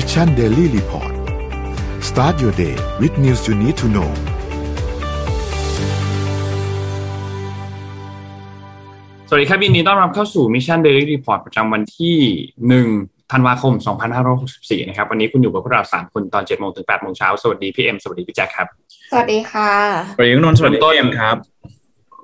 [0.00, 1.12] Mission Daily Report
[2.08, 4.10] start your day with news you need to know
[9.28, 12.16] สวัสดีครับยินดีต้อนรับเข้าสู่ Mission Daily Report ประจำวันที่
[12.68, 12.86] หนึ่ง
[13.32, 13.72] ธันวาคม
[14.30, 18.68] 2564 นะครับ วันนี้คุณอยู่กับพวกเราสามคนตอน 7 โมงถึง 8 โมงเช้า สวัสดีพี่เอ็ม สวัสดีพี่แจ็คครับ
[19.10, 19.70] สวัสดีค่ะ
[20.16, 21.36] สวัสดีคุณนนท์สวัสดีเอ็มครับ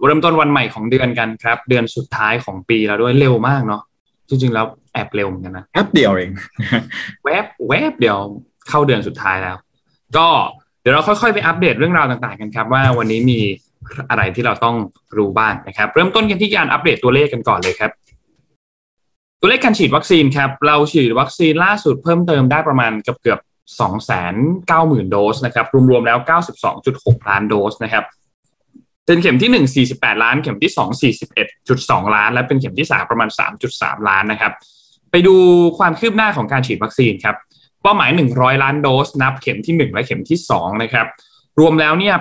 [0.07, 3.83] เริ่มต้นวันใหม่ของเดือนกันครับ เดือนสุดท้ายของปีแล้วด้วยเร็วมากเนาะ
[4.29, 6.31] จริงๆแล้ว แอบเร็วเหมือนกันนะแป๊บเดียวเอง
[7.25, 8.19] แวบแวบเดียว
[8.69, 9.57] เข้าเดือนสุดท้ายแล้ว
[10.17, 10.29] ก็
[10.81, 13.41] เดี๋ยวเราค่อยๆไปอัปเดตเรื่องราวต่างๆกันครับ ว่าวันนี้มี
[14.11, 14.77] อะไรที่เราต้อง
[15.17, 17.91] รู้บ้างนะครับ เริ่มต้นกันที่การอัปเดตตัวเลขกันก่อนเลยครับ
[19.41, 23.41] ตัวเลขการฉีดวัคซีนครับ เราฉีดวัคซีนล่าสุดเพิ่มเติมได้ประมาณเกือบเกือบ
[23.81, 24.35] สองแสน
[24.69, 28.05] เก้าหมื่นโดสนะครับ รวมๆแล้วเก้าสิบสองจุดหกล้านโดสนะครับ
[29.07, 34.53] เป็นเข็มที่หนึ่งสี่สิบแปดล้าน เข็มที่สองสี่สิบเอ็ดจุดสองล้าน และเป็นเข็มที่สามประมาณสามจุดสามล้านนะครับ
[35.13, 35.35] ไปดู
[35.79, 37.37] ความคืบหน้าของการฉีดวัคซีนครับ
[37.83, 41.07] เป้าหมาย 100 ล้านโดส นับเข็มที่ 1 และเข็มที่ 2 นะครับ
[41.61, 42.15] รวมแล้วเนี่ย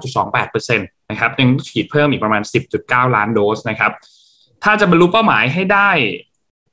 [0.00, 2.42] 89.28%นะครับยังฉีดเพิ่มอีกประมาณ
[2.78, 3.92] 10.9 ล้านโดสนะครับ
[4.64, 5.90] ถ้าจะบรรลุเป้าหมายให้ได้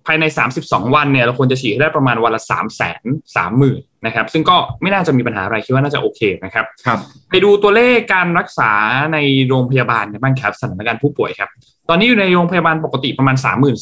[0.08, 0.26] ภายใน
[0.60, 8.72] 32 วันเนี่ยเราควรจะฉีดให้ได้ประมาณวันละ 3 3 0 0 0 0นะครับ ซึ่งก็ไม่น่าจะมีปัญหาอะไรคิดว่าน่าจะโอเคนะครับครับ ไปดูตัวเลขการรักษา
[9.14, 11.50] ในโรงพยาบาลกันบ้างครับสถานการณ์ผู้ป่วยครับ
[11.90, 13.36] ตอนนี้อยู่ในโรงพยาบาลปกติประมาณ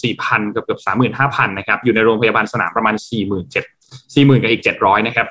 [0.03, 0.81] 34,000เกือบเกือบ
[1.15, 5.27] 35,000นะครับอยู่ในโรงพยาบาลสนามประมาณ 47,000 40,000กับอีก 700นะครับ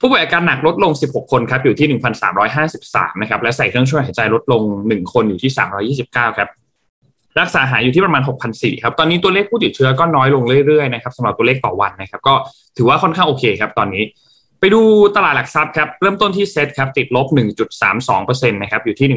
[0.00, 1.88] ผู้ป่วยอาการหนักลดลง 16 คนครับอยู่ที่
[2.54, 5.50] 1,353นะครับและใส่เครื่องช่วยหายใจลดลง 1 คนอยู่ที่
[5.96, 6.48] 329ครับ
[7.40, 12.34] รักษาหายอยู่ที่ประมาณ6,400ครับ ตอนนี้ตัวเลขผู้ติดเชื้อก็น้อยลงเรื่อยๆนะครับสำหรับตัวเลขต่อวันนะครับ ก็
[12.76, 14.04] ถือว่าค่อนข้างโอเคครับตอนนี้
[14.60, 14.82] ไปดู
[15.16, 17.26] ตลาดหลักทรัพย์ครับ เริ่มต้นที่เซ็ตครับ ติดลบ
[17.90, 19.08] 1.32%นะครับ อยู่ที่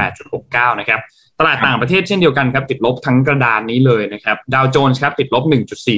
[0.00, 1.00] 1,568.69 นะครับ
[1.38, 5.44] ตลาดต่างประเทศเช่นเดียวกันครับ ติดลบทั้งกระดานนี้เลยนะครับ ดาวโจนส์ครับ ติดลบ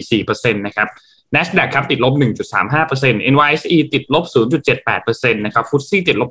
[0.05, 0.89] 1.44%นะครับ
[1.35, 2.15] NASDAQ ครับติดลบ
[2.73, 4.25] 1.35% NYSE ติดลบ
[4.85, 6.31] 0.78%นะครับฟุตซี่ติดลบ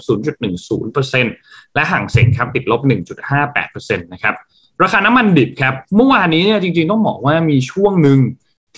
[0.67, 2.81] 0.10%และห่างเส็งครับติดลบ
[3.41, 4.35] 1.58%นะครับ
[4.83, 8.19] ราคาน้ำมันดิบครับ เมื่อวานนี้เนี่ยจริงๆต้องบอกว่ามีช่วงหนึ่ง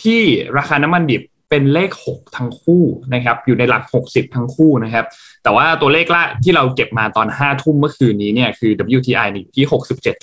[0.01, 0.21] ที่
[0.57, 5.05] ราคาน้ำมันดิบเป็นเลข 6 ทั้งคู่นะครับอยู่ในหลัก 60 ทั้งคู่นะครับ
[5.43, 9.65] แต่ว่าตัวเลขละที่เราเก็บมาตอน 5 ทุ่มเมื่อคืนนี้เนี่ยคือ WTI อยู่ที่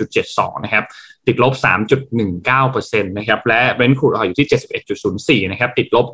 [0.02, 0.84] 67.72 นะครับ
[1.26, 1.54] ติดลบ
[2.24, 6.06] 3.19%นะครับและ Brent crude oil อยู่ที่ 71.04 นะครับ ติดลบ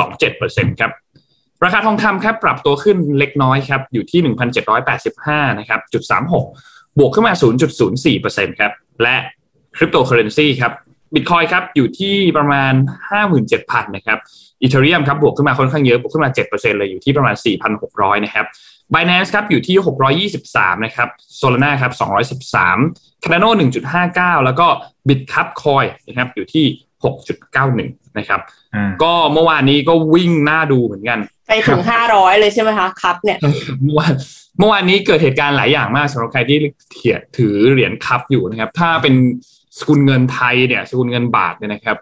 [0.00, 0.92] 3.27%ครับ
[1.64, 4.20] ราคาทองคำครับปรับตัวขึ้นเล็กน้อยครับอยู่ที่
[4.90, 7.34] 1,785 นะครับจุด36 บวกขึ้นมา
[7.96, 8.72] 0.04%ครับ
[9.02, 9.16] และ
[9.76, 10.72] คริปโตเคอเรนซีครับ
[11.14, 12.72] บิตคอยครับอยู่ที่ประมาณ
[13.34, 14.18] 57,000 นะครับ
[14.62, 17.34] อีเทเรียมครับบวกขึ้นมาค่อนข้างเยอะ บวกขึ้นมา 7%เลยอยู่ที่ประมาณ
[17.80, 18.46] 4,600 นะครับ
[18.94, 21.08] Binance ครับอยู่ที่ 623 นะครับ
[21.40, 21.92] Solana ครับ
[22.58, 23.50] 213 Cardano
[23.98, 24.66] 1.59 แล้วก็
[25.08, 26.64] Bitcup Coin นะครับอยู่ที่
[27.42, 28.40] 6.91 นะครับ
[28.74, 33.38] อ่าก็เมื่อวานนี้ก็วิ่งหน้าดูเหมือนกัน ไปถึงห้าร้อยเลยใช่ไหมคะ ครับเนี่ย
[33.82, 34.14] เมื่อวาน
[34.58, 36.58] เมื่อวานนี้เกิดเหตุการณ์หลายอย่างมากสำหรับใครที่
[36.92, 39.14] เถียถือเหรียญคัพอยู่นะครับ ถ้าเป็น
[39.78, 41.96] สกุลเงินไทยเนี่ยสกุลเงินบาทเนี่ยนะครับ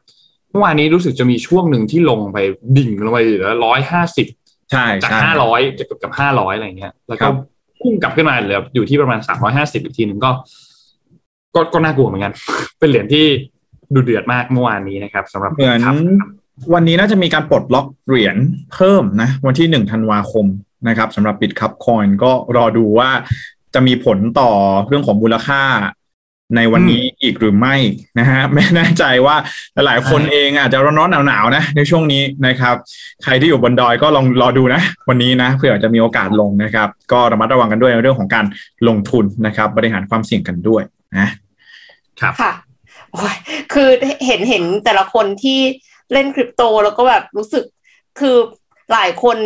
[0.51, 2.39] เมื่อวานนี้รู้สึกจะมีช่วงหนึ่งที่ลงไป
[2.77, 4.27] ดิ่งลงไปเหลือร้อยห้าสิบ
[4.71, 7.35] ใช่จากใช่ห้าร้อยจะเกือบกับห้าร้อยอะไรเงี้ย แล้วครัก็บ
[7.81, 10.31] พุ่งกลับขึ้นมาเหลืออยู่ที่ประมาณสามร้อยห้าสิบอีกทีหนึ่งก็
[11.55, 12.33] ก็ก็น่ากลัวเหมือนกัน
[12.79, 13.25] เป็นเหรียญที่
[13.95, 15.97] ดูเดือดมากเมื่อวานนี้นะครับสำหรับเหมือนครับ
[16.75, 18.37] วันนี้น่าจะมีการปลดล็อกเหรียญ
[18.75, 20.47] เพิ่มนะ วันที่หนึ่งธันวาคม
[20.89, 23.11] นะครับสำหรับบิตคัพคอยก็รอดูว่า
[23.75, 24.51] จะมีผลต่อ
[24.89, 25.63] เรื่องของมูลค่า
[26.57, 27.77] ในวันนี้อีกหรือไม่
[28.19, 29.37] นะฮะไม่แน่ใจว่า
[29.87, 32.77] หลายๆคนเองอาจจะร้อนๆหนาวๆนะ ในช่วงนี้นะครับ
[33.25, 38.45] ใครที่อยู่บนดอยก็ลองรอดูนะ วันนี้นะเผื่อจะมีโอกาสลงนะครับ ก็ระมัดระวังกันด้วยในเรื่องของการ
[38.89, 40.83] ลงทุนนะครับ บริหารความเสี่ยงกันด้วย
[41.19, 41.29] นะ
[42.21, 42.53] ครับค่ะ
[43.13, 43.35] โอ้ย
[43.73, 43.89] คือ
[44.27, 45.61] เห็นเห็นแต่ละคนที่
[46.13, 47.65] เล่นคริปโตแล้วก็แบบรู้สึก
[48.21, 48.37] คือ
[48.93, 49.37] หลายคน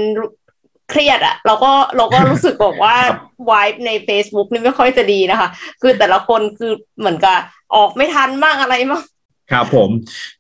[0.91, 5.49] เครียดอะเราก็เราก็รู้สึกบอกว่าครับวายใน Facebook นี่ไม่ค่อยจะดีนะคะ
[5.83, 7.39] คือแต่ละคนคือเหมือนกับ
[7.75, 9.03] ออกไม่ทันบ้างอะไรบ้าง
[9.53, 9.91] ครับผม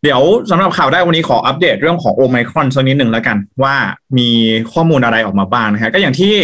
[0.03, 3.74] เดี๋ยวสำหรับข่าวแรกวันนี้ขออัปเดตเรื่องของโอไมครอนสักนิดหนึ่งแล้วกัน ว่า
[4.19, 4.28] มี
[4.72, 6.34] ข้อมูลอะไรออกมาบ้างนะฮะก็อย่างที่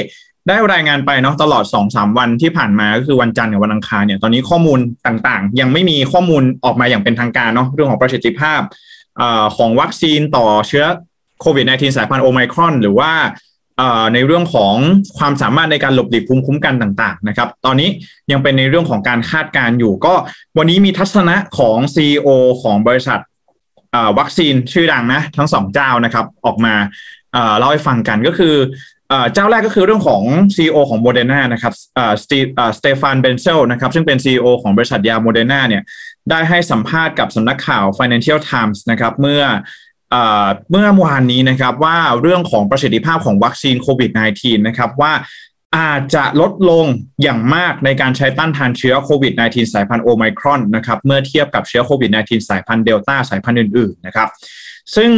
[0.48, 8.60] ได้รายงานไปเนาะตลอด 2-3 วันที่ผ่านมาก็คือวันจันทร์กับวันอังคารเนี่ยตอนนี้ข้อมูลต่างๆ ยังไม่มีข้อมูลออกมาอย่างเป็นทางการเนาะเรื่องของประสิทธิภาพ
[9.16, 10.84] เออของวัคซีนต่อเชื้อ
[11.40, 13.49] โควิด -19 สายพันธุ์โอไมครอนหรือว่าเอ่อ
[14.14, 14.74] ในเรื่องของ
[15.18, 17.88] ความสามารถในการหลบหลีกภูมิคุ้มกันต่าง ๆ นะครับ ตอนนี้
[18.32, 20.14] ยังเป็นในเรื่องของการคาดการอยู่ ก็
[20.58, 22.28] วันนี้มีทัศนะของ CEO
[22.62, 23.20] ของบริษัท
[24.18, 26.74] วัคซีนชื่อดังนะ ทั้งสองเจ้านะครับ ออกมา
[27.58, 28.54] เล่าให้ฟังกันก็คือ
[29.34, 30.22] เจ้าแรกก็คือเรื่องของ
[30.56, 35.82] CEO ของโมเดอร์นานะครับสเอ่อสเตฟานเบนเซลนะครับซึ่งเป็น CEO ของบริษัทยาโมเดอร์นาเนี่ย
[36.30, 39.42] ได้ให้สัมภาษณ์กับสำนักข่าว Financial Times นะครับเมื่อ
[40.70, 45.12] เมื่อวานนี้นะครับว่าเรื่องของประสิทธิภาพของวัคซีนโควิด -19 นะครับว่า
[45.76, 46.86] อาจจะลดลง
[47.22, 54.28] อย่างมากในการใช้ต้านทานเชื้อโควิด -19 สายพันธุ์โอไมครอนนะครับเมื่อเทียบกับเชื้อโควิด -19 สายพันธุ์เดลต้าสายพันธุ์อื่นๆนะครับ
[54.96, 55.10] ซึ่ง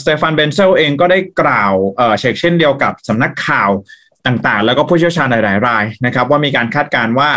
[0.00, 1.72] สเตฟานเบนเซลเองก็ได้กล่าว
[2.18, 3.70] เช็คเช่นเดียวกับสำนักข่าว
[4.26, 7.30] ต่างๆ แล้วก็ผู้เชี่ยวชาญหลายๆรายนะครับว่ามีการคาดการณ์ว่า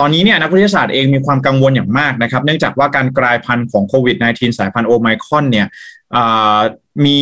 [0.00, 5.66] ตอนนี้เนี่ยนักวิทยาศาสตร์เองมีความกังวลอย่างมากนะครับ เนื่องจากว่าการกลายพันธุ์ของโควิด -19 สายพันธุ์โอไมครอนเนี่ย
[7.06, 7.20] มี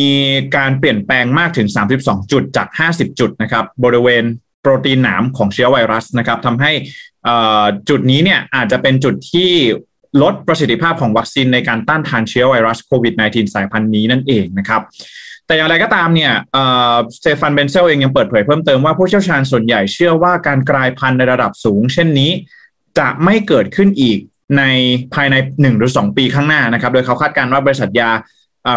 [0.55, 1.67] การเปลี่ยนแปลงมากถึง
[1.99, 4.23] 32 จุดจาก 50 จุดนะครับ บริเวณ
[4.61, 6.71] โปรตีนหนามของเชื้อไวรัสนะครับทำให้
[7.89, 9.51] จุดนี้เนี่ยอาจจะเป็นจุดที่
[10.23, 14.81] ลดประสิทธิภาพของวัคซีนในการต้านทานเชื้อไวรัสโควิด -19 สายพันธุ์นี้นั่นเองนะครับ
[15.47, 16.33] แต่อย่างไรก็ตามเนี่ย
[17.17, 22.31] สเตฟานเบนเซลเองยังเปิดเผยเพิ่มเติมว่าผู้เชี่ยวชาญส่วนใหญ่เชื่อว่าการกลายพันธุ์ในระดับสูง เช่นนี้
[22.99, 24.17] จะไม่เกิดขึ้นอีก
[24.57, 24.63] ใน
[25.13, 28.11] ภายใน1หรือ 2 ปีข้างหน้านะครับ โดยเขาคาดการณ์ว่าบริษัทยา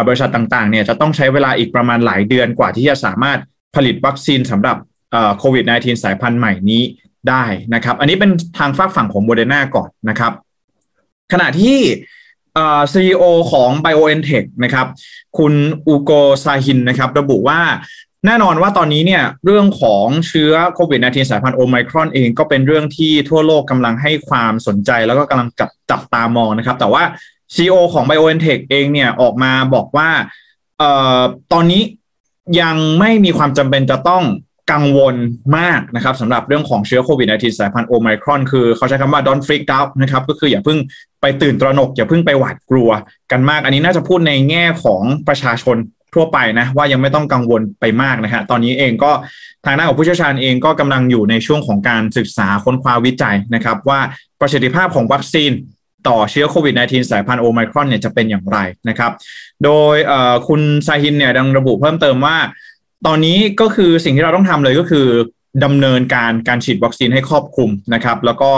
[0.07, 3.39] บริษัทต่างๆเนี่ยจะต้องใช้เวลาอีกประมาณหลายเดือนกว่าที่จะสามารถ
[3.75, 4.77] ผลิตวัคซีนสำหรับ
[5.37, 6.83] โควิด -19 สายพันธุ์ใหม่นี้
[7.29, 10.33] ได้นะครับ อันนี้เป็นทางฟากฝั่งของโมเดอร์นาก่อนนะครับ
[11.33, 11.79] ขณะที่
[12.93, 14.87] CEO ของ BioNTech นะครับ
[15.37, 15.53] คุณ
[15.87, 16.11] อูโก
[16.43, 17.61] ซาฮินนะครับ ระบุว่า
[18.25, 27.03] แน่นอนว่าตอนนี้เนี่ยเรื่องของเชื้อโควิด -19 สายพันธุ์โอไมครอนเองก็เป็นเรื่องที่ทั่วโลกกำลังให้ความสนใจแล้วก็กำลังจับจับตามองนะครับ แต่ว่า
[27.55, 30.09] CEO ของ BioNTech เองเนี่ยออกมาบอกว่า
[30.77, 31.21] เอ่อ
[31.53, 31.81] ตอนนี้
[32.61, 34.23] ยังไม่มีความจำเป็นจะต้อง
[34.71, 35.15] กังวล
[35.57, 40.77] มากนะครับสำหรับเรื่องของเชื้อโควิด -19 สายพันธุ์โอไมครอน คือเขาใช้คำว่า don't freak out นะครับก็คืออย่าเพิ่ง
[41.21, 42.89] ไปตื่นตระหนก อย่าเพิ่งไปหวาดกลัว
[43.31, 45.77] กันมาก อันนี้น่าจะพูดในแง่ของประชาชน
[46.13, 49.11] ทั่วไปนะว่ายังไม่ต้องกังวลไปมากนะฮะตอนนี้เองก็
[49.65, 53.99] ทางด้านของผู้เชี่ยวชาญเองก็กำลังอยู่ในช่วงของการศึกษาค้นคว้าวิจัยนะครับว่า
[54.39, 55.51] ประสิทธิภาพของวัคซีน
[56.07, 58.57] ต่อเชื้อโควิด -19 สายพันธุ์โอไมครอนเนี่ยจะเป็นอย่างไร
[58.89, 59.11] นะครับ
[59.63, 59.95] โดย
[60.47, 62.37] คุณไซฮินเนี่ยดังระบุเพิ่มเติมว่า
[63.07, 65.07] ตอนนี้ก็คือสิ่งที่เราต้องทำเลยก็คือ
[65.63, 68.51] ดำเนินการการฉีดวัคซีนให้ครอบคลุมนะครับ แล้วก็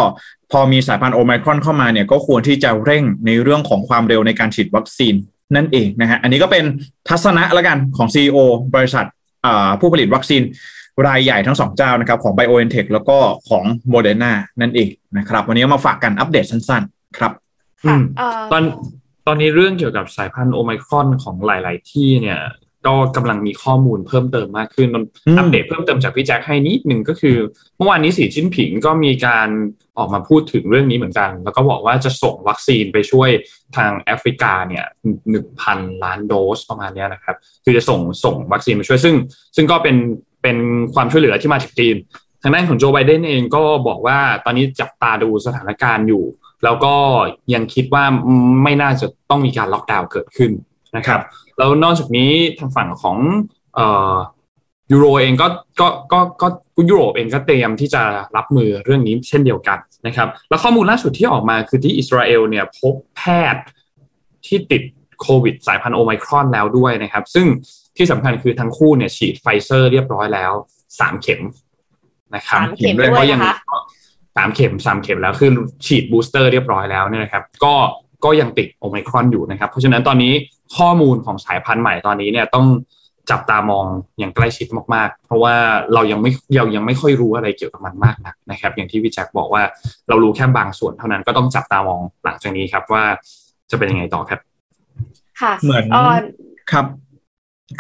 [0.52, 5.16] พอมีสายพันธุ์โอไมครอนเข้ามาเนี่ยก็ควรที่จะเร่งในเรื่องของความเร็วในการฉีดวัคซีน
[5.56, 6.66] นั่นเองนะฮะอันนี้ก็เป็น
[7.10, 8.38] ทัศนะละกันของ CEO
[8.76, 9.06] บริษัท
[9.80, 10.42] ผู้ผลิตวัคซีน
[11.08, 13.18] รายใหญ่ทั้งสองเจ้านะครับของ BioNTech แล้วก็
[13.50, 13.64] ของ
[13.94, 14.32] Moderna
[14.62, 17.32] นั่นเองนะครับ วันนี้มาฝากกันอัปเดตสั้นๆ ครับ
[18.52, 18.64] ตอน
[19.28, 22.40] ตอนนี้เรื่องเกี่ยวกับสายพันธุ์โอไมครอนของหลาย ๆ ที่เนี่ย
[22.88, 24.90] ก็กำลังมีข้อมูลเพิ่มเติมมากขึ้น
[25.38, 27.38] อัปเดตเพิ่มเติมจากพี่แจ็คให้นิดหนึ่งก็คือ
[27.78, 29.50] เมื่อวานนี้สีจิ้นผิงก็มีการ
[29.98, 33.30] ออกมาพูดถึงเรื่องนี้เหมือนกัน แล้วก็บอกว่าจะส่งวัคซีนไปช่วย
[33.76, 34.86] ทางแอฟริกาเนี่ย
[35.32, 39.16] หนึ่งพันล้านโดสประมาณนี้นะครับ คือจะส่งส่งวัคซีนมาช่วยซึ่ง
[39.56, 39.96] ซึ่งก็เป็น
[40.42, 40.58] เป็น
[40.94, 41.96] ความช่วยเหลือที่มาจากจีน
[42.42, 46.24] ทางด้านของโจไบเดนเองก็บอกว่าตอนนี้จับตาดูสถานการณ์อยู่
[46.64, 46.94] แล้วก็
[47.54, 48.04] ยังคิดว่า
[48.64, 50.52] ไม่น่าจะต้องมีการล็อกดาวน์เกิดขึ้น
[50.98, 51.22] นะครับ
[51.58, 53.18] แล้วนอกจากนี้ทางฝั่งของ
[53.76, 54.16] เอ่อ
[54.92, 55.48] ยูโรเองก็
[55.80, 56.48] ก็ก็ก็
[56.90, 58.02] ยุโรปเองก็เตรียมที่จะ
[58.38, 59.78] รับมือเรื่องนี้เช่นเดียวกัน
[60.08, 63.22] นะครับแล้วข้อมูลล่าสุดที่ออกมาคือที่อิสราเอลเนี่ยพบแพ
[63.54, 63.64] ทย์
[64.46, 64.84] ที่ติด
[65.22, 67.48] โควิดสายพันธุ์โอไมครอนแล้วด้วยนะครับ ซึ่ง
[67.98, 70.52] ที่สำคัญคือทั้งคู่เนี่ยฉีดไฟเซอร์เรียบร้อยแล้ว
[71.00, 71.42] สามเข็ม
[72.36, 73.56] นะครับสามเข็มด้วยนะคะ
[74.36, 75.52] สามเข็มสามเข็มแล้วคือ
[75.86, 77.74] ฉีดบูสเตอร์เรียบร้อยแล้วเนี่ยนะครับ ก็
[78.26, 80.34] ก็ยังติดโอไมครอนอยู่นะครับ เพราะฉะนั้นตอนนี้
[80.78, 82.66] ข้อมูลของสายพันธุ์ใหม่ตอนนี้เนี่ยต้อง
[83.32, 83.86] จับตามอง
[84.20, 85.54] อย่างใกล้ชิดมากๆ เพราะว่า
[85.94, 89.64] เรายังไม่เรายังไม่ค่อยรู้อะไรเกี่ยวกับมันมากนักนะครับ อย่างที่วิจักบอกว่า
[90.10, 93.04] เรารู้แค่บางส่วนเท่านั้นก็ต้องจับตามองหลังจากนี้ครับว่า
[93.72, 94.40] จะเป็นยังไงต่อครับ
[95.42, 95.86] ค่ะ เหมือน
[96.72, 96.86] ครับ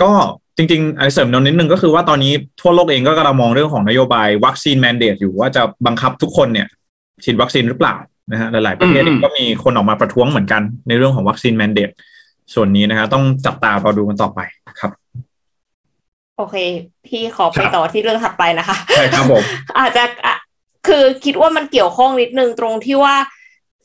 [0.01, 0.11] ก็
[0.57, 6.67] จริงๆไอ้เสริมนิดนึงก็คือว่าตอนนี้ทั่วโลกเองก็กำลังมองเรื่องของนโยบาย vaccine mandate อยู่ว่าจะบังคับทุกคนเนี่ย
[7.23, 7.95] ฉีดวัคซีนหรือเปล่า
[8.31, 11.89] นะฮะหลายๆประเทศเองก็มีคนออกมาประท้วงเหมือนกันในเรื่องของ vaccine mandate
[12.53, 14.39] ส่วนนี้นะครับต้องจับตาเฝ้าดูกันต่อไป
[14.79, 14.91] ครับ
[16.37, 16.55] โอเค
[17.05, 19.43] พี่ขอไปต่อที่เรื่องถัดไปนะคะ ใช่ครับผม
[19.79, 20.03] อาจจะ
[20.87, 23.15] คือคิดว่ามันเกี่ยวข้องนิดนึงตรงที่ว่า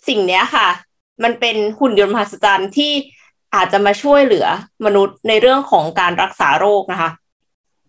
[0.09, 0.69] สิ่งเนี้ยค่ะ
[1.25, 2.93] มันเป็นหุ่นยนต์มหัศจรรย์ที่
[3.55, 4.47] อาจจะมาช่วยเหลือ
[4.87, 7.11] มนุษย์ในเรื่องของการรักษาโรคนะคะ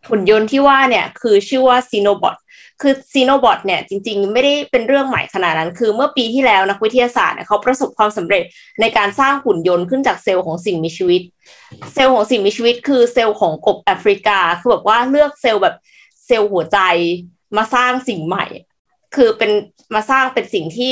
[0.09, 2.35] หุ่นยนต์ที่ว่าเนี่ยคือชื่อว่า Xenobot
[2.83, 8.43] คือ Xenobot เนี่ยจริงๆ ไม่ได้เป็นเรื่องใหม่ขนาดนั้น คือเมื่อปีที่แล้วนักวิทยาศาสตร์เขาประสบความสำเร็จ
[8.81, 11.21] ในการสร้างหุ่นยนต์ขึ้นจากเซลล์ของสิ่งมีชีวิต
[11.93, 15.75] เซลล์ของสิ่งมีชีวิต คือเซลล์ของกบแอฟริกา คือแบบว่าเลือกเซลล์แบบ
[16.25, 16.79] เซลล์หัวใจ
[17.57, 18.45] มาสร้างสิ่งใหม่
[19.15, 19.51] คือเป็น
[19.95, 20.91] มาสร้างเป็นสิ่งที่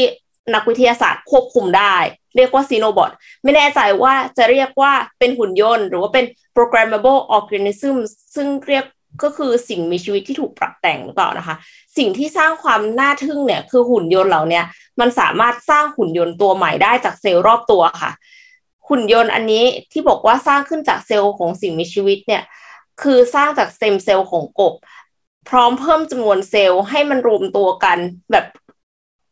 [0.54, 1.96] นักวิทยาศาสตร์ควบคุมได้
[2.36, 3.12] เรียกว่า Xenobot
[3.44, 7.96] ไม่แน่ใจว่าจะเรียกว่าเป็นหุ่นยนต์ หรือว่าเป็น programmable organism
[8.36, 8.86] ซึ่งเรียก
[9.24, 11.56] ก็คือสิ่งมีชีวิตที่ถูกปรับแต่งหรือเปล่านะคะ
[11.98, 14.62] สิ่งที่สร้างความน่าทึ่งเนี่ยคือหุ่นยนต์เหล่านี้
[15.00, 18.12] มันสามารถสร้างหุ่นยนต์ตัวใหม่ได้จากเซลล์รอบตัวค่ะ
[18.90, 22.44] หุ่นยนต์อันนี้ที่บอกว่าสร้างขึ้นจากเซลล์ของสิ่งมีชีวิตเนี่ย
[23.02, 24.74] คือสร้างจากสเต็มเซลล์ของกบ
[25.50, 27.98] พร้อมเพิ่มจำนวนเซลล์ให้มันรวมตัวกัน
[28.32, 28.46] แบบ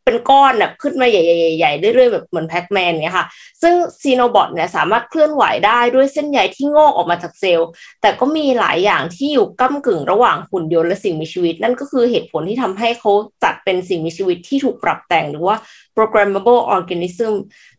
[0.04, 3.26] เป็นก้อนแบบขึ้นมาใหญ่ๆๆเรื่อยๆแบบเหมือน Pac-Man เนี่ยค่ะ
[3.62, 7.68] ซึ่ง Xenobot เนี่ยสามารถเคลื่อนไหวได้ด้วยเส้นใยที่งอกออกมาจากเซลล์
[8.02, 13.12] แต่ก็มีหลายอย่างที่อยู่ก้ากึ่งระหว่างหุ่นยนต์และสิ่งมีชีวิต นั่นก็คือเหตุผลที่ทำให้เขา
[13.44, 15.56] จัดเป็นสิ่งมีชีวิตที่ถูกปรับแต่งหรือว่า
[15.96, 17.34] programmable organism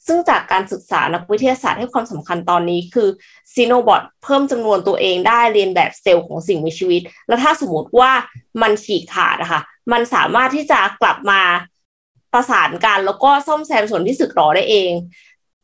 [0.08, 3.10] ซึ่งจากการศึกษานักวิทยาศาสตร์ให้ความสำคัญตอนนี้คือ
[3.54, 8.12] Xenobot เพิ่มจำนวนตัวเองได้เลียนแบบเซลล์ของสิ่งมีชีวิต แล้วถ้าสมมติว่า
[8.62, 9.62] มันฉีกขาดอะคะ
[9.92, 11.42] มันสามารถที่จะกลับมา
[12.34, 14.92] ประสานกันแล้วก็ซ่อมแซมส่วนที่สึกหรอได้เอง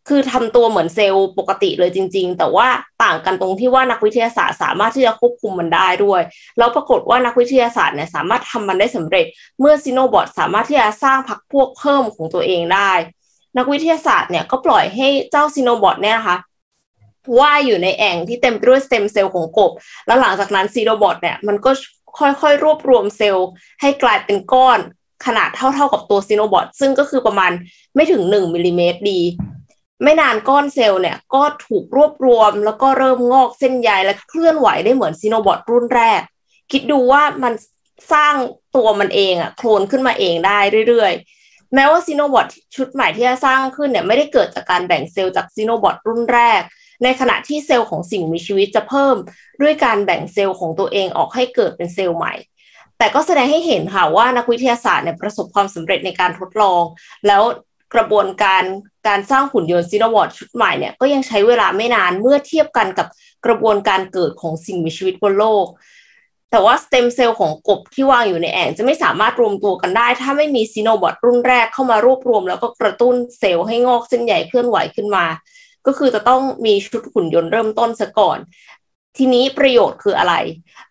[0.08, 2.68] คือทำตัวเหมือนเซลล์ปกติเลยจริง ๆ แต่ว่า
[3.04, 6.22] ต่างกันตรงที่ว่านักวิทยาศาสตร์สามารถที่จะควบคุมมันได้ด้วย
[6.58, 9.26] แล้วปรากฏว่านักวิทยาศาสตร์เนี่ยสามารถทำมันได้สำเร็จ
[9.60, 12.92] เมื่อ Xenobot สามารถที่จะสร้างพรรคพวกเพิ่มของตัวเองได้
[13.58, 16.38] นักวิทยาศาสตร์เนี่ยก็ปล่อยให้เจ้า Xenobot เนี่ยนะคะ
[17.40, 19.72] ว่ายอยู่ในแอ่งที่เต็มไปด้วยสเต็มเซลล์ของกบ
[20.08, 21.72] แล้วหลังจากนั้น Xenobot เนี่ยมันก็
[22.20, 23.50] ค่อยๆ รวบรวมเซลล์
[23.82, 24.80] ให้กลายเป็นก้อน
[25.26, 27.52] ขนาดเท่าๆกับตัว Xenobot ซึ่งก็คือประมาณ
[27.96, 29.22] ไม่ถึงหนึ่งมิลลิเมตรดี
[30.04, 36.22] ไม่นานก้อนเซลล์เนี่ยก็ถูกรวบรวม แล้วก็เริ่มงอกเส้นใยและเคลื่อนไหวได้เหมือน Xenobot รุ่นแรก
[36.72, 37.54] คิดดูว่ามัน
[38.14, 38.34] สร้าง
[38.76, 46.62] ตัวมันเองอะโคลนขึ้นมาเองได้เรื่อยๆ แม้ว่า Xenobot ชุดใหม่ที่จะสร้างขึ้นเนี่ยไม่ได้เกิดจากการแบ่งเซลล์จาก Xenobot รุ่นแรก
[47.04, 49.16] ในขณะที่เซลล์ของสิ่งมีชีวิตจะเพิ่ม
[49.62, 52.34] ด้วยการแบ่งเซลล์ของตัวเองออกให้เกิดเป็นเซลล์ใหม่
[52.98, 56.84] แต่ก็แสดงให้เห็นค่ะว่านักวิทยาศาสตร์เนี่ยประสบความสำเร็จในการทดลอง
[57.27, 57.42] แล้ว
[57.94, 58.63] กระบวนการ
[59.08, 63.08] การสร้างหุ่นยนต์ Xenobot ชุดใหม่เนี่ยก็ยังใช้เวลาไม่นานเมื่อเทียบกันกับ
[63.46, 65.66] กระบวนการเกิดของสิ่งมีชีวิตบนโลก
[66.51, 75.25] แต่ว่าสเต็มเซลล์ของกบที่วางอยู่ในแอ่งจะไม่สามารถรวมตัวกันได้ ถ้าไม่มี Xenobot รุ่นแรกเข้ามารวบรวม แล้วก็กระตุ้นเซลล์ให้งอกเส้นใหญ่เคลื่อนไหวขึ้นมา
[75.88, 78.38] ก็คือจะต้องมีชุดหุ่นยนต์เริ่มต้นซะก่อน
[79.18, 80.34] ทีนี้ประโยชน์คืออะไร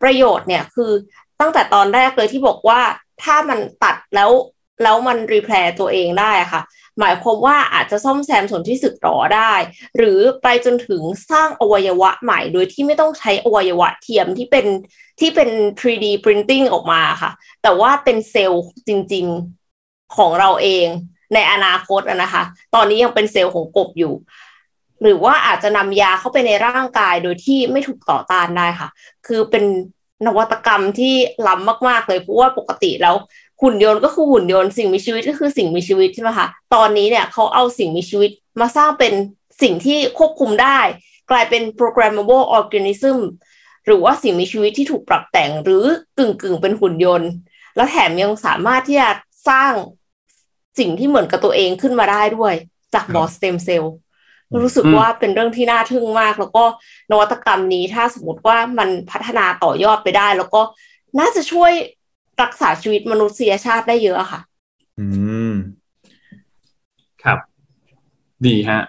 [0.02, 0.90] ประโยชน์เนี่ยคือ
[1.40, 2.80] ตั้งแต่ตอนแรกเลยที่บอกว่า
[3.22, 4.30] ถ้ามันตัดแล้ว
[4.82, 6.62] แล้วมัน repair ตัวเองได้ค่ะ
[7.00, 9.52] หมายความว่าอาจจะซ่อมแซมส่วนที่สึกหรอได้
[9.96, 14.66] หรือไปจนถึงสร้างอวัยวะใหม่โดยที่ไม่ต้องใช้อวัยวะเทียมที่เป็น
[15.20, 15.50] ที่เป็น
[15.80, 17.30] 3D printing ออกมาค่ะ
[17.62, 19.26] แต่ว่าเป็นเซลล์จริง
[19.70, 20.86] ๆของเราเอง
[21.34, 22.42] ในอนาคตนะคะ
[22.74, 24.14] ตอนนี้ยังเป็นเซลล์ของกบอยู่
[25.02, 28.88] หรือว่าอาจจะนำยาเข้าไปในร่างกายโดยที่ไม่ถูกต่อต้านได้ค่ะ
[29.26, 29.64] คือเป็น
[30.26, 31.14] นวัตกรรมที่
[31.46, 33.16] ล้ำมาก ๆ เลยเพราะว่าปกติแล้ว
[33.62, 38.30] หุ่นยนต์ก็คือหุ่นยนต์สิ่งมีชีวิตก็คือสิ่งมีชีวิตใช่ไหมคะตอนนี้เนี่ยเขาเอาสิ่งมีชีวิต
[38.60, 39.12] มาสร้างเป็น
[39.62, 40.78] สิ่งที่ควบคุมได้
[41.30, 43.18] กลายเป็น programmable organism
[43.86, 45.84] หรือว่าสิ่งมีชีวิตที่ถูกปรับแต่งหรือ
[46.18, 47.30] กึ่งกึ่งเป็นหุ่นยนต์
[47.76, 49.10] แล้วแถมยังสามารถที่จะ
[49.48, 49.72] สร้าง
[50.78, 52.54] สิ่งที่เหมือนกับตัวเองขึ้นมาได้ด้วย
[52.94, 53.92] จากบอสเต็มเซลล์
[54.62, 56.64] รู้สึกว่าเป็นเรื่องที่น่าทึ่งมาก แล้วก็
[57.10, 60.60] นวัตกรรมนี้ถ้าสมมติว่ามันพัฒนาต่อยอดไปได้ แล้วก็
[61.18, 61.72] น่าจะช่วย
[62.42, 64.40] รักษาชีวิตมนุษยชาติได้เยอะค่ะ
[64.98, 65.06] อื
[65.52, 65.54] ม
[67.22, 67.38] ครับ
[68.46, 68.80] ดีฮะ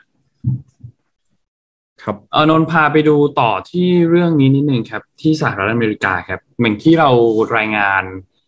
[2.03, 7.09] ครับเออนนพาไปดูต่อที่เรื่องนี้นิดนึงครับ ที่สหรัฐอเมริกาครับ เหมือนที่เรา
[7.57, 8.03] รายงาน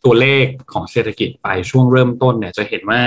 [0.06, 3.02] ตัวเลขของเศรษฐกิจไปช่วงเริ่มต้นเนี่ยจะเห็นว่า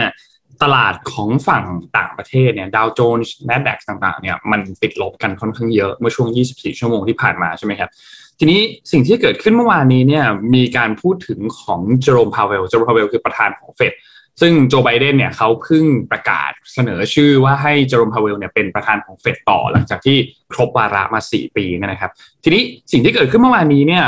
[0.63, 1.65] ตลาดของฝั่ง
[1.99, 7.91] ต่างประเทศเนี่ยดาวโจนส์แนดแดกต่างๆเนี่ยมันติดลบกันค่อนข้างเยอะเมื่อช่วง 24 ชั่วโมงที่ผ่านมาใช่ไหมครับ
[8.39, 8.61] ทีนี้
[8.93, 13.93] สิ่งที่เกิดขึ้นเมื่อวานนี้เนี่ยมีการพูดถึงของเจอโรมพาวเวลเจอโรมพาวเวลคือประธานของเฟด
[14.41, 20.17] ซึ่งโจไบเดนเนี่ยเขาเพิ่งประกาศเสนอชื่อว่าให้เจอโรมพาวเวลเนี่ยเป็นประธานของเฟดต่อหลังจากที่
[20.53, 22.11] ครบวาระมา 4 ปีนะครับ
[22.45, 24.05] ทีนี้สิ่งที่เกิดขึ้นเมื่อวานนี้เนี่ย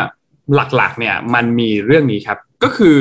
[0.54, 2.98] หลักๆเนี่ยมันมีเรื่องนี้ครับก็คือ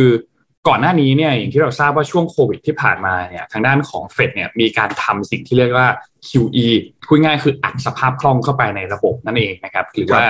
[0.67, 5.89] ก่อนหน้านี้เนี่ยอย่างที่เราทราบว่าช่วงโควิดที่ผ่านมาเนี่ยทางด้านของเฟดเนี่ยมีการทำสิ่งที่เรียกว่า
[6.27, 6.67] QE
[7.07, 10.23] พูดง่ายคืออัดสภาพคล่องเข้าไปในระบบนั่นเองนะครับหรือว่า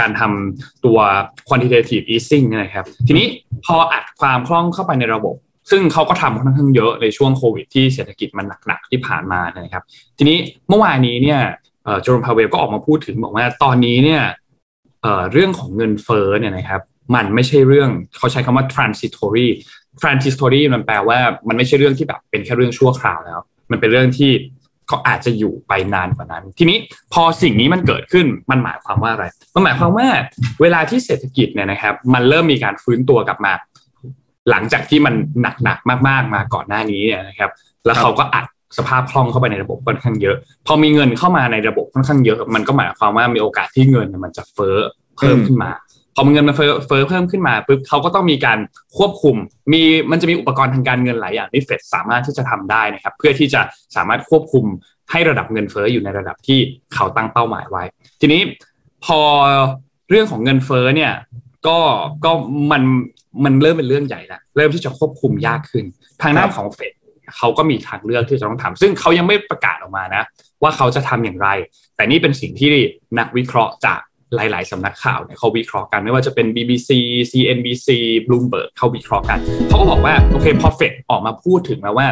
[0.00, 0.98] การทำตัว
[1.48, 3.26] quantitative easing นะครับ ทีนี้
[3.66, 5.36] พออัดความคล่องเข้าไปในระบบ
[5.70, 9.84] ซึ่งเขาก็ทำค่อนข้างเยอะในช่วงโควิดที่เศรษฐกิจมันหนักๆที่ผ่านมานะครับ
[10.18, 11.40] ทีนี้เมื่อวานนี้เนี่ย
[12.02, 14.22] โจรมพาเวลก็ออกมาพูดถึงบอกว่าตอนนี้เนี่ย
[15.32, 16.82] เรื่องของเงินเฟ้อเนี่ยนะครับ
[17.14, 19.48] มันไม่ใช่เรื่องเขาใช้คำว่า transitory
[20.02, 23.38] transitory มันแปลว่ามันไม่ใช่เรื่องที่แบบเป็นแค่เรื่องชั่วคราวแล้ว
[23.70, 24.30] มันเป็นเรื่องที่
[24.88, 26.78] เขาอาจจะอยู่ไปนานกว่านั้น ทีนี้
[27.12, 30.06] พอสิ่งนี้มันเกิดขึ้นมันหมายความว่าอะไร มันหมายความว่า
[30.62, 33.52] เวลาที่เศรษฐกิจเนี่ยนะครับ มันเริ่มมีการฟื้นตัวกลับมา
[34.50, 35.14] หลังจากที่มัน
[35.64, 37.50] หนักๆมาก ๆมาก่อนหน้านี้เนี่ยนะครับ
[37.86, 38.46] แล้วเขาก็อัด
[38.78, 44.76] สภาพคล่องเข้าไปในระบบค่อนข้างเยอะ พอมีเงินเข้ามาในระบบค่อนข้างเยอะ มันก็หมายความว่ามีโอกาสที่เงินมันจะเฟ้อ
[45.16, 45.70] เพิ่มขึ้นมา
[46.20, 48.58] อเงินมันเฟ้อเพิ่มขึ้นมาปุ๊บเขาก็ต้องมีการ
[48.98, 49.36] ควบคุม
[49.72, 53.60] มีมันจะมีอุปกรณ์ทางการเงินหลายอย่างที่เฟดสามารถที่จะทำได้นะครับ เพื่อที่จะ
[53.96, 54.64] สามารถควบคุม
[55.10, 56.58] ให้ระดับเงินเฟ้ออยู่ในระดับที่
[56.94, 57.82] เขาตั้งเป้าหมายไว้
[58.20, 58.40] ทีนี้
[59.04, 59.20] พอ
[60.10, 61.12] เรื่องของเงินเฟ้อเนี่ย
[61.66, 61.78] ก็
[62.24, 62.32] ก็
[62.72, 62.82] มัน
[63.44, 65.84] มันเริ่มเป็นเรื่องใหญ่แล้วเริ่มที่จะควบคุมยากขึ้น
[66.22, 66.92] ทางด้านของเฟด
[67.36, 70.22] เขาก็มีทางเลือกที่จะต้องทำซึ่งเขายังไม่ประกาศออกมานะ
[70.62, 71.48] ว่าเขาจะทำอย่างไร
[71.96, 72.70] แต่นี่เป็นสิ่งที่
[73.18, 74.00] นักวิเคราะห์จาก
[74.34, 76.90] หลาย ๆสำนักข่าวเนี่ยเขาวิเคราะห์กันไม่ว่าจะเป็น BBC
[77.30, 77.88] CNBC
[78.26, 82.06] Bloomberg เขาวิเคราะห์กันเขาก็บอกว่าโอเคพอเฟดออกมาพูดถึงแล้วว่า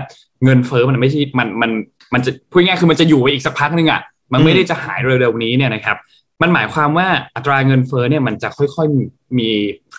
[0.45, 1.71] เงินเฟ้อมันไม่ใช่มันมัน
[2.15, 4.01] มันจะพูดง่ายคือมันจะอยู่ไปอีกสักพักนึงอะ
[4.33, 5.97] มันไม่ได้จะหายเร็วๆนี้เนี่ยนะครับ
[6.43, 9.51] มันหมายความว่าอัตราเงินเฟ้อเนี่ยมันจะค่อยๆมี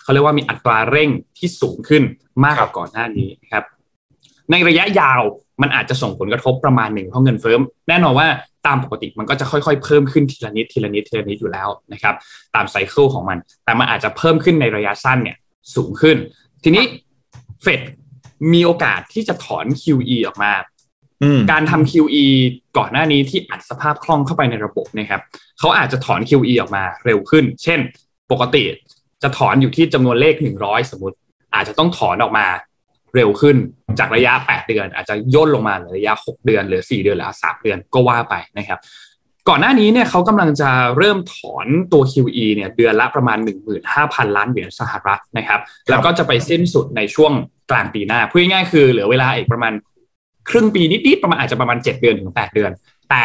[0.02, 2.02] เขาเรียกว่ามีอัตราเร่งที่สูงขึ้น
[2.44, 3.64] มากกว่าก่อนหน้านี้ครับ
[4.50, 5.22] ในระยะยาว
[5.62, 7.56] มันอาจจะส่งผลกระทบประมาณหนึ่งเพราะเงินเฟ้อ
[7.88, 8.28] แน่นอนว่า
[8.66, 12.14] ตามปกติมันก็จะค่อยๆ เพิ่มขึ้นทีละนิดทีละนิดทีละนิดอยู่แล้วนะครับ
[12.54, 15.36] ตามไซเคิลของมัน แต่มันอาจจะเพิ่มขึ้นในระยะสั้นเนี่ย
[15.74, 16.16] สูงขึ้น
[16.64, 16.84] ทีนี้
[17.62, 17.80] เฟด
[18.52, 20.52] มีโอกาสที่จะถอน QE ออกมา
[21.50, 22.24] การทำ QE
[22.78, 25.20] ก่อนหน้านี้ที่อัดสภาพคล่องเข้าไปในระบบนะครับ
[25.58, 27.80] เขาอาจจะถอน QE ออกมาเร็วขึ้น เช่น
[28.30, 28.62] ปกติ
[29.22, 31.16] จะถอนอยู่ที่จำนวนเลข 100 สมมติ
[31.54, 32.46] อาจจะต้องถอนออกมา
[33.14, 33.56] เร็วขึ้น
[33.98, 38.80] จากระยะ 8 เดือน อาจจะย่นลงมาระยะ 6 เดือนหรือ 4 เดือนหรือ3เดือนก็ว่าไปนะครับ
[39.48, 43.38] ก่อนหน้านี้เนี่ยเขากำลังจะเริ่มถอนตัว QE เนี่ยเดือนละประมาณ
[43.86, 47.32] 15,000 ล้านเหรียญสหรัฐนะครับแล้วก็จะไปสิ้นสุดในช่วง
[47.70, 49.72] กลางปีหน้าพูดง่ายๆคือเหลือเวลาอีกประมาณ
[50.50, 52.70] ครึ่งปีนิดๆประมาณอาจจะประมาณ 7 เดือนถึง 8 เดือน
[53.10, 53.24] แต่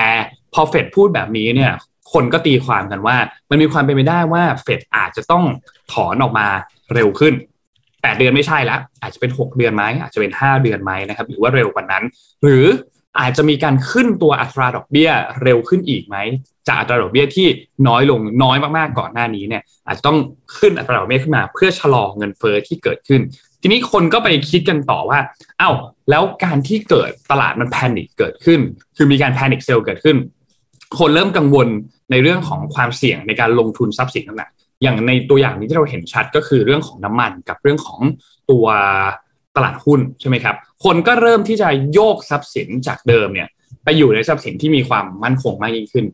[0.53, 1.71] พอเฟดพูดแบบนี้เนี่ย
[2.13, 3.17] คนก็ตีความกันว่า
[3.49, 5.43] มันมีความเป็นไปได้ว่าเฟดอาจจะต้อง
[5.93, 6.47] ถอนออกมา
[6.93, 7.33] เร็วขึ้น
[8.05, 12.03] แปดเดือนไม่ใช่แล้วอาจจะเป็นหกเดือนไหมอาจจะเป็นห้าเดือนไหมนะครับหรือว่าเร็วกว่านั้น
[12.43, 12.65] หรือ
[13.19, 15.09] อาจจะมีการขึ้นตัวอัตราดอกเบี้ย
[15.43, 16.17] เร็วขึ้นอีกไหม
[16.67, 17.47] จากอัตราดอกเบี้ยที่
[17.87, 20.17] น้อยลงน้อยมากๆก่อนหน้านี้เนี่ยอาจจะต้อง
[20.57, 23.21] ขึ้นอัตราดอกเบี้ยขึ้นมา เพื่อชะลอเงินเฟอ้อที่เกิดขึ้น
[23.61, 25.19] ทีนี้คนก็ไปคิดกันต่อว่า
[25.59, 25.71] เอา้า
[26.09, 28.59] แล้วการที่เกิดตลาดมันแพนิคเกิดขึ้น
[28.97, 30.17] คือมีการแพนิคเซลเกิดขึ้น
[30.99, 31.67] คนเริ่มกังวล
[32.11, 37.99] ในเรื่องของความเสี่ยงในการลงทุนทรัพย์สินต่างๆ อย่างในตัวอย่างนี้ที่เราเห็นชัดก็คือเรื่องของน้ำมันกับเรื่องของ
[38.51, 38.65] ตัว
[39.55, 43.47] ตลาดหุ้นใช่ไหมครับ คนก็เริ่มที่จะโยกทรัพย์สินจากเดิมเนี่ย
[43.83, 46.05] ไปอยู่ในทรัพย์สินที่มีความมั่นคงมากยิ่งขึ้น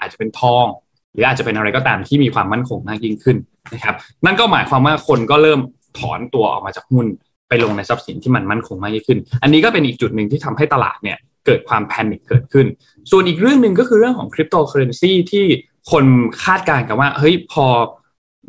[0.00, 0.66] อาจจะเป็นทอง
[1.12, 3.36] หรืออาจจะเป็นอะไรก็ตามที่มีความมั่นคงมากยิ่งขึ้น
[3.74, 5.60] นะครับ นั่นก็หมายความว่าคนก็เริ่ม
[5.98, 7.06] ถอนตัวออกมาจากหุ้น
[7.48, 12.66] ไปลงในทรัพย์สินที่มันมั่นคงมากยิ่งขึ้น อันนี้ก็เป็นอีกจุดหนึ่งที่ทำให้ตลาดเนี่ยเกิดความ panic เกิดขึ้น
[13.10, 15.44] ส่วนอีกเรื่องหนึ่งก็คือเรื่องของคริปโตเคอเรนซีที่
[15.90, 16.04] คน
[16.44, 17.66] คาดการณ์กันว่าเฮ้ยพอ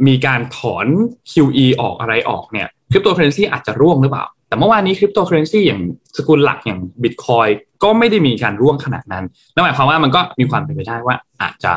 [0.08, 0.88] มีการถอน
[1.32, 5.82] QE ออกอะไรออกเนี่ยคริปโตเคอเรนซีอาจจะร่วงหรือเปล่า แต่เมื่อวานนี้คริปโตเคอเรนซีอย่าง
[6.18, 7.48] สกุลหลักอย่างบิตคอยน์
[7.84, 11.74] ก็ไม่ได้มีการร่วงขนาดนั้นนั่นหมายความว่ามันก็มีความเป็นไปได้ว่าอาจจะ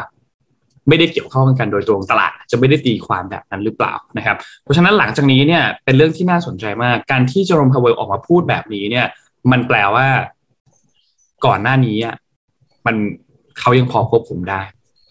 [0.89, 9.07] ไม่ได้เกี่ยวข้องกันโดยตรงตลาดจะไม่ได้ตีความแบบนั้นหรือเปล่านะครับ เพราะฉะนั้นหลังจากนี้เนี่ยเป็นเรื่องที่น่าสนใจมาก การที่เจอโรมพาวเวลออกมาพูดแบบนี้เนี่ย
[9.51, 10.07] มันแปลว่า
[11.47, 12.15] ก่อนหน้านี้อะ
[12.87, 12.97] มัน
[13.61, 14.63] เขายังพอควบคุมได้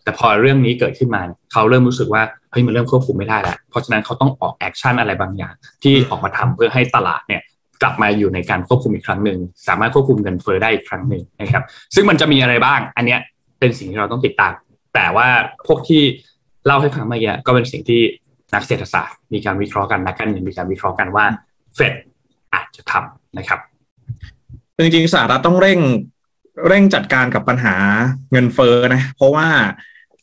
[0.04, 7.42] แต่พอเรื่องนี้เกิดขึ้นมาเขาเริ่มรู้สึกว่าเฮ้ยมันเริ่มควบคุมไม่ได้แล้วเพราะฉะนั้นเขาต้องออก action อะไรบางอย่าง ที่ออกมาทำเพื่อให้ตลาดเนี่ย
[7.82, 11.64] กลับมาอยู่ในการควบคุมอีกครั้งหนึ่งสามารถควบคุมเงินเฟ้อได้อีกครั้งหนึ่งนะครับ
[11.96, 13.20] ซึ่งมันจะมีอะไรบ้าง อันเนี้ย
[13.60, 14.54] เป็นสิ่งที่เราต้องติดตาม
[14.96, 15.28] แต่ว่า
[15.68, 16.02] พวกที่
[16.66, 18.02] เล่าให้ฟังเมื่อกี้ก็เป็นสิ่งที่
[18.54, 21.26] นักเศรษฐศาสตร์ มีการวิเคราะห์กันนักการเงินมีการวิเคราะห์กันว่า
[21.76, 21.94] เฟด
[22.54, 23.60] อาจจะทำนะครับ
[24.78, 25.80] จริงๆสหรัฐต้องเร่ง
[26.68, 27.76] เร่งจัดการกับปัญหา
[28.32, 29.48] เงินเฟ้อนะ เพราะว่า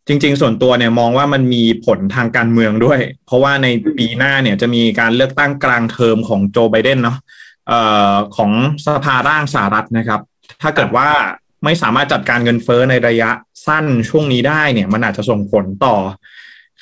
[0.08, 3.66] จริง ๆ ส่วนตัวเนี่ยมองว่ามันมีผลทางการเมืองด้วย เพราะว่าใน
[3.98, 7.18] ปีหน้าเนี่ยจะมีการเลือกตั้งกลางเทอมของโจไบเดนเนาะ
[7.68, 7.80] เอ่
[8.12, 8.52] อของ
[8.84, 10.20] สภาร่างสหรัฐนะครับ
[10.62, 11.08] ถ้าเกิดว่า
[11.64, 13.30] ไม่สามารถจัดการเงินเฟ้อในระยะ
[13.66, 15.94] สั้นช่วงนี้ได้เนี่ยมันอาจจะส่งผลต่อ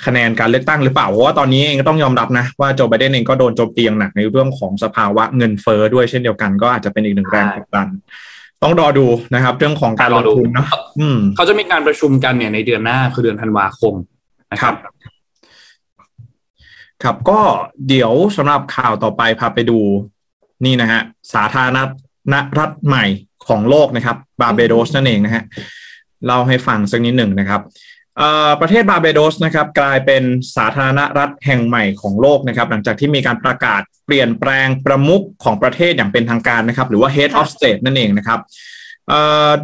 [0.04, 7.88] คะแนนการเลือกตั้งหรือเปล่า เพราะว่าตอนนี้เองก็ต้องยอมรับนะ ว่าโจไบเดนเองก็โดนโจมตีอย่างหนักในเรื่องของสภาวะเงินเฟ้อด้วยเช่นเดียวกันก็อาจจะเป็นอีกหนึ่งแรงกดดัน
[8.62, 10.66] ต้องรอดูนะครับ เรื่องของการลงทุนเนาะ
[11.36, 13.94] เขาจะมีการประชุมกันเนี่ยในเดือนหน้าคือเดือนธันวาคม
[14.52, 14.74] นะครับ
[17.02, 17.40] ครับก็
[17.88, 19.78] เดี๋ยวสำหรับข่าวต่อไปพาไปดู
[20.64, 21.00] นี่นะฮะ
[21.34, 23.04] สาธารณรัฐใหม่
[23.46, 25.42] ของโลกนะครับ บาเบโดสนั่นเองนะฮะ
[26.26, 27.60] เล่าให้ฟังสักนิดหนึ่งนะครับ
[28.60, 30.22] ประเทศบาเบโดสนะครับกลายเป็น
[30.56, 38.40] สาธารณรัฐแห่งใหม่ของโลกนะครับหลังจากที่มีการประกาศเปลี่ยนแปลงประมุขของประเทศอย่างเป็นทางการนะครับ หรือว่า head of state นั่นเองนะครับ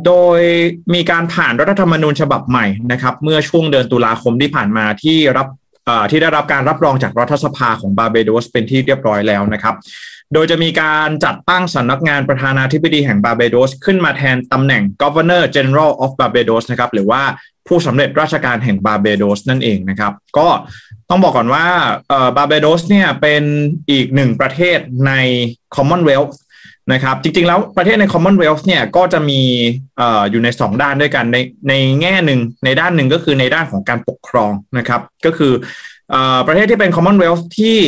[0.07, 0.41] โดย
[0.95, 5.49] มีการผ่านรัฐธรรมนูญฉบับใหม่นะครับเมื่อช่วงเดือนตุลาคมที่ผ่านมาที่รับ
[6.11, 9.75] ที่ได้รับการรับรองจากรัฐสภาของบาเบโดสเป็นที่เรียบร้อยแล้วนะครับ
[10.33, 17.23] โดยจะมีการจัดตั้งสำนักงานประธานาธิบดีแห่งบาเบโดสขึ้นมาแทนตำแหน่ง Governor General of Barbados นะครับหรือว่า
[17.69, 20.49] ผู้สำเร็จราชการแห่งบาเบโดสนั่นเองนะครับ ก็
[21.11, 21.67] ต้องบอกก่อนว่า
[22.37, 23.43] บาเบโดสเนี่ยเป็น
[23.91, 25.13] อีกหนึ่งประเทศใน
[25.77, 26.35] Commonwealth
[26.93, 29.41] นะครับจริงๆ แล้วประเทศใน Commonwealth เนี่ยก็จะมี
[30.01, 35.53] ออยู่ใน 2 ด้านด้วยกันในในแง่หนึ่งในด้านหนึ่งก็คือในด้านของการปกครองนะครับ ก็คือ
[36.15, 36.17] อ
[36.47, 37.79] ประเทศที่เป็น Commonwealth ที่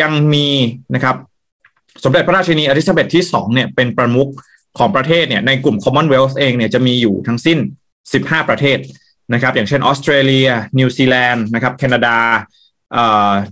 [0.00, 0.48] ยังมี
[0.94, 1.16] นะครับ
[2.02, 4.30] สมเด็จพระราชินีอลิซาเบธที่2เนี่ยเป็นประมุข
[4.78, 7.58] ของประเทศเนี่ยในกลุ่ม Commonwealth เองเนี่ยจะมีอยู่ทั้งสิ้น
[8.04, 8.78] 15 ประเทศ
[9.32, 12.16] นะครับ อย่างเช่นออสเตรเลีย นิวซีแลนด์นะครับแคนาดา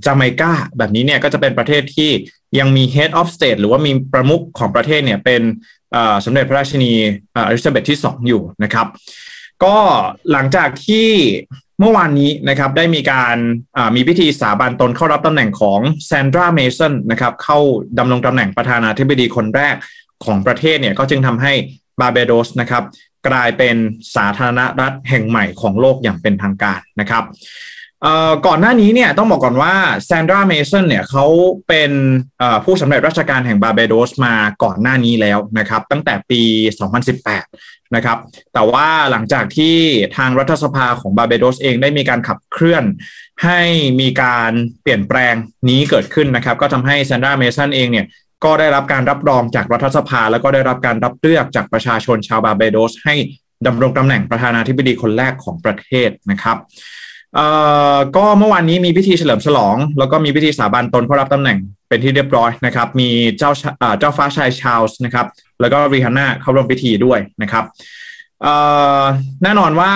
[0.05, 2.11] จาเมกาแบบนี้เนี่ยก็จะเป็นประเทศที่
[2.59, 5.43] ยังมี head of state หรือว่ามีประมุขของประเทศเนี่ยเป็น
[6.25, 6.93] สมเด็จพระราชินี
[7.33, 8.87] เอลิซาเบธที่2อยู่นะครับ
[9.65, 9.77] ก็
[10.33, 11.09] หลังจากที่
[11.83, 13.37] เมื่อวานนี้นะครับได้มีการ
[13.97, 17.59] มีพิธีสาบานตนเข้ารับตำแหน่งของแซนดราเมสันนะครับเข้า
[17.99, 19.75] ดำรงตำแหน่งประธานาธิบดีคนแรก
[20.25, 21.53] ของประเทศเนี่ยก็จึงทำให้
[22.01, 22.83] บาเบโดสนะครับ
[23.29, 23.77] กลายเป็น
[24.16, 27.25] สาธารณรัฐแห่งใหม่ของโลกอย่างเป็นทางการนะครับ
[28.47, 29.75] ก่อนหน้านี้เนี่ยต้องบอกก่อนว่า
[30.07, 31.27] แซนดราเมสันเนี่ยเขา
[31.69, 31.93] เป็น
[32.65, 36.43] ผู้สำเร็จราชการแห่งบาเบโดสมาก่อนหน้านี้แล้วนะครับ ตั้งแต่ปี
[37.19, 38.19] 2018 นะครับ
[38.55, 39.77] แต่ว่าหลังจากที่
[40.17, 42.85] ทางรัฐสภาของบาเบโดสเองได้มีการขับเคลื่อน
[43.45, 43.61] ให้
[44.01, 45.35] มีการเปลี่ยนแปลง
[45.69, 48.07] นี้เกิดขึ้นนะครับ ก็ทำให้แซนดราเมสันเองเนี่ย
[48.45, 53.15] ก็ได้รับการรับรองจากรัฐสภา แล้วก็ได้รับการรับเลือกจากประชาชนชาวบาเบโดส ให้
[53.67, 56.57] ดำรงตำแหน่งประธานาธิบดีคนแรกของประเทศนะครับ
[57.35, 57.47] เอ่
[57.95, 63.51] อก็เมื่อวานนี้มีพิธีเฉลิมฉลอง แล้วก็มีพิธีสาบานตนเพื่อรับตำแหน่งเป็นที่เรียบร้อยนะครับ มีเจ้า
[63.99, 65.27] เจ้าฟ้าชายชาลส์นะครับ
[65.61, 67.64] แล้วก็รีฮาน่าเข้าร่วมพิธีด้วยนะครับ
[68.42, 68.55] เอ่
[69.01, 69.03] อ
[69.42, 69.92] แน่นอนว่า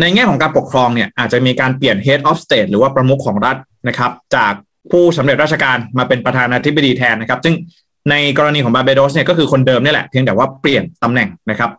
[0.00, 3.56] ในแง่ของการปกครองเนี่ยอาจจะมีการเปลี่ยน head of state หรือว่าประมุขของรัฐ
[3.88, 4.52] นะครับ จาก
[4.90, 7.54] ผู้สำเร็จราชการมาเป็นประธานาธิบดีแทนนะครับ ซึ่ง
[8.10, 11.70] ในกรณีของบาเบโดสเนี่ยก็คือคนเดิมนี่แหละเพียงแต่ว่าเปลี่ยนตำแหน่งนะครับ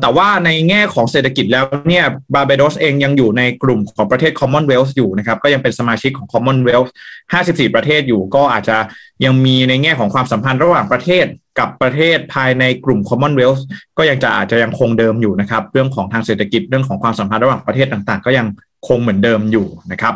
[0.00, 6.90] แต่ว่าในแง่ของเศรษฐกิจแล้วเนี่ยบาเบโดสเองยังอยู่ในกลุ่มของประเทศ Commonwealth อยู่นะครับก็ยังเป็นสมาชิกของ Commonwealth
[7.32, 8.76] 54 ประเทศอยู่ ก็อาจจะ
[9.24, 11.26] ยังมีในแง่ของความสัมพันธ์ระหว่างประเทศ
[11.58, 13.62] กับประเทศภายในกลุ่ม Commonwealth
[13.98, 18.46] ก็ยังจะอาจจะยังคงเดิมอยู่นะครับ เรื่องของทางเศรษฐกิจเรื่องของความสัมพันธ์ระหว่างประเทศต่างๆ ก็ยัง
[18.86, 20.14] คงเหมือนเดิมอยู่นะครับ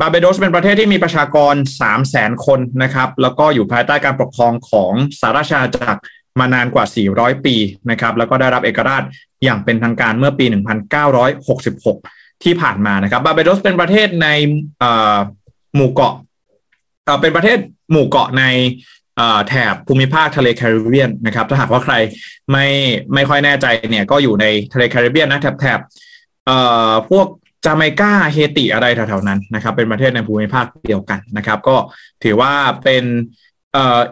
[0.00, 6.00] บาเบโดสเป็นประเทศที่มีประชากร 3 0 0แสนคนนะครับแล้วก็อยู่ภายใต้การปกครองของสาราชาจักร
[6.40, 7.54] มานานกว่า 400 ปี
[7.90, 9.02] นะครับแล้วก็ได้รับเอกราช
[9.44, 10.44] อย่างเป็นทางการเมื่อปี
[11.24, 14.28] 1966 ที่ผ่านมานะครับบาเบโดสเป็นประเทศใน
[15.74, 16.14] หมู่เกาะ
[17.20, 17.58] เป็นประเทศ
[17.90, 18.44] หมู่เกาะใน
[19.48, 21.94] แถบภูมิภาคทะเลแคริบเบียนนะครับถ้าหากว่าใคร
[22.52, 22.66] ไม่
[23.14, 25.80] ไม่ค่อยแน่ใจเนี่ยก็อยู่ในทะเลแคริบเบียนนะแถบแถบ
[27.10, 27.26] พวก
[27.66, 31.76] จาเมกาเฮติอะไรแถวๆนั้นนะครับ เป็นประเทศในภูมิภาคเดียวกันนะครับ ก็
[32.24, 32.52] ถือว่า
[32.84, 33.04] เป็น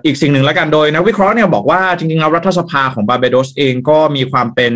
[0.05, 4.73] อีกสิ่งหนึ่งแล้วกันโดยนักวิเคราะห์เนี่ยบอกว่าจริงๆแล้วรัฐสภาของบาเบโดสเองก็มีความเป็น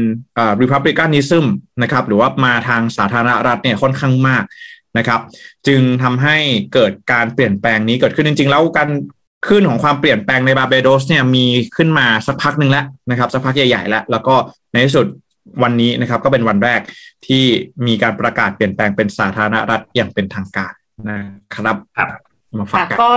[0.62, 1.46] ริพับลิกันนิซึม
[1.82, 4.44] นะครับหรือว่ามาทางสาธารณรัฐเนี่ยค่อนข้างมาก
[4.98, 5.20] นะครับ
[5.66, 6.36] จึงทำให้
[6.74, 8.88] เกิดการเปลี่ยนแปลงนี้เกิดขึ้นจริง ๆ แล้วการ
[9.48, 14.34] ขึ้นของความเปลี่ยนแปลงในบาเบโดสเนี่ยมีขึ้นมาสักพักหนึ่งแล้วนะครับสักพักใหญ่ๆแล้วแล้วก็
[14.72, 15.06] ในที่สุด
[15.62, 16.80] วันนี้นะครับก็เป็นวันแรก
[17.26, 17.44] ที่
[17.86, 20.72] มีการประกาศเปลี่ยนแปลงเป็นสาธารณรัฐอย่างเป็นทางการ
[21.08, 21.20] นะ
[21.54, 22.08] ครับครับ
[22.58, 23.10] มาฝากกันก็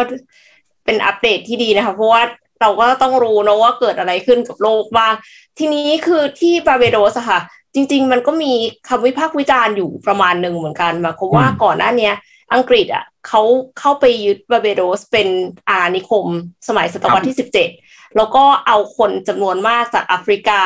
[0.85, 2.21] เป็นอัปเดตที่ดีนะคะเพราะว่า
[2.61, 5.13] เราก็ต้องรู้นะว่าเกิดอะไรขึ้นกับโลกบ้าง
[5.57, 7.39] ทีนี้คือที่บาเบโดสค่ะ
[7.75, 8.53] จริง ๆ มันก็มี
[8.87, 12.11] คำวิพากษ์วิจารณ์อยู่ประมาณหนึ่งเหมือนกันหมายความว่าก่อนหน้านี้
[12.53, 13.41] อังกฤษอะเขา
[13.79, 15.27] เข้าไปยึดบาเบโดสเป็น
[15.69, 16.27] อาณานิคม
[16.67, 17.69] สมัยศตวรรษที่สิบเจ็ด
[18.17, 20.61] แล้วก็เอาคนจำนวนมากจากแอฟริกา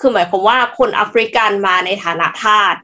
[0.00, 2.74] คือหมายความว่าคนแอฟริกันมาในฐานะทาส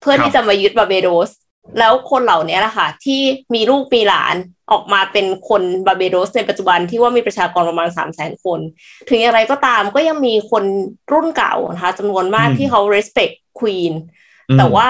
[0.00, 1.30] เพื่อที่จะมายึดบาเบโดส
[1.78, 3.20] แล้วคนเหล่านี้แหละค่ะที่
[3.54, 4.34] มีลูกมีหลาน
[4.72, 8.60] ออกมาเป็นคนบาเบโดสในปัจจุบันที่ว่ามีประชากรประมาณสามแสนคน
[9.08, 10.64] ถึงอย่างไรก็ตามก็ยังมีคน
[11.12, 13.92] รุ่นเก่านะคะจำนวนมากที่เขา respect queen
[14.58, 14.88] แต่ว่า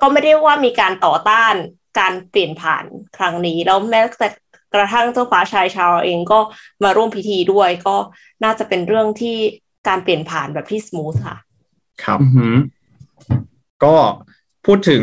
[0.00, 1.54] ก็ไม่ได้ว่ามีการต่อต้าน
[1.98, 2.84] การเปลี่ยนผ่าน
[3.16, 4.28] ครั้งนี้ แล้วแม้แต่
[4.74, 6.38] กระทั่งเจ้าฟ้าชายชาวเองก็
[6.84, 7.96] มาร่วมพิธีด้วยก็
[8.44, 9.38] น่าจะเป็นเรื่องที่
[9.88, 11.36] การเปลี่ยนผ่านแบบที่สมูทค่ะ
[12.04, 12.18] ครับ
[13.84, 13.96] ก็
[14.66, 15.02] พูดถึง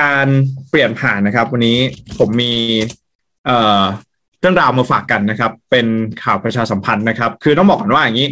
[0.00, 0.26] การ
[0.70, 1.78] เปลี่ยนผ่านนะครับ วันนี้
[2.18, 2.52] ผมมี
[3.46, 3.82] เอ่อ
[4.40, 5.86] เรื่องราวมาฝากกันนะครับ เป็น
[6.22, 8.28] ข่าวประชาสัมพันธ์นะครับ คือต้องบอกก่อนว่าอย่างนี้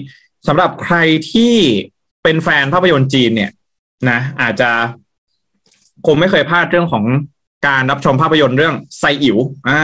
[0.49, 0.97] สำหรับใคร
[1.33, 1.55] ที่
[2.25, 3.51] เป็นแฟนภาพยนตร์จีนเนี่ย
[4.11, 4.71] นะอาจจะ
[6.07, 7.05] คงไม่เคยพลาดเรื่องของ
[7.67, 9.39] การรับชมภาพยนตร์เรื่องไซอิ๋ว
[9.69, 9.83] อ่า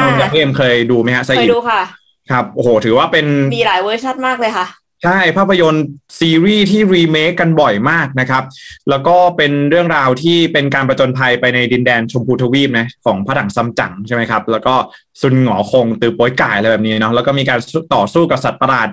[0.00, 1.82] น้องเอ็มเคยดูไหมฮะไซอิ๋วเคยดูค่ะ
[2.30, 4.66] ครับโอ้โหถือว่าเป็นมีหลายเวอร์ชันมากเลยค่ะ
[5.04, 5.84] ใช่ภาพยนตร์
[6.18, 8.44] ซีรีส์ที่รีเมคกันบ่อยมากนะครับ
[8.90, 14.74] แล้วก็เป็นเรื่องราวที่เป็นการประจนภัยไปในดินแดนชมพูทวีปนะของพระถังซัมจั๋งใช่ไหมครับ แล้วก็
[15.20, 17.58] ซุนหงอคงตือโป๊ยก่ายอะไรแบบนี้เนาะแล้วก็มีการ
[17.94, 18.88] ต่อสู้กับสัตว์ประหลาด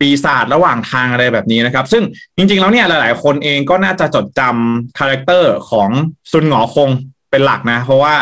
[0.00, 2.02] ปีศาจระหว่างทางอะไรแบบนี้นะครับ ซึ่ง
[2.36, 5.90] จริงๆแล้วเนี่ยหลายๆ คนเองก็น่าจะจดจำ character ของ
[6.32, 6.90] ซุนหงอคง
[7.32, 8.14] เป็นหลักนะ เพราะว่า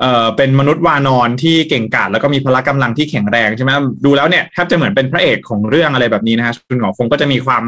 [0.00, 3.70] เออเป็นมนุษย์วานอนที่เก่งกาจแล้วก็มีพละกำลังที่แข็งแรงใช่ไหม
[4.04, 7.62] ดูแล้วเนี่ยแทบจะเหมือนเป็นพระเอกของเรื่องอะไรแบบนี้นะฮะซุนหงอคงก็จะมีความ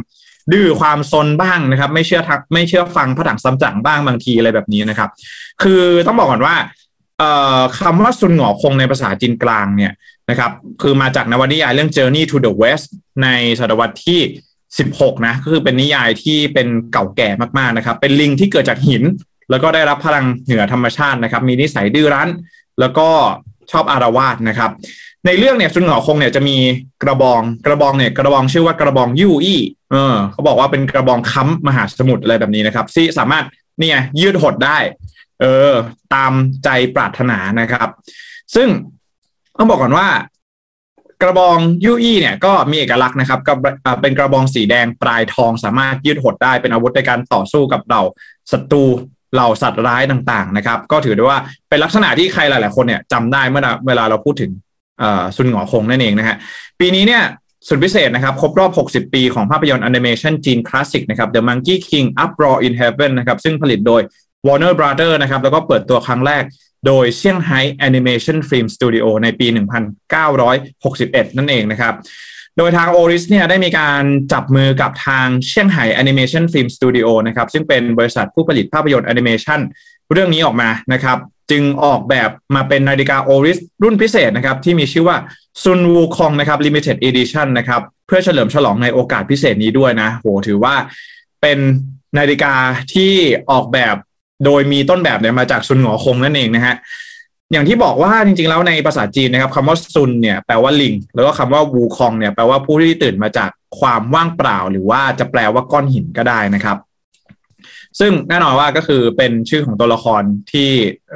[0.52, 5.11] ดื้อความซนบ้างนะครับ ไม่เชื่อทักไม่เชื่อฟังพระถังซัมจั๋งบ้างบางทีอะไรแบบนี้นะครับ
[5.62, 6.57] คือต้องบอกก่อนว่า
[7.18, 7.22] เอ
[7.59, 9.92] อคำว่าซุนหงอคงในภาษาจีนกลางเนี่ย
[10.31, 10.50] นะครับ
[10.83, 12.88] คือมาจากนวนิยายเรื่อง Journey to the West
[13.22, 13.28] ใน
[13.61, 14.20] ศตวรรษที่
[14.72, 17.28] 16 นะก็คือเป็นนิยายที่เป็นเก่าแก่
[17.59, 19.02] มากๆนะครับ เป็นลิงที่เกิดจากหิน
[19.53, 22.31] แล้วก็ได้รับพลังเหนือธรรมชาตินะครับ มีนิสัยดื้อรั้น
[22.81, 23.09] แล้วก็
[23.73, 24.71] ชอบอารวาสนะครับ
[25.27, 26.57] ในเรื่องเนี่ยซุนหงอคงเนี่ยจะมี
[27.03, 29.61] กระบองกระบองเนี่ยกระบองชื่อว่ากระบองยู่ อี้
[29.93, 33.45] เออเขาบอกว่าเป็นกระบองค้ำมหาสมุทรอะไรแบบนี้นะครับที่สามารถ
[33.81, 34.79] เนี่ยยืดหดได้
[35.41, 35.73] เออ
[36.15, 36.33] ตาม
[36.65, 37.88] ใจปรารถนานะครับ
[38.55, 38.69] ซึ่ง
[39.59, 40.09] ต้องบอกก่อนว่า
[41.23, 43.59] กระบองยูอี้เนี่ยก็มีเอกลักษณ์นะครับกับ
[44.01, 48.03] เป็นกระบองสีแดงปลายทองสามารถยืดหดได้เป็นอาวุธในการต่อสู้กับเหล่า
[48.53, 48.85] ศัตรู
[49.35, 54.51] เหล่าสัตว์ร้ายต่างๆนะครับ ก็ถือได้ว่าเป็นลักษณะที่ใครหลาย ๆ คนเนี่ยจำได้เมื่อเวลาเราพูดถึง
[55.37, 56.37] ซุนหงอคงนั่นเองนะฮะ
[56.81, 57.23] ปีนี้เนี่ย
[57.68, 64.03] สุดพิเศษนะครับ ครบรอบ 60 ปีของภาพยนตร์แอนิเมชันจีนคลาสสิกนะครับ The Monkey King Uproar in Heaven นะครับ ซึ่งผลิตโดย
[64.47, 66.42] Warner Brother นะครับ แล้วก็เปิดตัวครั้งแรก
[66.87, 69.47] โดยเซี่ยงไฮ้ Animation Film Studio ในปี
[70.23, 71.95] 1961 นั่นเองนะครับ
[72.59, 79.61] โดยทาง Oris เนี่ยได้มีการจับมือกับทางเซี่ยงไฮ้ Animation Film Studio นะครับซึ่งเป็นบริษัทผู้ผลิตภาพยนตร์แอนิเมชัน
[80.12, 81.19] เรื่องนี้ออกมานะครับ
[81.51, 85.17] จึงออกแบบมาเป็นนาฬิกา Oris รุ่นพิเศษนะครับ ที่มีชื่อว่า
[85.62, 90.75] Sun Wukong นะครับ Limited Edition นะครับ เพื่อเฉลิมฉลองในโอกาสพิเศษนี้ด้วยนะโหถือว่า
[91.43, 91.59] เป็น
[92.19, 92.55] นาฬิกา
[92.95, 93.12] ที่
[93.51, 93.97] ออกแบบ
[94.45, 96.77] โดยมีต้นแบบเนี่ยมาจากซุนหงอคงนั่นเองนะฮะ
[97.53, 106.77] อย่างที่บอกว่าจริงๆแล้วในภาษาจีนนะครับคำว่าซุนเนี่ยแปลว่าลิง แล้วก็คำว่าวูคองเนี่ยแปลว่าผู้ที่ตื่นมาจากความว่างเปล่า หรือว่าจะแปลว่าก้อนหินก็ได้นะครับ
[108.01, 110.71] ซึ่งแน่นอนว่าก็คือเป็นชื่อของตัวละครที่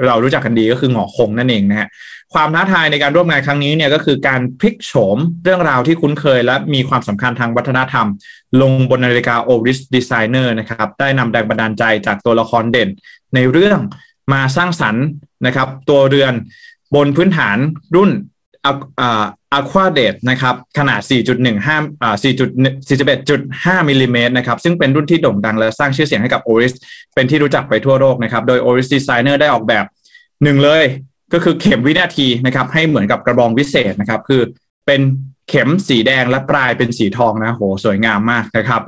[0.07, 1.89] เรารู้จักกันดีก็คือหงอคงนั่นเองนะฮะ
[2.35, 8.07] ความท้าทายในการร่วมงานครั้งนี้เนี่ยก็คือการพลิกโฉมเรื่องราวที่คุ้นเคย และมีความสำคัญทางวัฒนธรรม
[8.61, 12.89] ลงบนนาฬิกา Oris Designer นะครับได้นำแรงบันดาลใจจากตัวละครเด่น
[13.35, 13.81] ในเรื่อง
[14.33, 15.05] มาสร้างสรรค์
[15.47, 16.33] นะครับ ตัวเรือน
[16.95, 17.57] บนพื้นฐาน
[17.97, 18.11] รุ่น
[19.53, 21.01] อะควาเดตนะครับขนาด
[21.51, 22.17] 4.15อ่า
[23.83, 26.75] 4.41.5มิลลิเมตรนะครับซึ่งเป็นรุ่นที่โด่งดังและสร้างชื่อเสียงให้กับ Oris
[27.15, 29.85] เป็นที่รู้จักไปทั่วโลกนะครับ โดย Oris Designer ได้ออกแบบ
[30.43, 30.85] หนึ่งเลย
[31.33, 34.43] ก็คือเข็มวินาทีนะครับให้เหมือนกับกระบองวิเศษนะครับ คือ
[34.87, 35.01] เป็น
[35.49, 38.83] เข็มสีแดงและปลายเป็นสีทองนะโหสวยงามมากนะครับ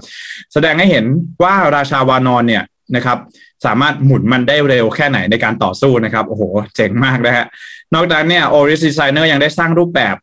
[0.52, 1.04] แสดงให้เห็น
[1.42, 2.62] ว่าราชาวานอนเนี่ย
[2.96, 3.18] นะครับ
[3.66, 6.42] สามารถหมุนมันได้เร็วแค่ไหนในการต่อสู้นะครับ โอ้โห
[6.76, 7.46] เจ๋งมากนะฮะ
[7.94, 10.16] นอกจากนี้เนี่ย Oris Designer ยังได้สร้างรูปแบบ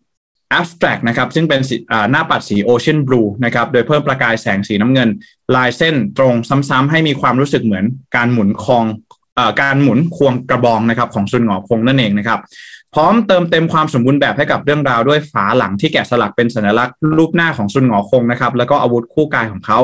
[0.59, 1.61] abstract นะครับ ซึ่งเป็น
[2.11, 5.09] หน้าปัดสี Ocean Blue นะครับ โดยเพิ่มประกายแสงสีน้ำเงิน
[5.55, 6.33] ลายเส้นตรง
[6.69, 8.85] ซ้ำๆให้มีความรู้สึกเหมือนการหมุนคอง
[9.37, 12.39] อการหมุนควงกระบองนะครับของซุนหงอคงนั่นเองนะครับ
[12.93, 19.79] พร้อมเติมเต็มความสมบูรณ์แบบให้กับเรื่องราวด้วยฝาหลังที่แกะสลักเป็นสัญลักษณ์รูปหน้าของซุนหงอคงนะครับ แล้วก็อาวุธคู่กายของเขา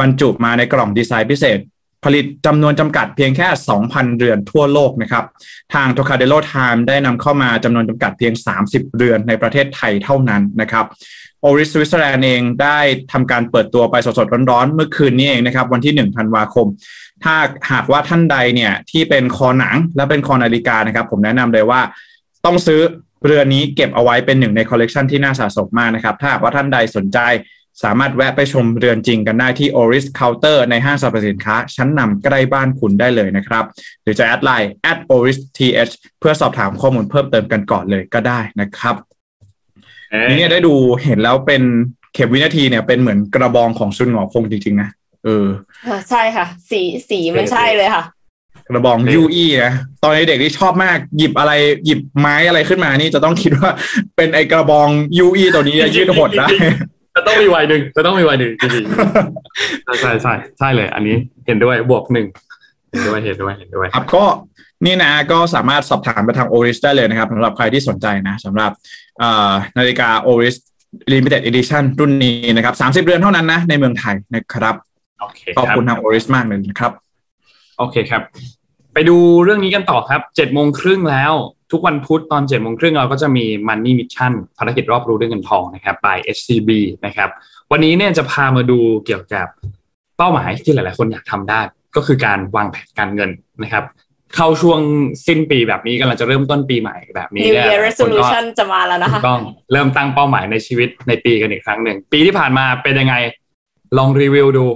[0.00, 1.58] บรรจุมาในกล่องดีไซน์พิเศษ
[2.04, 3.48] ผลิตจำนวนจำกัดเพียงแค่
[3.82, 5.24] 2,000 เรือนทั่วโลกนะครับ
[5.74, 8.32] ทาง t o c a d e l o Time ได้นำเข้ามาจำนวนจำกัดเพียง
[8.66, 10.86] 30 เรือนในประเทศไทยเท่านั้นนะครับ
[11.42, 12.78] โอริสสวิตเซอร์แลนด์เองได้
[13.12, 16.66] ทำการเปิดตัวไปสดๆร้อนๆ เมื่อคืนนี้เองนะครับวันที่ 1 ธันวาคม
[17.24, 17.34] ถ้า
[17.72, 21.80] หากว่าท่านใดเนี่ยที่เป็นคอหนังและเป็นคอนาฬิกานะครับ ผมแนะนำเลยว่า
[22.44, 22.80] ต้องซื้อ
[23.24, 27.18] เรือนนี้เก็บเอาไว้เป็นหนึ่งในคอลเลกชันที่น่าสะสมมากนะครับ ถ้าหากว่าท่านใดสนใจ
[27.82, 33.64] สามารถแวะไปชมเรือนจริงกันได้ที่ Oris Counter ในห้างสรรพสินค้า ชั้นนำใกล้บ้านคุณได้เลยนะครับ
[34.02, 38.96] หรือจะแอดไลน์ at oris th เพื่อสอบถามข้อมูลเพิ่มเติมกันก่อนเลยก็ได้นะครับ
[40.28, 41.62] นี่ได้ดูเห็นแล้วเป็น
[42.14, 44.88] เข็มวินาทีเนี่ยเป็นเหมือนกระบองของซุนหงอคงจริง ๆ นะ
[45.24, 45.46] เออ
[46.10, 48.04] ใช่ค่ะ สีสีมันใช่เลยค่ะ
[48.68, 51.52] กระบองยูอี้นะตอนเด็กที่ชอบมากหยิบอะไร
[51.84, 53.70] หยิบไม้อะไรขึ้นมานี่จะต้องคิดว่า
[54.16, 56.48] เป็นไอกระบองยูอี้ตัวนี้ยืดหดได้
[57.14, 62.26] จะต้องมีวัยหนึ่งจะต้องมีวัยหนึ่งจริงๆใช่ใช่ใช่เลย อันนี้เห็นด้วยบวกหนึ่ง
[62.90, 64.24] เห็นด้วยเห็นด้วยเห็นด้วยครับก็
[64.84, 68.70] นี่นะก็สามารถสอบถามไปทาง Oris ได้เลยนะครับสำหรับใครที่สนใจนะสำหรับ
[69.78, 70.56] นาฬิกา Oris
[71.12, 74.74] Limited Edition รุ่นนี้นะครับสามสิบเรือนเท่านั้นนะ ในเมืองไทยนะครับ
[75.20, 76.92] โอเคขอบคุณทาง Oris มากเลยนะครับ
[77.78, 78.22] โอเคครับ
[78.94, 81.32] ไปดูเรื่องนี้กันต่อครับเจ็ดโมงครึ่งแล้ว
[81.72, 86.70] ทุกวันพุธตอนเจ็ดโมงครึ่งเราก็จะมี Money Mission ภารกิจรอบรู้เรื่องเงินทองนะครับ by SCB
[87.06, 87.30] นะครับ
[87.72, 89.46] วันนี้เนี่ยจะพามาดูเกี่ยวกับ
[90.16, 91.60] เป้าหมายที่หลาย ๆ คนอยากทำได้
[91.96, 93.30] ก็คือการวางแผนการเงิน
[93.62, 93.84] นะครับ
[94.34, 94.80] เข้าช่วง
[95.26, 103.14] สิ้นปีแบบนี้กำลังจะเริ่มต้นปีใหม่แบบนี้ New เนี่ย Year Resolution จะมาแล้วนะคะต้องเริ่มตั้งเป้าหมายในชีวิตในปีกันอีกครั้งหนึ่งปีที่ผ่านมาเป็นยังไง
[103.98, 104.66] ลองรีวิวดู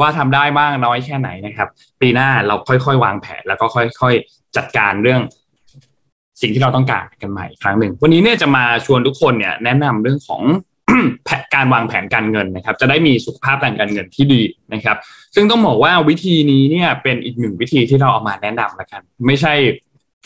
[0.00, 1.68] ว่าทำได้มากน้อยแค่ไหนนะครับ
[2.00, 3.66] ปีหน้าเราค่อยๆ วางแผนแล้วก็
[4.00, 5.20] ค่อย ๆ จัดการเรื่อง
[6.42, 10.42] สิ่งที่เราต้องการกันใหม่อีกครั้งหนึ่ง วันนี้เนี่ยจะมาชวนทุกคนเนี่ยแนะนำเรื่องของ
[11.24, 14.42] แผนการวางแผนการเงินนะครับ จะได้มีสุขภาพทางการเงินที่ดี
[14.74, 14.96] นะครับ
[15.34, 19.54] ซึ่งต้องบอกว่าวิธีนี้เนี่ยเป็นอีกหนึ่งวิธีที่เราเอามาแนะนำแล้วกัน ไม่ใช่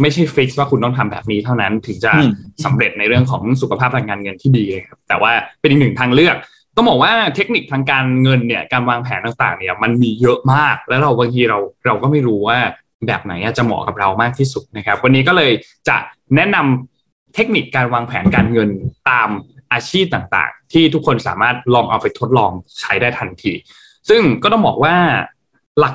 [0.01, 2.31] ไม่ใช่ฟิกว่าคุณต้องทำแบบนี้เท่านั้นถึงจะอืม
[2.65, 6.37] สำเร็จในเรื่องของสุขภาพทางการเงินที่ดีครับแต่ว่าเป็นอีกหนึ่งทางเลือก
[6.77, 12.59] ต้องบอกว่าเทคนิคทางการเงินเนี่ยการวางแผนต่างๆเนี่ยมันมีเยอะมาก แล้วเราบางทีเราเราก็ไม่รู้ว่า
[13.07, 15.53] แบบไหนจะเหมาะกับเรามากที่สุดนะครับ วันนี้ก็เลย
[15.89, 15.97] จะ
[16.37, 18.71] แนะนำเทคนิคการวางแผนการเงิน
[19.11, 19.29] ตาม
[19.73, 23.53] อาชีพต่างๆ ที่ทุกคนสามารถลองเอาไปทดลองใช้ได้ทันที
[24.09, 24.97] ซึ่งก็ต้องบอกว่า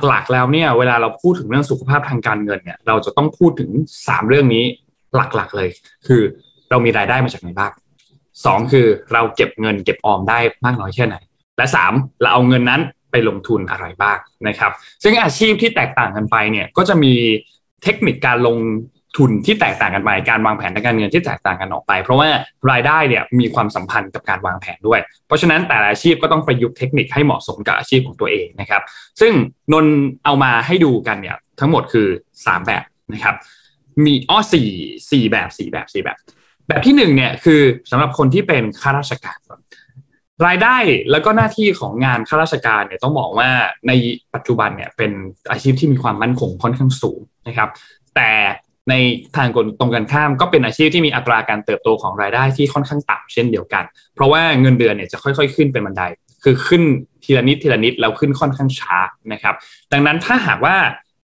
[0.07, 3.69] หลักๆ แล้วเนี่ยเวลาเราพูดถึงเรื่องสุขภาพทางการเงินเนี่ยเราจะต้องพูดถึง
[4.07, 4.63] สามเรื่องนี้
[5.15, 5.69] หลักๆเลย
[6.07, 6.21] คือ
[6.69, 7.71] เรามีรายได้มาจากไหนบ้าง
[8.45, 11.15] สองคือเราเก็บเงินเก็บออมได้มากน้อยแค่ไหน
[11.57, 14.71] และสามเราเอาเงินนั้น ไปลงทุนอะไรบ้างนะครับ
[15.03, 17.13] ซึ่งอาชีพที่แตกต่างกันไปเนี่ยก็จะมี
[17.83, 18.57] เทคนิคการลง
[19.17, 22.27] ทุนที่แตกต่างกันไปการวางแผนทางการเงินที่แตกต่างกันออกไป เพราะว่า
[22.71, 28.81] รายได้เนี่ยมีความสัมพันธ์กับการวางแผนด้วย เพราะฉะนั้นแต่ละอาชีพก็ต้องประยุกต์เทคนิคให้เหมาะสมกับอาชีพของตัวเองนะครับ
[29.21, 29.33] ซึ่ง
[29.73, 29.85] นน
[30.25, 33.35] เอามาให้ดูกันเนี่ยทั้งหมดคือ 3 แบบนะครับ
[34.05, 34.69] มีอ้อสี่
[35.11, 36.17] สี่แบบสี่แบบสี่แบบ
[36.67, 39.39] แบบที่หนึ่งเนี่ยคือสำหรับคนที่เป็นข้าราชการ
[40.45, 40.77] รายได้
[41.11, 43.49] แล้วก็หน้าที่ของงานข้าราชการเนี่ยต้องบอกว่า
[43.87, 43.91] ใน
[44.33, 45.11] ปัจจุบันเนี่ยเป็น
[45.51, 47.69] อาชีพที่มีความมั่นคงค่อนข้างสูงนะครับ
[48.15, 48.31] แต่
[48.89, 48.93] ใน
[49.35, 49.47] ทาง
[49.79, 53.83] ตรงกันข้ามก็เป็นอาชีพที่มีอัตราการเติบโตของรายได้ที่ค่อนข้างต่ำเช่นเดียวกัน
[54.15, 56.03] เพราะว่าเงินเดือนเนี่ยจะค่อยๆ ขึ้นเป็นบันได
[56.43, 56.83] คือขึ้น
[57.23, 58.97] ทีละนิดทีละนิดแล้วขึ้นค่อนข้างช้า
[59.33, 59.55] นะครับ
[59.91, 60.75] ดังนั้นถ้าหากว่า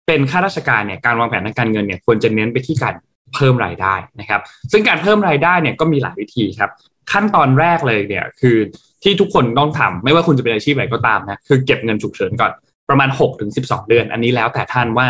[0.07, 2.95] เป็นข้าราชการเนี่ยการวางแผนทางการเงินเนี่ยควรจะเน้นไปที่การ
[3.35, 6.71] เพิ่มรายได้นะครับ ซึ่งการเพิ่มรายได้เนี่ยก็มีหลายวิธีครับ
[7.11, 8.57] ขั้นตอนแรกเลยเนี่ย คือ
[9.03, 12.51] ที่ทุกคนต้องทำไม่ว่าคุณจะเป็นอาชีพอะไรก็ตามนะคือเก็บเงินฉุกเฉินก่อน
[12.89, 15.07] ประมาณ6ถึง12เดือน อันนี้แล้วแต่ท่านว่า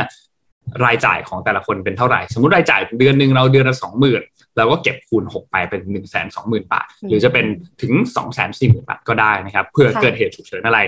[0.85, 4.21] รายจ่ายของแต่ละคนเป็นเท่าไหร่ สมมติรายจ่ายเดือนหนึ่งเราเดือนละสองหมื่น
[4.57, 7.45] เราก็เก็บคูณ 6 ไปเป็น1นึ่งแสนสองหมื่นบาท หรือจะเป็น
[7.81, 10.79] ถึง2องแสนสี่หมื่นบาทก็ได้นะครับ เพื่อค่ะเกิดเหตุฉุกเฉินอะไร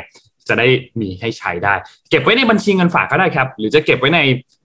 [0.50, 0.67] จะได้
[1.00, 1.74] มีให้ใช้ได้
[2.10, 4.58] เก็บไว้ในบัญชีเงินฝากก็ได้ครับ หรือจะเก็บไว้ในเอ่อ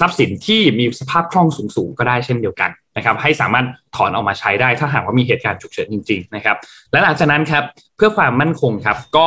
[0.00, 6.56] ทรัพย์สินที่มีสภาพคล่องสูงๆก็ได้เช่นเดียวกันนะครับให้สามารถถอนออกมาใช้ได้ถ้าหากว่ามีเหตุการณ์ฉุกเฉินจริงๆนะครับ
[6.92, 7.64] และหลังจากนั้นครับ
[7.96, 9.26] เพื่อความมั่นคงครับก็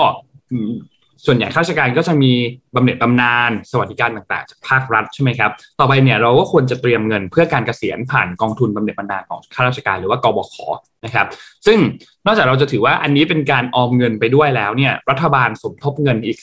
[1.25, 2.31] ส่วนใหญ่ข้าราชการก็จะมี
[2.75, 10.55] บำเหน็จบำนาญสวัสดิการต่างๆจากภาครัฐใช่ไหมครับต่อไปเนี่ยเราก็ควรจะเตรียมเงินเพื่อการเกษียณผ่านกองทุนบำเหน็จบำนาญของข้าราชการหรือว่ากบข
[11.05, 11.27] นะครับ
[11.65, 11.79] ซึ่ง
[12.25, 16.37] นอกจากเราจะถือว่าอันนี้เป็นการออมเงินไปด้วยแล้วเนี่ยรัฐบาลสมทบเงินอีก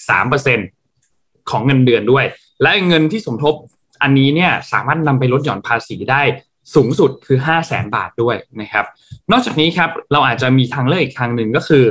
[0.72, 2.24] 3%ของเงินเดือนด้วย
[2.62, 3.55] และเงินที่สมทบ
[4.03, 6.23] อันนี้เนี่ยสามารถนำไปลดหย่อนภาษีได้
[6.75, 8.85] สูงสุดคือ 5 0 0แสนบาทด้วยนะครับ
[9.33, 11.85] นอกจากนี้ครับเราอาจจะมีทางเลือกอีกทางหนึ่งก็คือ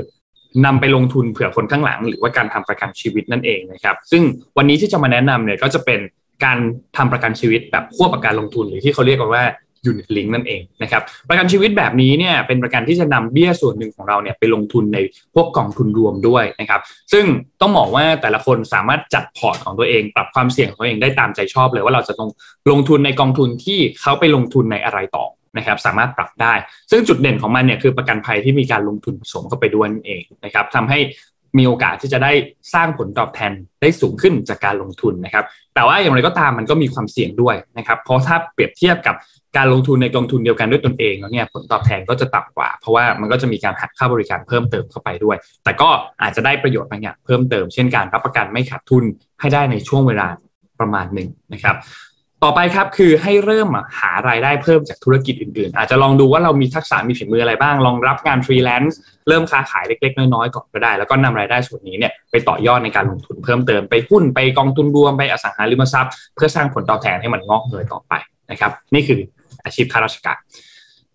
[0.66, 4.24] นำไปลงทุนเผื่อคนข้างหลัง หรือว่าการทำประกันชีวิตนั่นเองนะครับ ซึ่ง
[4.58, 6.00] วันนี้ที่จะมาแนะนำเนี่ยก็จะเป็น
[6.46, 6.58] การ
[6.98, 9.44] ทำประกันชีวิตแบบควบกับการลงทุนหรือที่เขาเรียกกันว่า
[9.90, 14.98] unit link นั่นเองนะครับประกันชีวิตแบบนี้เนี่ยเป็นประกันที่จะนำเบี้ยส่วนหนึ่งของเราเนี่ยไปลงทุนใน
[15.36, 16.82] พวกกองทุนรวมด้วยนะครับ
[17.14, 17.26] ซึ่ง
[17.62, 22.30] ต้องบอกว่าแต่ละคนสามารถจัดพอร์ตของตัวเองปรับความเสี่ยงของตัวเองได้ตามใจชอบเลยว่าเราจะลง
[22.72, 25.26] ลงทุนในกองทุนที่เขาไปลงทุนในอะไรต่อ
[25.58, 26.54] นะครับสามารถปรับได้
[26.92, 31.00] ซึ่งจุดเด่นของมันเนี่ยคือประกันภัยที่มีการลงทุนผสมเข้าไปด้วยนั่นเองนะครับทำให้
[31.58, 32.32] มีโอกาสที่จะได้
[32.74, 35.46] สร้างผลตอบแทนได้สูงขึ้นจากการลงทุนนะครับ
[35.76, 39.16] แต่ว่าอย่างไรก็ตามมันก็มีความเสี่ยงด้วยนะครับ เพราะถ้าเปรียบเทียบกับ
[39.58, 45.90] การลงทุนในกองทุนเดียวกันด้วยตนเองแล้วเนี่ยผลตอบแทนก็จะต่ำกว่า เพราะว่ามันก็จะมีการหักค่าบริการเพิ่มเติมเข้าไปด้วย แต่ก็
[46.22, 49.04] อาจจะได้ประโยชน์บางอย่างเพิ่มเติม เช่นการรับประกันไม่ขาดทุน
[49.40, 50.28] ให้ได้ในช่วงเวลา
[50.80, 51.76] ประมาณหนึ่งนะครับ
[52.44, 68.14] ต่อไปครับคือให้เริ่มหารายได้เพิ่มจากธุรกิจอื่นๆ อาจจะลองดูว่าเรามีทักษะมีฝีมืออะไรบ้าง ลองรับงานฟรีแลนซ์เริ่มค้าขายเล็กๆ น้อยๆก่อนก็ได้ แล้วก็นำรายได้ส่วนนี้เนี่ยไปต่อยอดในการลงทุนเพิ่มเติมไปหุ้นไปกองทุนรวมไปอสังหาริมทรัพย์ เพื่อสร้างผลตอบแทนให้มันงอกเงยต่อไป
[68.52, 69.20] นะครับ นี่คือ
[69.68, 70.38] อาชีพข้าราชการ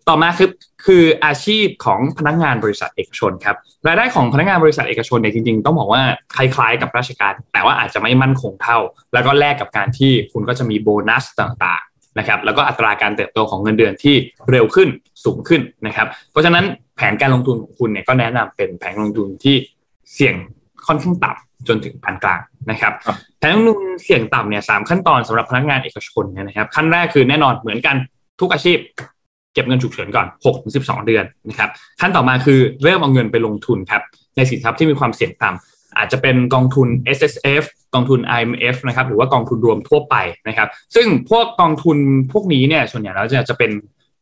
[0.09, 0.49] ต่อมาคือ
[0.85, 3.55] คืออาชีพของพนักงานบริษัทเอกชนครับ
[3.87, 6.01] รายได้ของพนักงานบริษัทเอกชนเนี่ยจริงๆ ต้องบอกว่า
[6.35, 8.79] คล้ายๆกับราชการ แต่ว่าอาจจะไม่มั่นคงเท่า
[9.13, 14.15] แล้วก็แลกกับการที่คุณก็จะมีโบนัสต่างๆนะครับแล้วก็อัตราการเติบโตของเงินเดือนที่
[14.51, 14.89] เร็วขึ้น
[15.25, 19.55] สูงขึ้นนะครับ เพราะฉะนั้นแผนการลงทุนของคุณเนี่ยก็แนะนำเป็นแผนลงทุนที่
[20.13, 20.35] เสี่ยง
[20.87, 22.41] ค่อนข้างต่ำจนถึงปานกลาง
[22.71, 27.95] นะครับครับแผนลงทุนเสี่ยงต่ำเนี่ยสามขั้นตอนสำหรับพนักงานเอกชนเนี่ยนะครับขั้นแรกคือแน่นอนเหมือนกัน
[28.39, 28.77] ทุกอาชีพ
[29.53, 31.69] เก็บเงินฉุกเฉินก่อน6ถึง12เดือนนะครับ
[32.01, 34.01] ขั้นต่อมาคือเริ่มเอาเงินไปลงทุนครับ
[34.35, 37.63] ในสินทรัพย์ที่มีความเสี่ยงต่ำอาจจะเป็นกองทุน S S F
[37.93, 40.15] กองทุน I M F นะครับหรือว่ากองทุนรวมทั่วไป
[40.47, 41.97] นะครับ ซึ่งพวกกองทุน
[42.31, 43.71] พวกนี้เนี่ยส่วนใหญ่แล้วจะจะเป็น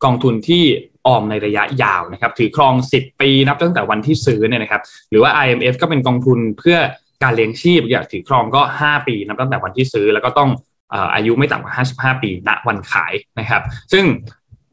[0.03, 0.64] กองทุนที่
[1.07, 6.78] ออมในระยะยาวนะครับถือครอง 10 ปีนับตั้งแต่วันที่ซื้อเนี่ยนะครับหรือว่า IMF ก็เป็นกองทุนเพื่อ
[7.24, 10.49] การเลี้ยงชีพอยากถือครองก็ 5 ปีนับตั้งแต่วันที่ซื้อ แล้วก็ต้อง
[11.15, 11.73] อายุไม่ต่ำกว่า
[12.15, 13.61] 55 ปีณวันขายนะครับ
[13.93, 14.05] ซึ่ง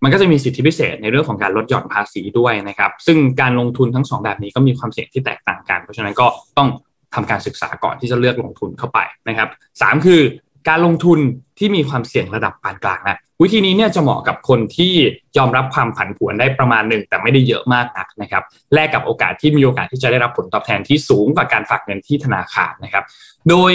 [0.03, 6.27] มันก็จะมีสิทธิพิเศษในเรื่องของการลดหย่อนภาษีด้วยนะครับ ซึ่งการลงทุนทั้งสองแบบนี้ก็มีความเสี่ยงที่แตกต่างกัน เพราะฉะนั้นก็
[6.59, 6.69] ต้อง
[7.15, 8.99] ทำการศึกษาก่อนที่จะเลือกลงทุนเข้าไป
[9.29, 9.49] นะครับ
[9.83, 10.21] สามคือ
[10.69, 11.19] การลงทุน
[11.59, 14.93] ที่มีความเสี่ยงระดับปานกลางนะวิธีนี้เนี่ยจะเหมาะกับคนที่
[15.39, 18.43] ยอมรับความผันผวนได้ประมาณหนึ่งแต่ไม่ได้เยอะมากนักนะครับ
[18.75, 23.05] แลกกับโอกาสที่มีโอกาสที่จะได้รับผลตอบแทนที่สูงกว่าการฝากเงินที่ธนาคารนะครับ
[23.49, 23.73] โดย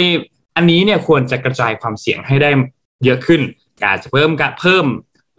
[0.56, 2.50] อันนี้เนี่ยควรจะกระจายความเสี่ยงให้ได้
[3.04, 3.40] เยอะขึ้น
[3.82, 4.86] การจะเพิ่มการเพิ่ม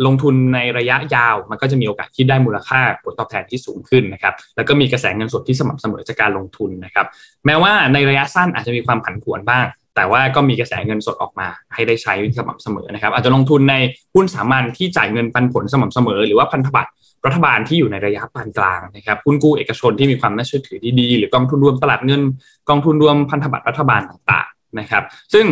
[0.06, 7.06] ลงทุนในระยะยาว มันก็จะมีโอกาสที่ได้มูลค่าผลตอบแทนที่สูงขึ้นนะครับแล้วก็มีกระแสเงินสดที่สม่ำเสมอจากการลงทุนนะครับ
[7.46, 13.76] แม้ว่าในระยะสั้นอาจจะมีความผันผวนบ้าง แต่ว่าก็มีกระแสเงินสดออกมาให้ได้ใช้สม่ำเสมอนะครับอาจจะลงทุนใน
[14.16, 16.92] หุ้นสามัญที่จ่ายเงินปันผลสม่ำเสมอ หรือว่าพันธบัตร
[17.26, 22.22] รัฐบาลที่อยู่ในระยะปานกลางนะครับหุ้นกู้เอกชนที่มีความน่าเชื่อถือที่ดีหรือกองทุนรวมตลาดเงิน
[22.70, 24.48] กองทุนรวมพันธบัตรรัฐบาลต่าง
[24.80, 25.04] นะครับ
[25.34, 25.46] ซึ่ง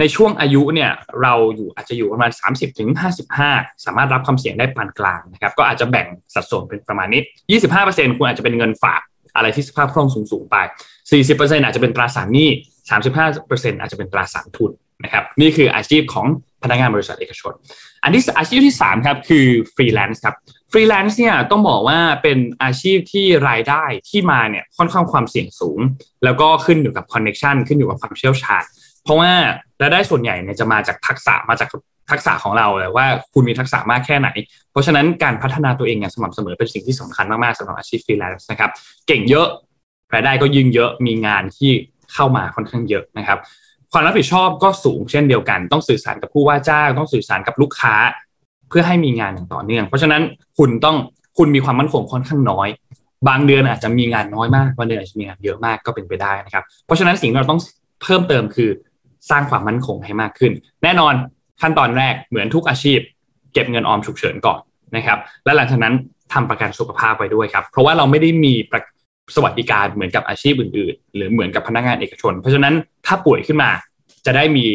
[0.00, 0.90] ในช่วงอายุเนี่ย
[1.22, 2.88] เราอยู่อาจจะอยู่ประมาณ 30ถึง
[3.38, 7.22] 55 สามารถรับความเสี่ยงได้ปานกลางนะครับก็อาจจะแบ่งสัดส่วนเป็นประมาณนี้
[7.70, 9.00] 25%คุณอาจจะเป็นเงินฝาก
[9.36, 10.56] อะไรที่สภาพคล่องสูงๆไป
[11.10, 12.48] 40%อาจจะเป็นตราสารหนี้
[13.10, 14.70] 35%อาจจะเป็นตราสารทุน
[15.04, 16.26] นะครับนี่คืออาชีพของ
[16.62, 17.52] พนักงานบริษัทเอกชน
[18.04, 20.34] อันที่อาชีพที่3ครับคือฟรีแลนซ์ครับ
[20.72, 25.78] ฟรีแลนซ์เนี่ยต้องบอกว่าเป็นอาชีพที่รายได้ที่มาเนี่ยค่อนข้างความเสี่ยงสูง
[26.24, 28.64] แล้วก็ขึ้นอยู่กับ connection ขึ้นอยู่กับความเชี่ยวชาญ
[29.04, 29.30] เพราะว่า
[29.82, 31.68] รายได้ส่วนใหญ่เนี่ยจะมาจากทักษะมาจาก
[32.10, 34.28] ทักษะของเราเลยว่าคุณมีทักษะมากแค่ไหน
[34.70, 38.70] เพราะฉะนั้นการพัฒนาตัวเองอย่างสม่ำเสมอเป็นสิ่งที่สำคัญมากๆสำหรับอาชีพฟรีแลนซ์นะครับ
[39.06, 39.46] เก่งเยอะ
[40.14, 41.72] รายได้ก็ยิ่งเยอะมีงานที่
[42.12, 43.38] เข้ามาค่อนข้างเยอะนะครับ
[43.92, 47.94] ความรับผิดชอบก็สูงเช่นเดียวกัน ต้องสื่อสารกับผู้ว่าจ้างต้องสื่อสารกับลูกค้า
[48.72, 50.22] เพื่อให้มีงานอย่างต่อเนื่อง เพราะฉะนั้น
[50.58, 50.96] คุณต้อง
[51.38, 52.68] คุณมีความมั่นคงค่อนข้างน้อย
[53.28, 57.60] บางเดือนอาจจะมีงานน้อยมากบางเดือนอาจจะมีงานเยอะมากก็เป็นไปได้นะครับ เพราะฉะนั้นสิ่งที่เราต้อง
[58.02, 58.70] เพิ่มเติมคือ
[59.30, 60.52] สร้างความมั่นคงให้มากขึ้น
[60.82, 61.14] แน่นอน
[61.60, 62.98] ขั้นตอนแรกเหมือนทุกอาชีพ
[63.52, 64.60] เก็บเงินออมฉุกเฉินก่อน
[64.96, 65.94] นะครับ และหลังจากนั้น
[66.32, 68.52] ทำประกันสุขภาพไว้ด้วยครับ เพราะว่าเราไม่ได้มี
[69.36, 72.74] สวัสดิการเหมือนกับอาชีพอื่น ๆ หรือเหมือนกับพนักงานเอกชน เพราะฉะนั้น
[73.06, 73.70] ถ้าป่วยขึ้นมา
[74.26, 74.66] จะได้มี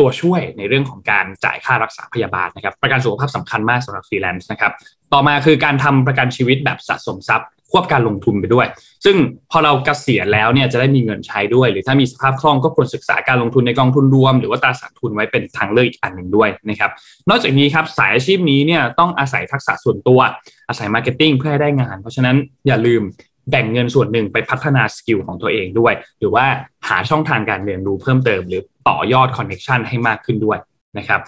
[0.00, 4.72] ตัวช่วยในเรื่องของการจ่ายค่ารักษาพยาบาลนะครับ ประกันสุขภาพสำคัญมากสำหรับฟรีแลนซ์นะครับ
[5.12, 8.66] ต่อมาคือการทำประกันชีวิตแบบสะสมทรัพย์ควบการลงทุนไปด้วย
[9.04, 9.16] ซึ่ง
[9.50, 16.90] พอเราเกษียณแล้วเนี่ยจะได้มีเงินใช้ด้วย หรือถ้ามีสภาพคล่องก็ควรศึกษาการลงทุนในกองทุนรวม หรือว่าตราสารทุนไว้เป็นทางเลือกอีกอันหนึ่งด้วยนะครับ
[17.28, 20.20] นอกจากนี้ครับสายอาชีพนี้เนี่ยต้องอาศัยทักษะส่วนตัว
[20.68, 22.36] อาศัย marketing เพื่อให้ได้งาน เพราะฉะนั้น
[22.66, 23.02] อย่าลืม
[23.50, 26.44] แบ่งเงินส่วนหนึ่งไปพัฒนา skill ของตัวเองด้วย หรือว่า
[26.88, 30.58] หาช่องทางการเรียนรู้เพิ่มเติม หรือต่อยอด connection ให้มากขึ้นด้วย
[30.98, 31.20] นะครับ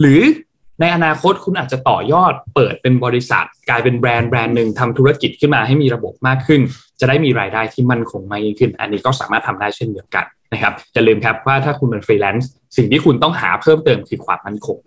[0.00, 0.20] หรือ
[0.80, 6.60] ในอนาคตคุณอาจจะต่อยอดเปิดเป็นบริษัท กลายเป็นแบรนด์แบรนด์หนึ่งทำธุรกิจขึ้นมาให้มีระบบมากขึ้น
[7.00, 14.78] จะได้มีรายได้ที่มั่นคงมากยิ่งขึ้น อันนี้ก็สามารถทำได้เช่นเดียวกันนะครับอย่าลืมครับว่าถ้าคุณเป็นฟรีแลนซ์สิ่งที่คุณต้องหาเพิ่มเติมคือความมั่นคง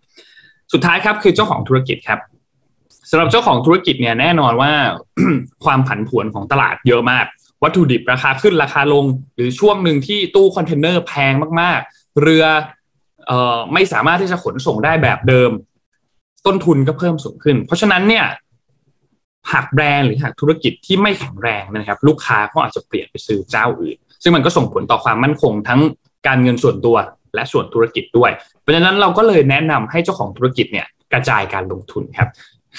[0.73, 2.19] สุดท้ายครับคือเจ้าของธุรกิจครับ
[3.09, 4.71] สำหรับเจ้าของธุรกิจเนี่ยแน่นอนว่า
[5.65, 7.25] ความผันผวนของตลาดเยอะมาก
[7.63, 12.43] วัตถุดิบราคาขึ้นราคาลง หรือช่วงหนึ่งที่ตู้คอนเทนเนอร์แพงมากๆ เรือ
[13.27, 15.51] เอ่อไม่สามารถที่จะขนส่งได้แบบเดิม
[16.45, 18.25] ต้นทุนก็เพิ่มสูงขึ้น เพราะฉะนั้นเนี่ย
[19.51, 25.79] หากแบรนด์หรือหากธุรกิจที่ไม่แข็งแรงนะครับ ลูกค้าก็อาจจะเปลี่ยนไปซื้อเจ้าอื่น ซึ่งมันก็ส่งผลต่อความมั่นคงทั้ง
[26.27, 26.97] การเงินส่วนตัว
[27.35, 28.31] และส่วนธุรกิจด้วย
[28.61, 32.29] เพราะฉะนั้นเราก็เลยแนะนำให้เจ้าของธุรกิจเนี่ยกระจายการลงทุนครับ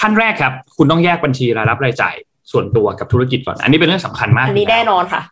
[0.01, 2.15] ขั้นแรกครับ คุณต้องแยกบัญชีรายรับรายจ่าย
[2.53, 5.23] ส่วนตัวกับธุรกิจก่อน อันนี้เป็นเรื่องสำคัญมากอันนี้แน่นอนค่ะ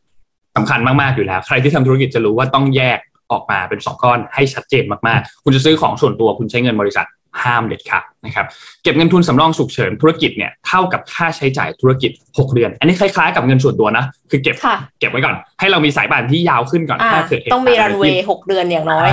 [0.57, 2.99] สำคัญมากๆอยู่แล้ว ใครที่ทำธุรกิจจะรู้ว่าต้องแยก
[3.33, 7.07] ออกมาเป็นสองก้อนให้ชัดเจนมากๆ คุณจะซื้อของส่วนตัวคุณใช้เงินบริษัท
[7.43, 8.47] ห้ามเด็ดขาดนะครับ
[8.83, 14.57] เก็บเงินทุนสำรองฉุกเฉินธุรกิจเนี่ยเท่ากับค่าใช้จ่ายธุรกิจ 6 เดือน อันนี้คล้ายๆกับเงินส่วนตัวนะคือเก็บ
[15.01, 19.09] เก็บไว้ก่อน ให้เรามีสายบานที่ยาวขึ้นก่อนถ้าเกิดต้องมีรันเวย์หกเดือนอย่างน้อย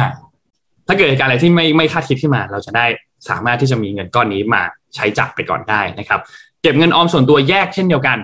[0.88, 2.86] ถ้าเกิดเหตุการณ์อะไรที่ไม่ไม่คาดคิดขึ้นมาเราจะได้
[3.30, 4.62] สามารถที่จะมีเงินก้อนนี้มา
[4.96, 6.20] ใช้จับไปก่อนได้นะครับ
[6.62, 8.18] เก็บเงินออมส่วนตัวแยกเช่นเดียวกัน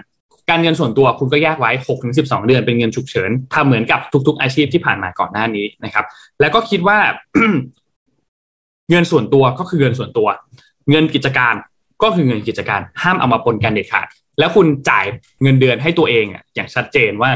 [0.50, 6.06] การเงินส่วนตัวคุณก็แยกไว้6กถึงสิเดือนเป็นเงินฉุกเฉินทำเหมือนกับทุก ๆ อาชีพที่ผ่านมาก่อนหน้านี้นะครับ
[6.42, 6.98] แล้วก็คิดว่า
[8.90, 10.28] เงินส่วนตัวก็คือเงินส่วนตัว
[10.92, 11.56] เงินกิจการ
[12.04, 14.08] ก็คือเงินกิจการห้ามเอามาปนกันเด็ดขาด
[14.40, 15.06] แล้วคุณจ่าย
[15.42, 17.32] เงินเดือนให้ตัวเองอะอย่างชัดเจนว่า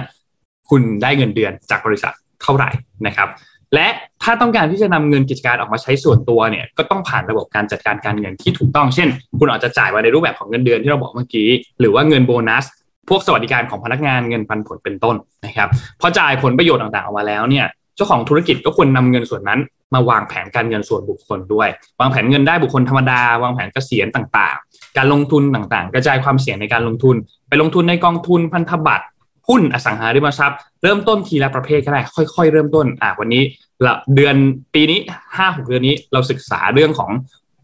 [0.69, 2.69] คุณได้เงินเดือนจากบริษัทเท่าไหร่
[3.07, 3.29] นะครับ
[3.75, 3.87] และ
[4.23, 9.07] ถ้าต้องการที่จะนำเงินกิจการออกมาใช้ส่วนตัวเนี่ยก็ต้องผ่านระบบการจัดการการเงินที่ถูกต้อง เช่น
[9.39, 11.49] คุณอาจจะจ่ายมาในรูปแบบของเงินเดือนที่เราบอกเมื่อกี้
[11.79, 12.65] หรือว่าเงินโบนัส
[13.09, 15.15] พวกสวัสดิการของพนักงานเงินปันผลเป็นต้น
[15.45, 15.69] นะครับ
[16.01, 17.65] พอจ่ายผลประโยชน์ต่างๆออกมาแล้วเนี่ย
[17.95, 19.59] เจ้าของธุรกิจก็ควรนำเงินส่วนนั้น
[19.93, 21.69] มาวางแผนการเงินส่วนบุคคลด้วย
[21.99, 27.15] วางแผนเงินได้บุคคลธรรมดา วางแผนเกษียณต่างๆ การลงทุนต่างๆ กระจายความเสี่ยงในการลงทุน
[27.47, 29.05] ไปลงทุนในกองทุนพันธบัตร
[29.51, 33.43] หุ้นอสังหาริมทรัพย์ เริ่มต้นทีละประเภทก็ได้ ค่อย ๆ เริ่มต้นอ่าวันนี้
[33.85, 34.35] ละเดือน
[34.73, 34.99] ปีนี้
[35.37, 37.11] ห้าหกเดือนนี้เราศึกษาเรื่องของ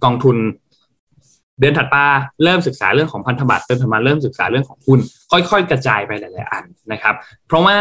[0.04, 0.38] กองทุน
[1.60, 2.06] เดือนถัดมา
[2.44, 5.00] เริ่มศึกษาเรื่องของพันธบัตรเดือนถัดมาเริ่มศึกษาเรื่องของหุ้น
[5.32, 7.16] ค่อย ๆ กระจายไปหลาย ๆ อันนะครับ
[7.48, 7.78] เพราะว่า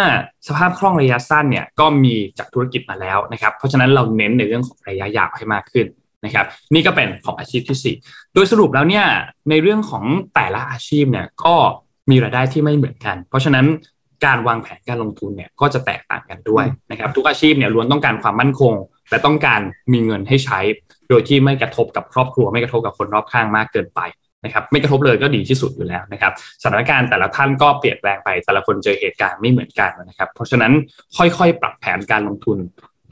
[0.47, 5.87] สภาพคล่องระยะสั้นเนี่ยก็มีจากธุรกิจมาแล้วนะครับ เพราะฉะนั้นเราเน้นในเรื่องของระยะยาวให้มากขึ้น
[6.25, 9.07] นะครับนี่ก็เป็นของอาชีพที่ 4 โดยสรุปแล้วเนี่ย
[9.51, 10.05] ในเรื่องของ
[10.35, 11.55] แต่ละอาชีพเนี่ยก็
[12.11, 13.67] มีรายได้ที่ไม่เหมือนกัน เพราะฉะนั้น
[14.25, 18.75] การวางแผนการลงทุนเนี่ยก็จะแตกต่างกันด้วยนะครับ ทุกอาชีพเนี่ยล้วนต้องการความมั่นคง
[19.11, 19.61] และต้องการ
[19.93, 20.59] มีเงินให้ใช้
[21.09, 24.01] โดยที่ไม่กระทบกับครอบครัว ไม่กระทบกับคนรอบข้างมากเกินไป
[24.45, 30.73] นะครับ ไม่กระทบเลยก็ดีที่สุดอยู่แล้วนะครับสถานการณ์แต่ละท่านก็เปลี่ยนแปลงไป แต่ละคนเจอเหตุการณ์ไม่เหมือนกันนะครับ เพราะฉะนั้น
[31.17, 32.59] ค่อยๆ ปรับแผนการลงทุน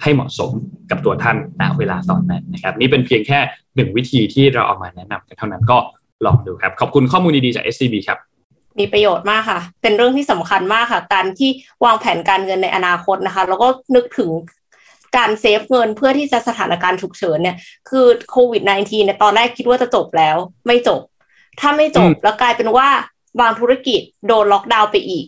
[0.02, 0.50] ให้เหมาะสม
[0.90, 3.38] กับตัวท่านณเวลาตอนนั้นนะครับ นี่เป็นเพียงแค่
[3.76, 5.78] หนึ่งวิธีที่เราเอามาแนะนำกันเท่านั้นก็
[6.26, 8.18] ลองดูครับขอบคุณข้อมูลดีๆจาก SCB ครับ
[8.78, 11.50] มีประโยชน์มากค่ะ เป็นเรื่องที่สำคัญมากค่ะ การที่
[11.84, 14.30] วางแผนการเงินในอนาคตนะคะ แล้วก็นึกถึง
[15.16, 17.56] การเซฟเงินเพื่อที่จะสถานการณ์ฉุกเฉินเนี่ย
[17.88, 21.00] คือโควิด -19 เนี่ยตอนแรกคิดว่าจะจบแล้ว ไม่จบ
[21.60, 22.88] ถ้าไม่จบแล้วกลายเป็นว่า
[23.40, 25.26] บางธุรกิจโดนล็อกดาวน์ไปอีก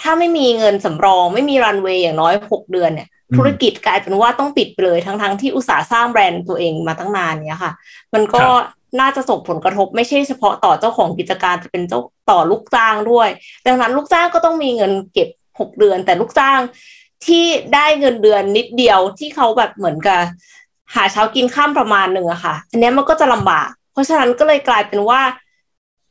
[0.00, 7.72] ถ้าไม่มีเงินสำรอง ไม่มีรันเวย์อย่างน้อยหกเดือนเนี่ย ธุรกิจกลายเป็นว่าต้องปิดไปเลยทั้งๆทที่อุตสาห์สร้างแบรนด์ตัวเองมาตั้งนานเนี้ยค่ะ
[8.14, 8.44] มันก็
[9.00, 13.28] น่าจะส่งผลกระทบไม่ใช่เฉพาะต่อเจ้าของกิจการจะเป็นเจ้าต่อลูกจ้างด้วย
[13.66, 15.28] ดังนั้นลูกจ้างก็ต้องมีเงินเก็บ
[15.60, 16.60] หกเดือน แต่ลูกจ้าง
[17.26, 20.20] ที่ได้เงินเดือนนิดเดียวที่เขาแบบเหมือนกับ
[20.94, 25.20] หาเช้ากินข้ามประมาณหนึ่งอะค่ะ อันนี้มันก็จะลำบาก เพราะฉะนั้นก็เลยกลายเป็นว่า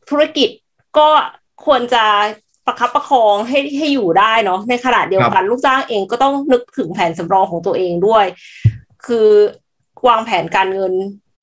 [0.09, 0.49] ธุรกิจ
[0.97, 1.09] ก็
[1.65, 2.03] ควรจะ
[2.65, 8.25] ประคับประคองให้ให้อยู่ได้เนาะในขณะเดียวกัน ลูกจ้างเองก็ต้องนึกถึงแผนสำรองของตัวเองด้วย
[9.05, 9.27] คือ
[10.07, 10.93] วางแผนการเงิน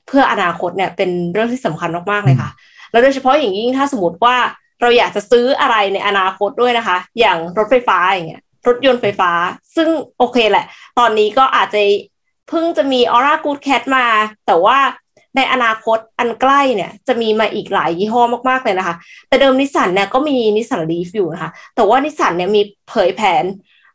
[0.07, 2.51] เพื่ออนาคตเนี่ยเป็นเรื่องที่สำคัญมากๆเลยค่ะ
[2.91, 4.37] แล้วโดยเฉพาะอย่างยิ่งถ้าสมมติว่า
[4.81, 9.31] เราอยากจะซื้ออะไรในอนาคตด้วยนะคะ อย่างรถไฟฟ้าอย่างเงี้ยรถยนต์ไฟฟ้า
[9.77, 9.89] ซึ่ง
[10.19, 10.65] โอเคแหละ
[10.99, 11.83] ตอนนี้ก็อาจจะ
[12.49, 14.07] เพิ่งจะมีออร่ากูดแคทมา
[14.47, 14.79] แต่ว่า
[15.37, 18.97] ในอนาคตอันใกล้เนี่ยจะมีมาอีกหลายยี่ห้อมากๆเลยนะคะ
[19.29, 23.45] แต่เดิมนิสสันเนี่ยก็มีนิสสันลีฟอยู่นะคะ แต่ว่านิสสันเนี่ยมีเผยแผน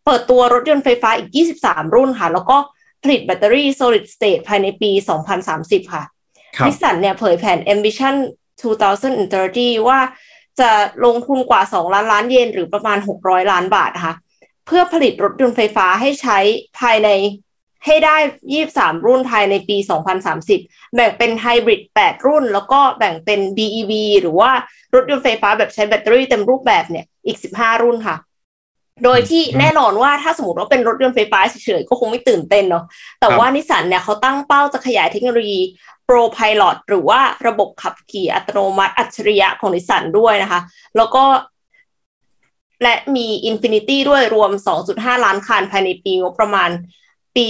[0.05, 1.30] เปิดตัวรถยนต์ไฟฟ้าอีก
[1.62, 2.57] 23 รุ่นค่ะ แล้วก็
[3.04, 4.91] ผลิตแบตเตอรี่ solid state ภายในปี
[5.41, 6.04] 2030 ค่ะ
[6.68, 8.16] นิสสันเนี่ยเผยแผน ambition
[9.02, 9.99] 2030 ว่า
[10.60, 10.70] จะ
[11.06, 14.16] ลงทุนกว่า 2 ล้านล้านเยนหรือประมาณ 600 ล้านบาทนะคะ
[14.66, 16.39] เพื่อผลิตรถยนต์ไฟฟ้าให้ใช้
[16.80, 17.10] ภายใน
[17.86, 18.18] ให้ได้
[18.62, 19.78] 23 รุ่นภายในปี
[20.36, 23.91] 2030 แบ่งเป็นไฮบริด 8 รุ่น แล้วก็แบ่งเป็น BEV
[24.22, 24.52] หรือว่า
[24.95, 28.16] รถยนต์ไฟฟ้าแบบใช้แบตเตอรี่เต็มรูปแบบเนี่ย อีก 15 รุ่นค่ะ
[29.04, 32.84] โดยที่แน่นอนว่าถ้าสมมติว่าเป็นรถยนต์ไฟฟ้าเฉยๆก็คงไม่ตื่นเต้นเนาะ
[33.20, 35.60] แต่ว่านิสสันเนี่ยเขาตั้งเป้าจะขยายเทคโนโลยี
[36.08, 40.62] Pro Pilot หรือว่าระบบขับขี่อัตโนมัติอัจฉริยะของนิสสันด้วยนะคะ
[40.97, 41.24] แล้วก็
[42.84, 44.52] และมี Infiniti ด้วยรวม
[44.88, 46.70] 2.5 ล้านคันภายในปีงบประมาณ
[47.36, 47.47] ปี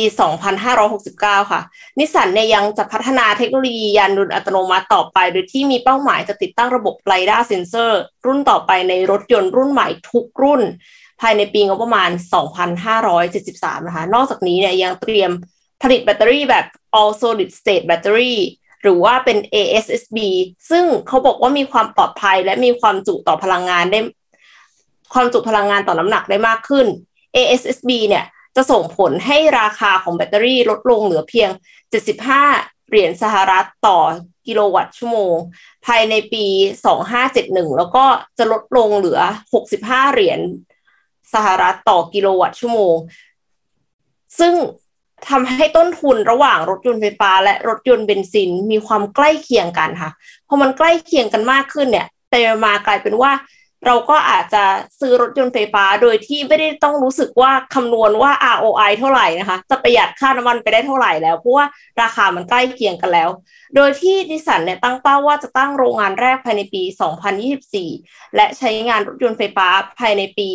[0.74, 1.62] 2569 ค่ะ
[2.00, 10.62] นิสสันเนี่ยยังจะพัฒนาเทคโนโลยียานยนต์อัตโนมัติต่อไป โดยที่มีเป้าหมายจะติดตั้งระบบไ i ด้าเซนเซอร์ รุ่นต่อไปในรถยนต์รุ่นใหม่ทุกรุ่น
[11.22, 12.10] ภายในปีงบประมาณ
[13.00, 15.32] 2573 นะคะ นอกจากนี้เนี่ยยังเตรียม
[15.82, 16.66] ผลิตแบตเตอรี่แบบ
[17.00, 18.36] all solid state battery
[18.82, 20.18] หรือว่าเป็น ASSB
[20.70, 24.00] ซึ่งเขาบอกว่ามีความปลอดภัยและมีความจุต่อพลังงานได้
[25.14, 26.88] ความจุพลังงานต่อน้ำหนักได้มากขึ้น
[27.36, 31.50] ASSB เนี่ยจะส่งผลให้ราคาของแบตเตอรี่ลดลงเหลือเพียง
[32.20, 34.00] 75 เหรียญสหรัฐต่อ
[34.48, 35.36] กิโลวัตต์ชั่วโมง
[35.86, 36.46] ภายในปี
[37.12, 38.06] 2571 แล้วก็
[38.38, 39.20] จะลดลงเหลือ
[39.68, 40.40] 65 เหรียญ
[41.34, 42.96] สหรัฐต่อกิโลวัตต์ชั่วโมง
[44.40, 44.54] ซึ่ง
[45.30, 50.12] ทำให้ต้นทุนระหว่างรถยนต์ไฟฟ้า และรถยนต์เบนซินมีความใกล้เคียงกันค่ะ
[50.48, 53.32] พอมันใกล้เคียงกันมากขึ้นเนี่ยแต่มากลายเป็นว่า
[53.88, 54.64] เราก็อาจจะ
[55.00, 61.66] ซื้อรถยนต์ไฟฟ้าโดยที่ไม่ได้ต้องรู้สึกว่าคำนวณว่า ROI เท่าไหร่นะคะ จะประหยัดค่าน้ำมันไปได้เท่าไหร่แล้ว เพราะว่า
[62.02, 63.30] ราคามันใกล้เคียงกันแล้ว
[63.76, 66.84] โดยที่ดิสันเนี่ยตั้งเป้าว่าจะตั้งโรงงานแรกภายในปี
[67.60, 69.68] 2024 และใช้งานรถยนต์ไฟฟ้า
[70.00, 70.50] ภายในปี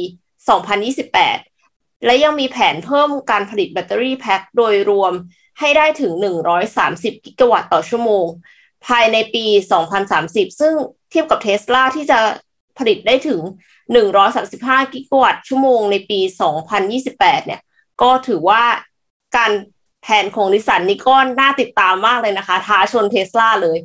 [0.47, 5.13] 2028 และยังมีแผนเพิ่มการผลิตแบตเตอรี่แพ็คโดยรวม
[5.61, 6.13] ให้ได้ถึง
[6.69, 8.27] 130 กิกะวัตต์ต่อชั่วโมง
[8.87, 9.45] ภายในปี
[10.03, 10.75] 2030 ซึ่ง
[11.11, 12.19] เทียบกับเทสลาที่จะ
[12.79, 13.41] ผลิตได้ถึง
[14.17, 16.21] 135 กิกะวัตต์ชั่วโมงในปี
[16.85, 17.61] 2028 เนี่ย
[18.03, 18.63] ก็ถือว่า
[19.37, 19.53] การ
[20.03, 23.79] แผนของนิสันนี่ก็น่าติดตามมากเลยนะคะ ท้าชนเทสลาเลย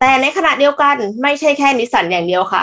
[0.00, 2.62] แต่ในขณะเดียวกันไม่ใช่แค่นิสสันอย่างเดียวค่ะ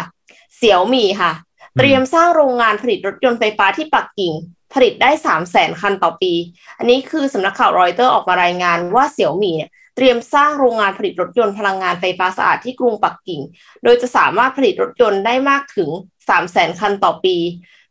[0.57, 1.31] เสี่ยวมีค่ะ
[1.77, 4.33] เตรียมสร้างโรงงานผลิตรถยนต์ไฟฟ้าที่ปักกิ่ง
[4.73, 6.33] ผลิตได้3 0 0 0 0 0คันต่อปี
[6.77, 13.41] อันนี้คือสำนักข่าวรอยเตอร์ออกมารายงานว่าเสี่ยวมีเนี่ยเตรียมสร้างโรงงานผลิตรถยนต์พลังงานไฟฟ้าสะอาดที่กรุงปักกิ่ง
[13.83, 15.89] โดยจะสามารถผลิตรถยนต์ได้มากถึง
[16.27, 17.35] 3 0 0 0 0 0คันต่อปี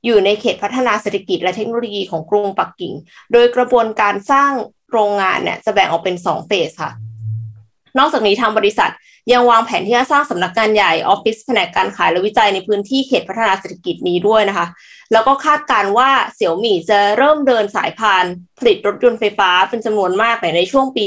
[0.05, 2.93] อยู่ในเขตพัฒนาเศรษฐกิจและเทคโนโลยีของกรุงปักกิ่ง
[3.32, 4.53] โดยกระบวนการสร้าง
[4.93, 6.93] โรงงานเนี่ยจะแบ่งออกเป็นสองเฟสค่ะ
[7.99, 8.90] นอกจากนี้ทางบริษัท
[9.32, 14.66] ยังวางแผนที่จะสร้างสำนักงานใหญ่ออฟฟิศแผนกการขายและวิจัยในพื้นที่เขตพัฒนาเศรษฐกิจนี้ด้วยนะคะ
[15.12, 18.24] แล้วก็คาดการว่าเสี่ยวหมี่จะเริ่มเดินสายพาน
[18.59, 21.05] ผลิตรถยนต์ไฟฟ้าเป็นจำนวนมากในช่วงปี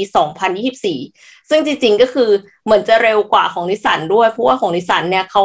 [0.74, 2.30] 2024 ซึ่งจริงๆก็คือ
[2.64, 5.42] เหมือนจะเร็วกว่าของนิสสันด้วยเพราะว่าของนิสสันเนี่ยเขา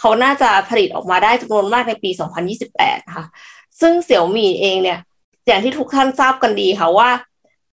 [0.00, 2.10] เขาน่าจะผลิตออกมาได้จำนวนมากในปี
[2.58, 3.26] 2028นะคะ
[3.80, 4.98] ซึ่งเสี่ยวหมี่เองเนี่ย
[5.46, 7.08] อย่างที่ทุกท่านทราบกันดีค่ะว่า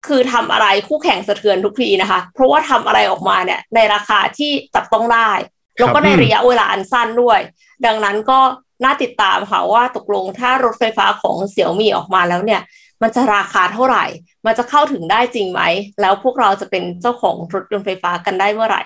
[0.07, 5.31] คือทำอะไรคู่แข่งสะเทือนทุกทีนะคะ เพราะว่าทำอะไรออกมาเนี่ยในราคาที่จับต้องได้
[5.79, 7.39] แล้วก็ในระยะเวลาอันสั้นด้วย
[7.85, 8.39] ดังนั้นก็
[8.83, 12.61] น่าติดตามค่ะว่าตกลงถ้ารถไฟฟ้าของเสี่ยวมี่ออกมาแล้วเนี่ย
[13.01, 14.05] มันจะราคาเท่าไหร่
[14.45, 15.61] มันจะเข้าถึงได้จริงไหม
[16.01, 18.81] แล้วพวกเราจะเป็นเจ้าของรถยนต์ไฟฟ้ากันได้เมื่อไหร่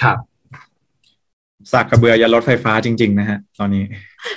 [0.00, 0.18] ครับ
[1.72, 3.84] สักกระเบือยันรถไฟฟ้าจริง ๆ นะฮะ ตอนนี้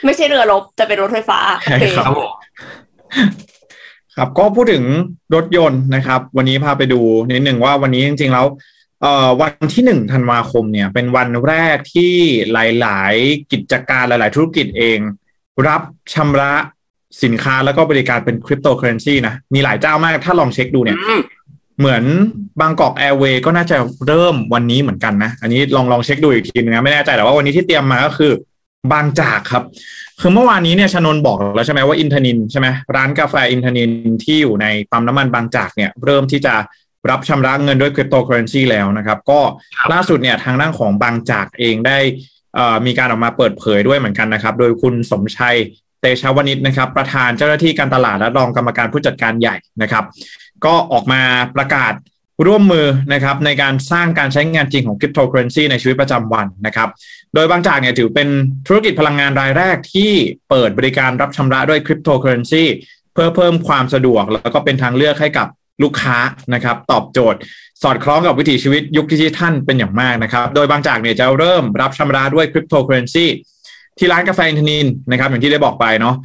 [0.06, 2.32] ไม่ใช่เรือรบจะเป็นรถไฟฟ้าใช่ครับผม
[4.18, 4.84] ครับก็พูดถึง
[5.36, 7.00] รถยนต์นะครับ วันนี้พาไปดู
[7.32, 8.46] นิดหนึ่งว่าวันนี้จริง ๆ แล้ว
[9.42, 12.14] วันที่หนึ่งธันวาคมเนี่ย เป็นวันแรกที่
[12.52, 15.00] หลาย ๆ กิจการหลาย ๆ ธุรกิจเอง
[15.68, 15.82] รับ
[16.14, 16.54] ชำระ
[17.24, 20.98] สินค้าแล้วก็บริการเป็นคริปโตเคอเรนซีนะมีหลายเจ้ามากถ้าลองเช็คดูเนี่ย
[21.80, 22.04] เหมือน
[22.62, 28.32] บางกอกแอร์เวย์ก็น่าจะเริ่มวันนี้เหมือนกันนะ อันนี้ลองลองเช็คดูอีกทีนึงนะ ไม่แน่ใจแต่ว่าวันนี้ที่เตรียมมาก็คือ
[28.92, 29.64] บางจากครับ
[30.22, 33.92] คือเมื่อวานนี้เนี่ยชนนบอกแล้วใช่ไหมว่าอินทนินใช่ไหมร้านกาแฟอินทนิน
[34.24, 36.56] ที่อยู่ในปั๊มน้ำมันบางจากเนี่ยเริ่มที่จะ
[37.10, 39.40] รับชำระเงินด้วยคริปโตเคอเรนซีแล้วนะครับ ก็
[39.94, 41.98] ล่าสุดเนี่ยทางด้านของบางจากเองได้
[42.86, 45.58] มีการออกมาเปิดเผยด้วยเหมือนกันนะครับ โดยคุณสมชัย
[46.02, 50.04] เตชาวนิชนะครับ ประธานเจ้าหน้าที่การตลาดและรองกรรมการผู้จัดการใหญ่นะครับ
[50.66, 51.22] ก็ออกมา
[51.56, 51.94] ประกาศ
[52.48, 56.90] ร่วมมือนะครับในการสร้างการใช้งานจริงของคริปโตเคอเรนซีในชีวิตประจำวันนะครับ
[57.34, 58.30] โดยบางจากเนี่ยถือเป็น
[58.68, 60.12] ธุรกิจพลังงานรายแรกที่
[60.50, 62.64] เปิดบริการรับชำระด้วยคริปโตเคอเรนซี
[63.14, 65.48] เพื่อเพิ่มความสะดวก แล้วก็เป็นทางเลือกให้กับ
[65.84, 66.18] ลูกค้า
[66.54, 67.40] นะครับ ตอบโจทย์
[67.84, 73.26] สอดคล้องกับวิถีชีวิตยุคดิจิทัลเป็นอย่างมากนะครับ โดยบางจากเนี่ยจะเริ่มรับชำระด้วยคริปโตเคอเรนซี
[73.98, 76.16] ที่ร้านกาแฟอินทนิลนะครับ อย่างที่ได้บอกไปเนาะ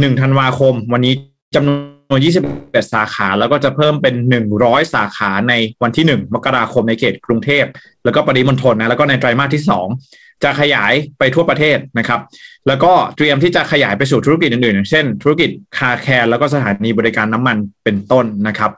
[0.00, 1.14] หนึ่งธันวาคม วันนี้
[1.54, 4.14] จำนวน 21 สาขาแล้วก็จะเพิ่มเป็น
[4.54, 7.64] 100 สาขาในวันที่ 1 มกราคมในเขตกรุงเทพ
[8.04, 9.62] แล้วก็ปริมณฑลนะแล้วก็ในไตรมาสที่
[10.02, 12.20] 2 จะขยายไปทั่วประเทศนะครับ
[12.66, 18.70] แล้วก็เตรียมที่จะขยายไปสู่ธุรกิจอื่นๆอย่างเช่น ธุรกิจคาแคร์แล้วก็สถานีบริการน้ำมันเป็นต้นนะครับ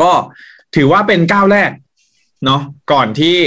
[0.00, 0.12] ก็
[0.76, 1.70] ถือว่าเป็นก้าวแรก
[2.44, 2.60] เนาะ
[2.92, 3.38] ก่อนที่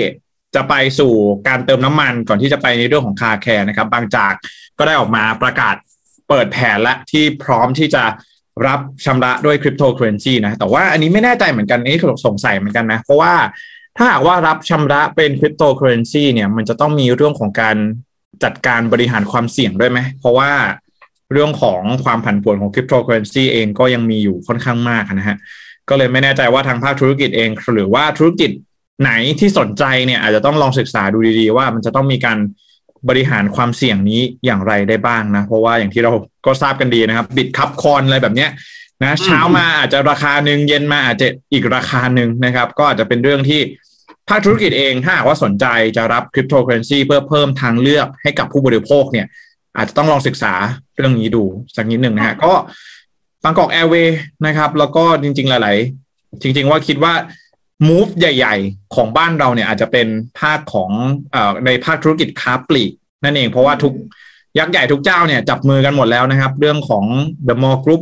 [0.55, 1.13] จะไปสู่
[1.47, 4.33] การเติมน้ำมันก่อนที่จะไปในเรื่องของคาแคร์นะครับ บางจาก
[4.77, 5.75] ก็ได้ออกมาประกาศ
[6.29, 8.03] เปิดแผนและที่พร้อมที่จะ
[8.67, 13.33] รับชำระด้วยคริปโตเคอเรนซีนะ แต่ว่าอันนี้ไม่แน่ใจเหมือนกันอันนี้สงสัยเหมือนกันนะ เพราะว่า
[13.97, 17.77] ถ้าหากว่ารับชำระเป็นคริปโตเคอเรนซีเนี่ย มันจะต้องมีเรื่องของการ
[18.43, 20.51] จัดการบริหารความเสี่ยงด้วยไหม เพราะว่า
[21.33, 25.37] เรื่องของความผันผวนของคริปโตเคอเรนซีเองก็ยังมีอยู่ค่อนข้างมากนะฮะ
[25.89, 28.51] ก็เลยไม่แน่ใจว่าทางภาคธุรกิจเอง หรือว่าธุรกิจ
[29.01, 32.37] ไหนที่สนใจเนี่ยอาจจะต้องลองศึกษาดูดีๆ ว่ามันจะต้องมีการ
[33.09, 36.11] บริหารความเสี่ยงนี้อย่างไรได้บ้างนะ เพราะว่าอย่างที่เรา
[36.45, 38.49] ก็ทราบกันดีนะครับ Bitkub Coin อะไรแบบเนี้ย
[39.03, 43.61] นะเช้ามาอาจจะราคาหนึ่งเย็นมาอาจจะอีกราคาหนึ่งนะครับ ก็อาจจะเป็นเรื่องที่
[44.29, 45.65] ภาคธุรกิจเองถ้าหากว่าสนใจ
[45.97, 49.25] จะรับคริปโตเคอเรนซีเพื่อเพิ่มทางเลือกให้กับผู้บริโภคเนี่ย
[49.77, 50.53] อาจจะต้องลองศึกษา
[50.97, 51.43] เรื่องนี้ดู
[51.75, 52.53] สักนิดหนึ่งนะฮะก็
[53.43, 55.77] บางกอกแอร์เวย์นะครับ แล้วก็จริง ๆ หลาย
[56.11, 57.13] ๆ จริง ๆ ว่าคิดว่า
[57.87, 60.07] move ใหญ่ ๆ ของบ้านเราเนี่ยอาจจะเป็น
[60.39, 60.91] ภาคของ
[61.31, 62.91] เอ่อในภาคธุรกิจค้าปลีก
[63.23, 63.93] นั่นเองเพราะว่าทุก
[64.59, 67.05] ยักษ์ใหญ่ทุกเจ้าเนี่ยจับมือกันหมดแล้วนะครับ เรื่องของ
[67.47, 68.01] The Mall Group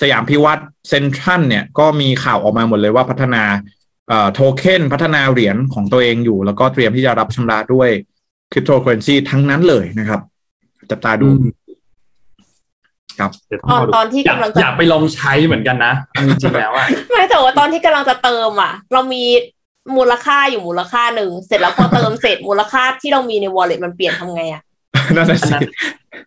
[0.00, 3.44] สยามพิวรรธน์ เซ็นทรัลเนี่ยก็มีข่าวออกมาหมดเลยว่าพัฒนา
[4.32, 7.88] โทเค็นพัฒนาเหรียญของตัวเองอยู่ แล้วก็เตรียมที่จะรับชำระด้วย
[8.52, 10.20] คริปโตเคอเรนซีทั้งนั้นเลยนะครับ
[10.90, 11.26] จับตาดู
[13.18, 19.24] ครับเดี๋ยวตอนรอดูตอนที่อยากกำลังจะอยากไปลองใช้เหมือนกันนะเอาจริงๆแล้วอะไม่แต่ว่าตอนที่กำลังจะเติมอะ เรามี
[19.96, 24.62] มูลค่าอยู่มูลค่าหนึ่งเสร็จแล้วพอเติมเสร็จมูลค่าที่เรามีใน wallet มันเปลี่ยนทำไงอะ
[25.16, 25.62] นั่นแหละอันสินั้น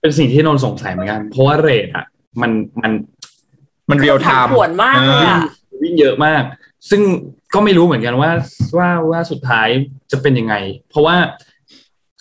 [0.01, 2.05] เป็นสิ่งที่นนท์สงสัยเหมือนกัน เพราะว่า rate อะ
[2.41, 2.91] มันมัน
[3.89, 5.41] มัน real time ผันผวนมากเลยอะ
[5.81, 6.43] วิ่งเยอะมาก
[6.89, 7.01] ซึ่ง
[7.53, 8.31] ก็ไม่รู้เหมือนกันว่า
[8.77, 9.67] ว่าว่าสุดท้าย
[10.11, 10.55] จะเป็นยังไง
[10.89, 11.15] เพราะว่า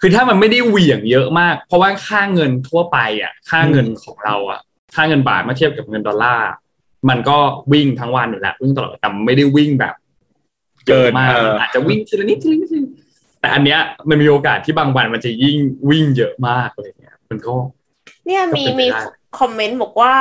[0.01, 4.61] คือถ้ามันไม่ได้เหวี่ยงเยอะมาก เพราะว่าค่าเงินทั่วไปอะ ค่าเงินของเราอะ
[4.95, 6.51] ค่าเงินบาทเมื่อเทียบกับเงินดอลลาร์
[7.09, 7.39] มันก็
[7.73, 9.95] วิ่งทั้งวันอยู่แล้ววิ่งตลอดแต่มันไม่ได้วิ่งแบบ
[10.89, 12.93] เกินมากเออมันอาจจะวิ่งทีละนิดทีละนิดทีละนิด
[13.41, 15.57] แต่อันเนี้ยมันมีโอกาสที่บางวันมันจะยิ่ง
[15.91, 17.55] วิ่งเยอะมากอะไรเงี้ย มันก็
[18.27, 19.01] เนี่ยมีก็เป็นไปมีได้
[19.39, 20.15] คอมเมนต์บอกว่า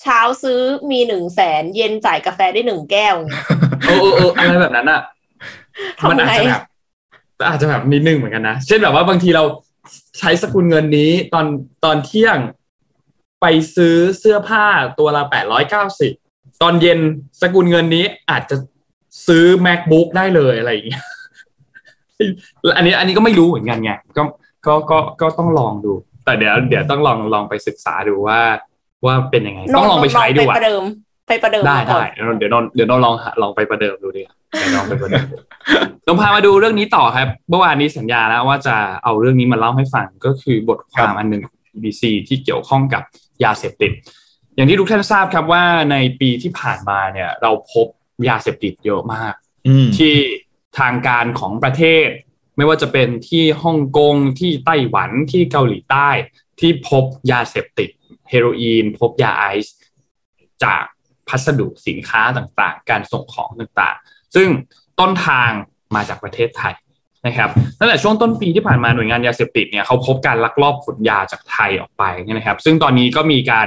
[0.00, 0.60] เช้าซื้อ
[0.90, 3.46] มีหนึ่งแสนเย็นจ่ายกาแฟได้หนึ่งแก้วอย่างเงี้ย
[3.86, 5.00] เออเออเอออะไรแบบนั้นอะ
[5.98, 6.64] ทำมันอาจไงจะแบบ
[7.48, 9.44] อาจจะแบบนิดนึงเหมือนกันนะ เช่นแบบว่าบางทีเรา
[10.18, 11.46] ใช้สกุลเงินนี้ตอน
[11.84, 12.38] ตอนเที่ยง
[13.40, 14.66] ไปซื้อเสื้อผ้า
[14.98, 16.12] ตัวละแปดร้อยเก้าสิบ
[16.62, 16.98] ตอนเย็น
[17.40, 18.56] สกุลเงินนี้อาจจะ
[19.26, 21.02] ซื้อ macbook ได้เลยอะไรอย่างเงี้ย
[22.76, 24.22] อันนี้อันนี้ก็ไม่รู้เหมือนกันไงก็
[24.66, 25.92] ก็ก็ก็ต้องลองดู
[26.24, 28.40] แต่เดี๋ยวเดี๋ยวต้องลองลองไปศึกษาดูว่า
[29.06, 30.82] ว่าเป็นยังไง ต้องลองไปใช้ดูไปอะประเดิม
[31.26, 34.30] ไปประเดิมได้ก่อนได้เดี๋ยวเดี๋ยวนนเดี๋ยวนนลองหาลองไปประเดิมดูดิเดี๋
[34.64, 35.36] ยวลองไปประเดิมดู
[36.06, 41.42] ลองพามาดูเรื่องนี้ต่อครับ เมื่อวานนี้สัญญาแล้วว่าจะเอาเรื่องนี้มาเล่าให้ฟังก็คือบทความอันหนึ่ง
[41.74, 43.02] BBC ที่เกี่ยวข้องกับ
[43.44, 43.92] ยาเสพติด
[44.54, 47.86] อย่างที่ทุกท่านทราบครับว่าในปีที่ผ่านมาเนี่ย เราพบ
[48.28, 49.34] ยาเสพติดเยอะมาก
[49.66, 50.14] อืมที่
[50.78, 52.08] ทางการของประเทศ
[52.56, 56.08] ไม่ว่าจะเป็นที่ฮ่องกงที่ไต้หวันที่เกาหลีใต้
[56.60, 57.90] ที่พบยาเสพติด
[58.30, 59.76] เฮโรอีน พบยาไอซ์
[60.64, 60.82] จาก
[61.28, 64.48] พัสดุสินค้าต่างๆ การส่งของต่างๆ ซึ่ง
[65.00, 65.50] ต้นทาง
[65.94, 66.74] มาจากประเทศไทย
[67.26, 73.66] นะครับตั้งแต่ช่วงต้นปีที่ผ่านมาหน่วยงานยาเสพติดเนี่ยเขาพบการลักลอบขนยาจากไทยออกไปนะครับ ซึ่งตอนนี้ก็มีการ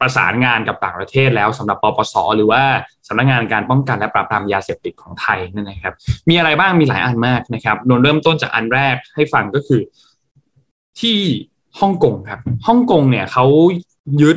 [0.00, 2.62] ประสานงานกับต่างประเทศแล้วสำหรับปปส หรือว่า
[3.08, 5.94] สำนักงานการป้องกันและปราบปรามยาเสพติดของไทยนั่นนะครับ
[6.28, 9.80] มีอะไรบ้างมีหลายอันมากนะครับนนเริ่มต้นจากอันแรกให้ฟังก็คือ
[11.00, 11.18] ที่
[11.80, 13.44] ฮ่องกงครับฮ่องกงเนี่ยเขา
[14.22, 14.36] ยึด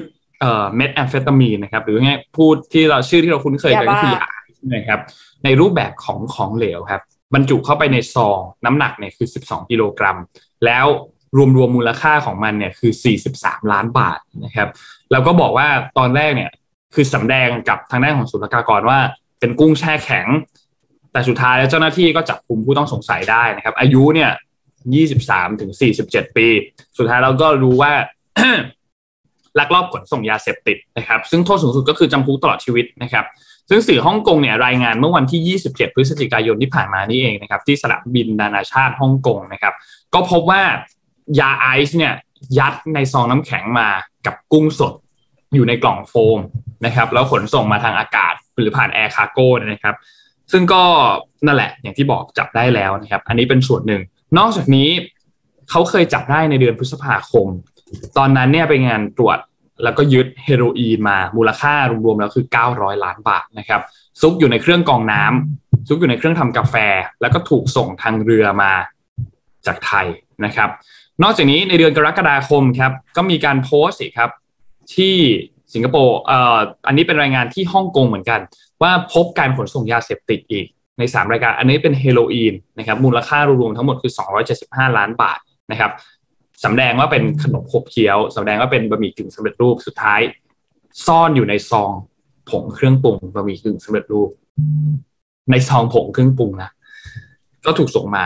[0.76, 4.37] เม็ดแอมเฟตามีนนะครับหรือไงพูดที่เราชื่อที่เราคุ้นเคยกันก็คือยา
[4.74, 5.00] นะครับ
[5.44, 7.02] ในรูปแบบของของเหลวครับ
[7.34, 10.18] บรรจุเข้าไปในซองน้ำหนักเนี่ยคือ 12 กิโลกรัม
[10.66, 10.86] แล้ว
[11.38, 12.92] รวมรวมมูลค่าของมันเนี่ยคือ
[13.34, 14.70] 43 ล้านบาทนะครับ
[15.12, 16.52] แล้วก็บอกว่าตอนแรกเนี่ย
[16.94, 19.00] คือสำแดงกับทางด้านของศุลกากรว่า
[19.40, 20.28] เป็นกุ้งแช่แข็ง
[21.12, 24.32] แต่สุดท้ายแล้วเจ้าหน้าที่ก็จับกลุ่มผู้ต้องสงสัยได้นะครับ อายุเนี่ย
[24.96, 25.72] 23ถึง
[26.04, 26.48] 47 ปี
[26.98, 27.92] สุดท้ายเราก็รู้ว่า
[29.60, 33.26] ลักลอบขนส่งยาเสพติดนะครับ ซึ่งโทษสูงสุดก็คือจำคุกตลอดชีวิตนะครับ
[33.70, 39.74] ซึ่งสื่อฮ่องกงเนี่ยรายงานเมื่อวันที่ 27 พฤศจิกายนที่ผ่านมานี่เองนะครับที่สนามบินนานาชาติฮ่องกงนะครับ
[40.14, 40.62] ก็พบว่า
[41.40, 42.14] ยาไอซ์เนี่ย
[42.58, 43.88] ยัดในซองน้ำแข็งมา
[44.26, 44.94] กับกุ้งสด
[45.54, 46.40] อยู่ในกล่องโฟม
[46.86, 49.96] นะครับแล้วขนส่งมาทางอากาศหรือผ่านแอร์คาร์โก้นะครับ
[50.52, 50.84] ซึ่งก็
[51.46, 54.02] นั่นแหละอย่างที่บอกจับได้แล้วนะครับ อันนี้เป็นส่วนหนึ่ง
[54.38, 54.90] นอกจากนี้
[55.70, 57.48] เขาเคยจับได้ในเดือนพฤษภาคม
[58.18, 59.38] ตอนนั้นเนี่ยไปงานตรวจ
[59.84, 61.74] แล้วก็ยึดเฮโรอีนมามูลค่า
[62.06, 63.82] รวมๆแล้วคือ 900 ล้านบาทนะครับ
[64.22, 66.76] ซุกอยู่ในเครื่องกองน้ำซุกอยู่ในเครื่องทำกาแฟ
[67.22, 68.72] แล้วก็ถูกส่งทางเรือมา
[69.66, 70.08] จากไทย
[70.46, 70.70] นะครับ
[71.24, 74.30] นอกจากนี้ในเดือนกรกฎาคมครับก็มีการโพสต์ครับ
[74.96, 75.16] ที่
[75.74, 76.58] สิงคโปร์เอ่อ
[76.88, 78.40] อันนี้เป็นรายงานที่ฮ่องกงเหมือนกัน
[78.82, 80.66] ว่าพบการขนส่งยาเสพติดอีก
[81.00, 84.12] ใน 3 รายการ อันนี้เป็นเฮโรอีนนะครับมูลค่ารวมๆทั้งหมดคือ
[84.54, 85.40] 275 ล้านบาท
[85.72, 85.92] นะครับ
[86.64, 90.22] สำแดงว่าเป็นขนมขบเคี้ยวสำแดงว่าเป็นบะหมี่กึ่งสำเร็จรูปสุดท้าย
[91.06, 91.92] ซ่อนอยู่ในซอง
[92.50, 94.30] ผงเครื่องปรุงบะหมี่กึ่งสำเร็จรูป
[95.52, 96.70] ในซองผงเครื่องปรุงนะ
[97.66, 98.24] ก็ถูกส่งมา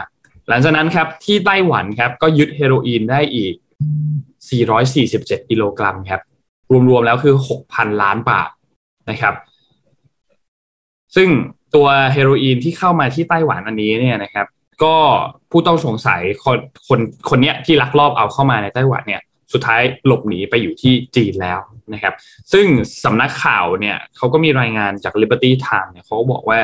[0.50, 3.54] หลังจากนั้นครับที่ไต้หวันครับ ก็ยึดเฮโรอีนได้อีก
[4.72, 6.22] 447 กิโลกรัมครับ
[6.90, 7.36] รวมๆแล้วคือ
[7.68, 8.50] 6,000 ล้านบาท
[9.10, 9.36] นะครับ
[11.16, 11.30] ซึ่ง
[11.76, 14.48] ตัวเฮโรอีนที่เข้ามาที่ไต้หวันอันนี้เนี่ยนะครับ
[14.84, 14.96] ก็
[15.52, 16.58] ผู้ต้องสงสัยคน
[16.88, 19.22] คนคนเนี้ยที่ลักลอบเอาเข้ามาในไต้หวันเนี่ย
[19.54, 21.60] สุดท้ายหลบหนีไปอยู่ที่จีนแล้ว
[21.94, 22.14] นะครับ
[22.54, 22.66] ซึ่ง
[23.04, 26.60] สำนักข่าวเนี่ยเขาก็มีรายงานจาก Liberty Time เนี่ยเขาก็บอกว่า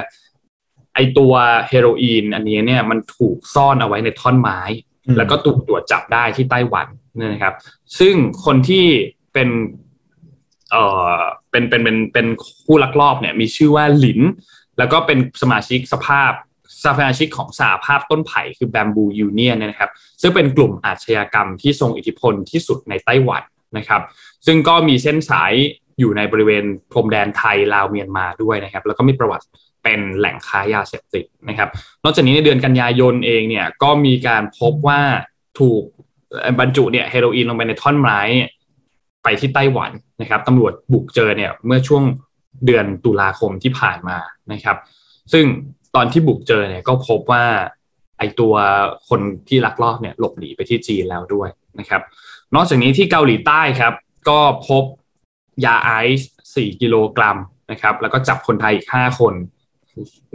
[0.96, 1.34] ไอตัว
[1.70, 4.60] เฮโรอีนอันนี้เนี่ยมันถูกซ่อนเอาไว้ในท่อนไม้
[5.06, 6.88] อืมแล้วก็ถูกตรวจจับได้ที่ไต้หวัน
[7.18, 7.54] เนี่ยนะครับ
[8.00, 8.16] ซึ่ง
[8.46, 8.86] คนที่
[9.34, 9.50] เป็น
[10.72, 10.84] เอ่
[11.18, 11.20] อ
[11.52, 12.28] เป็นเป็นเป็นเป็น
[12.66, 14.20] ผู้ลักลอบเนี่ยมีชื่อว่าหลิน
[14.78, 16.32] แล้วก็เป็นสมาชิกสภาพ
[16.86, 19.92] สมาชิกของสหภาพต้นไผ่คือ Bamboo Union เนี่ยนะครับ
[20.22, 23.44] ซึ่งเป็นกลุ่มอาชญากรรมที่ทรงอิทธิพลที่สุดในไต้หวัน
[23.78, 24.02] นะครับ
[24.46, 25.54] ซึ่งก็มีเส้นสาย
[26.00, 29.46] อยู่ในบริเวณพรมแดนไทยลาวเมียนมาด้วยนะครับ แล้วก็มีประวัติ
[29.84, 31.70] เป็นแหล่งค้ายาเสพติดนะครับ
[32.04, 35.02] นอกจากนี้ในเดือนกันยายนเองเนี่ยก็มีการพบว่า
[35.60, 35.84] ถูก
[36.60, 38.20] บรรจุเนี่ยเฮโรอีนลงไปในท่อนไม้
[39.24, 39.92] ไปที่ไต้หวัน
[40.22, 42.04] นะครับตำรวจบุกเจอเนี่ยเมื่อช่วง
[42.66, 44.18] เดือนตุลาคมที่ผ่านมา
[44.52, 44.78] นะครับ
[45.34, 45.46] ซึ่ง
[45.96, 47.46] ตอนที่บุกเจอเนี่ยก็พบว่า
[48.20, 48.54] ไอตัว
[49.10, 52.02] คนที่ลักลอบเนี่ยหลบหนีไปที่จีนแล้วด้วยนะครับ
[52.56, 53.94] นอกจากนี้ที่เกาหลีใต้ครับ
[54.30, 54.84] ก็พบ
[55.66, 57.38] ยาไอซ์4กิโลกรัม
[57.72, 59.34] นะครับ แล้วก็จับคนไทยอีก 5 คน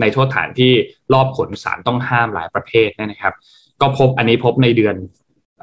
[0.01, 0.73] ในโทษฐานที่
[1.13, 3.35] รอบขนสารต้องห้ามหลายประเภทนะครับ
[3.81, 4.97] ก็พบอันนี้พบในเดือน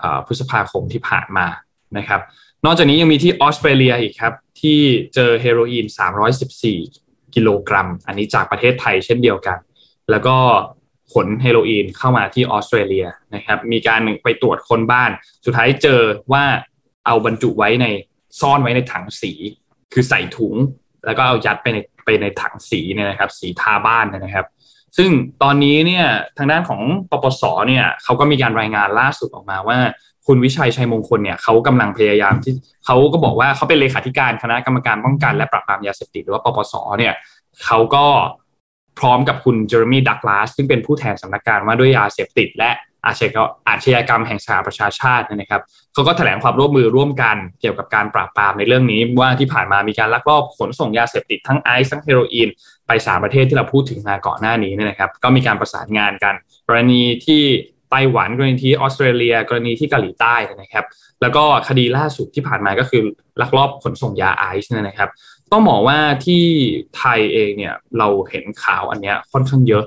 [0.02, 1.48] อพฤษภาคมที่ผ่านมา
[1.98, 2.22] นะครับ
[2.66, 4.80] นอกจากนี้ยังมีที่ออสเตรเลียอีกครับ ที่
[5.14, 5.86] เจอเฮโรอีน
[6.60, 9.58] 314 กิโลกรัม อันนี้จากประเทศไทยเช่นเดียวกัน
[10.12, 10.38] แล้วก็
[11.14, 13.06] ขนเฮโรอีนเข้ามาที่ออสเตรเลีย
[13.36, 15.12] นะครับ มีการไปตรวจคนบ้าน
[15.46, 16.02] สุดท้ายเจอ
[16.34, 16.44] ว่า
[17.06, 17.86] เอาบรรจุไว้ใน
[18.42, 19.32] ซ่อนไว้ในถังสี
[19.94, 20.56] คือใส่ถุง
[21.06, 24.46] แล้วก็เอายัดไปในไปในถังสีเนี่ยนะครับ สีทาบ้านนยนะครับ
[24.98, 25.10] ซึ่ง
[25.44, 26.06] ตอนนี้เนี่ย
[26.38, 26.82] ทางด้านของ
[27.12, 29.78] ปปสเนี่ยเขาก็มีการรายงานล่าสุดออกมาว่า
[30.28, 32.54] คุณวิชัยชัยมงคลเนี่ยเขากำลังพยายามที่
[32.86, 37.14] เขาก็บอกว่าเขาเป็นเลขาธิการคณะกรรมการป้องกันและปราบปรามยาเสพติดหรือว่าปปสเนี่ย
[37.66, 38.06] เขาก็
[39.00, 42.72] พร้อมกับคุณเจอร์มี่ดักลาสซึ่งเป็นผู้แทนสำนักการว่าด้วยยาเสพติด และ
[43.06, 45.62] อาชญากรรมอาชญากรรมแห่งสหประชาชาตินะครับ
[45.94, 52.50] เขาก็แถลงความร่วมมือร่วมกันเกี่ยวกับการปราบปรามในเรื่องนี้ว่าที่ผ่านมามีการลักลอบขนส่งยาเสพติดทั้งไอซ์ทั้งเฮโรอีน
[52.88, 56.36] ไปสามประเทศที่เราพูดถึงมาก่อนหน้านี้นะครับก็มีการประสานงานกัน
[56.68, 57.42] กรณีที่
[57.92, 60.86] ไต้หวันกรณีที่ออสเตรเลีย กรณีที่เกาหลีใต้นะครับ
[61.22, 63.02] แล้วก็คดีล่าสุดที่ผ่านมาก็คือ
[63.42, 65.10] ลักลอบขนส่งยาไอซ์นะครับ
[65.52, 66.44] ต้องบอกว่าที่
[66.98, 69.84] ไทยเองเนี่ยเราเห็นข่าวอันเนี้ยค่อนข้างเยอะ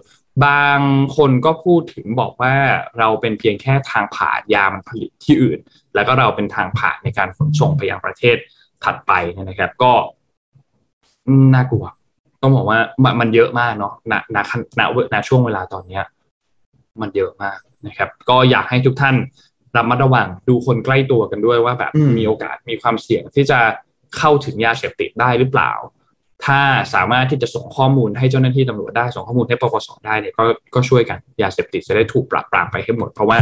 [0.46, 0.80] บาง
[1.16, 2.54] คนก็พูดถึงบอกว่า
[2.98, 5.58] เราเป็นเพียงแค่ทางผ่านยามันผลิตที่อื่น
[5.94, 8.36] แล้วก็เราเป็นทางผ่านในการขนส่งไปยังประเทศ
[8.84, 9.92] ถัดไปนะครับ ก็
[11.54, 11.84] น่ากลัว
[12.42, 12.78] ต้องบอกว่า
[13.20, 14.36] มันเยอะมากเนาะณณ
[14.78, 14.80] ณ
[15.12, 16.04] ณช่วงเวลาตอนเนี้ย
[17.00, 19.16] มันเยอะมากนะครับ ก็อยากให้ทุกท่าน
[19.76, 23.58] ระมัดระวังดูคนใกล้ตัวกันด้วยว่าแบบมีโอกาสมีความเสี่ยงที่จะ
[24.18, 25.72] เข้าถึงยาเสพติดได้หรือเปล่า
[26.46, 26.60] ถ้า
[26.94, 30.44] สามารถที่จะส่งข้อมูลให้เจ้าหน้าที่ตำรวจได้ส่งข้อมูลให้ปปสได้เนี่ยก็
[30.74, 33.38] ก็ช่วยกันยาเสพติดจะได้ถูกปราบปรามไปให้หมด เพราะว่า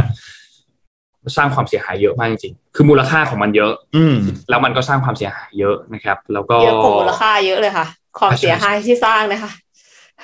[1.37, 4.15] สร้างความเสียหายเยอะมากจริงๆ คือมูลค่าของมันเยอะ อืม
[4.49, 7.87] แล้วมันก็สร้างความเสียหายเยอะนะครับ แล้วก็เยอะกว่ามูลค่าเยอะเลยค่ะ
[8.19, 9.51] ความเสียหายที่สร้างนะคะ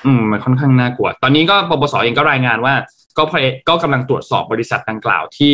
[0.06, 2.74] อืม มันค่อนข้างน่ากลัว ตอนนี้ก็ปปสเองก็รายงานว่า
[3.18, 3.24] ก็
[3.70, 5.54] ก็กำลังตรวจสอบบริษัทดังกล่าวที่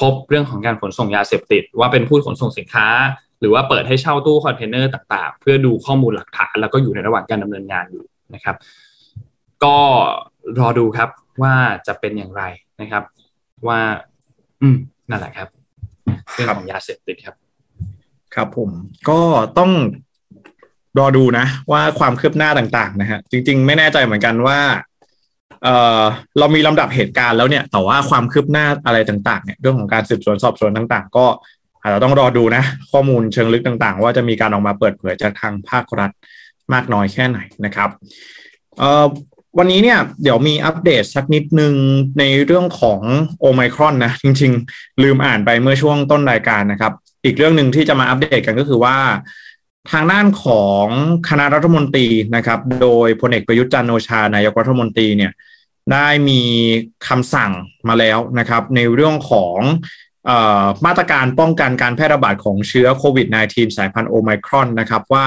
[0.00, 2.86] พบเรื่องของการขนส่งยาเสพติด ว่าเป็นผู้ขนส่งสินค้า
[3.33, 8.56] ห รือว่าเปิดให้เช่าตู้คอนเทนเนอร์ต่าง ๆ เพื่อดูข้อมูลหลักฐาน แล้วก็อยู่ในระหว่างการดำเนินงานอยู่นะครับ
[9.64, 9.76] ก็
[10.60, 11.08] รอดูครับ
[11.42, 11.54] ว่า
[11.86, 12.42] จะเป็นอย่างไร
[12.80, 13.02] นะครับ
[13.68, 13.80] ว่า
[14.62, 14.76] อืม
[15.10, 15.48] นั่นแหละครับ
[16.32, 17.36] เรื่องของยาเสพติดครับ
[18.34, 18.70] ครับผม
[19.08, 19.20] ก็
[19.58, 19.70] ต้อง
[20.98, 24.60] รอดูนะว่าความคืบหน้าต่าง ๆ นะฮะจริง ๆ ไม่แน่ใจเหมือนกันว่า
[25.62, 25.68] เอ
[26.00, 26.02] อ
[26.38, 31.26] เรามีลำดับเหตุการณ์แล้วเนี่ย แต่ว่าความคืบหน้าอะไรต่าง ๆ เนี่ยเรื่องของการสืบสวนสอบสวนต่าง ๆ ก็
[31.84, 36.10] อาต้องรอดูนะ ข้อมูลเชิงลึกต่างๆ ว่าจะมีการออกมาเปิดเผยจากทางภาครัฐ
[36.72, 37.90] มากน้อยแค่ไหนนะครับ
[39.58, 41.74] วันนี้เนี่ยเดี๋ยวมีอัปเดตสักนิดนึง
[42.18, 43.00] ในเรื่องของ
[43.40, 46.92] โอไมครอนนะ จริงๆ ลืมอ่านไปเมื่อช่วงต้นรายการนะครับ
[47.24, 48.96] อีกเรื่องหนึ่งที่จะมาอัปเดตกันก็คือว่า
[49.92, 50.86] ทางด้านของ
[51.28, 52.06] คณะรัฐมนตรี
[52.36, 55.32] นะครับ โดยพลเอกประยุทธ์จันโอชานายกรัฐมนตรีเนี่ย
[55.92, 56.40] ได้มี
[57.08, 57.52] คำสั่ง
[57.88, 59.58] มาแล้วนะครับ ในเรื่องของ
[60.86, 65.24] มาตรการป้องกันการแพร่ระบาดของเชื้อโควิด -19 สายพันธุ์โอไมครอนนะครับว่า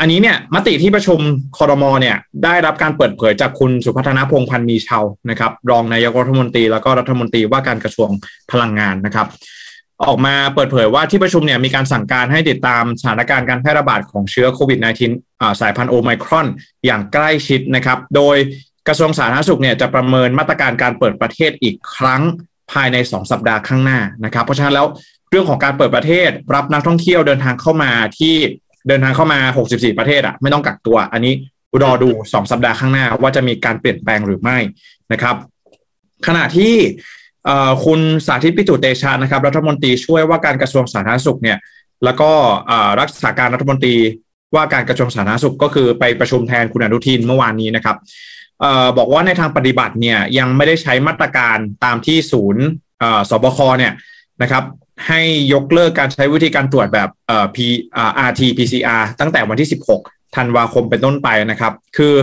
[0.00, 1.20] อันนี้เนี่ยมติที่ประชุม
[1.58, 4.98] คอรมอเนี่ยได้รับการเปิดเผยจากคุณสุพัฒนพงพันธ์มีเชา
[5.30, 8.10] นะครับ รองนายกรัฐมนตรีแล้วก็รัฐมนตรีว่าการกระทรวง
[8.50, 9.26] พลังงานนะครับ
[10.06, 14.78] ออกมาเปิดเผยว่าที่ประชุมเนี่ยมีการสั่งการให้ติดตามสถานการณ์การแพร่ระบาดของเชื้อโควิด
[15.18, 16.46] -19 สายพันธุ์โอไมครอน
[16.86, 18.36] อย่างใกล้ชิดนะครับ โดย
[18.88, 22.22] กระทรวงสาธารณสุขเนี่ยจะประเมินมาตรการการเปิดประเทศอีกครั้ง
[22.72, 24.86] ภายใน 2 สัปดาห์ข้างหน้านะครับ เพราะฉะนั้นแล้ว
[25.30, 28.34] เรื่องของการเปิดประเทศ รับนักท่องเที่ยวเดินทางเข้ามาที่
[28.88, 31.34] เดินทางเข้ามา 64 ประเทศอะไม่ต้องกักตัว อันนี้
[31.82, 34.58] รอดู 2 สัปดาห์ข้างหน้า ว่าจะมีการเปลี่ยนแปลงหรือไม่
[35.12, 35.36] นะครับ
[36.26, 36.74] ขณะที่
[37.84, 41.58] คุณสาธิตปิตุเตชานะครับ รัฐมนตรีช่วยว่าการกระทรวงสาธารณสุขเนี่ย
[42.04, 42.30] แล้วก็
[43.00, 43.96] รักษาการรัฐมนตรี
[44.54, 47.96] ว่าการกระทรวงสาธารณสุขก็คือไปประชุมแทนคุณอนุทินเมื่อวานนี้นะครับ
[48.64, 52.64] ออบอกว่าในทางปฏิบัติเนี่ยยังไม่ได้ใช้มาตรการตามที่ศูนย์
[53.30, 53.92] สบคเนี่ย
[54.42, 54.64] นะครับ
[55.06, 55.20] ให้
[55.52, 57.56] ยกเลิกการใช้วิธีการตรวจแบบเอ่อ P
[58.28, 59.68] RT PCR ตั้งแต่วันที่
[60.00, 62.14] 16 ธันวาคมเป็นต้นไปนะครับ คือ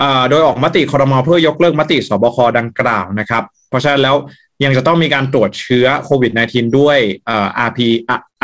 [0.00, 4.16] อโดยออกมติคอรมอเพื่อยกเลิกมติสบคดังกล่าวนะครับ เพราะฉะนั้นแล้ว
[4.64, 7.78] ยังจะต้องมีการตรวจเชื้อโควิด -19 ด้วยเอ่อ RP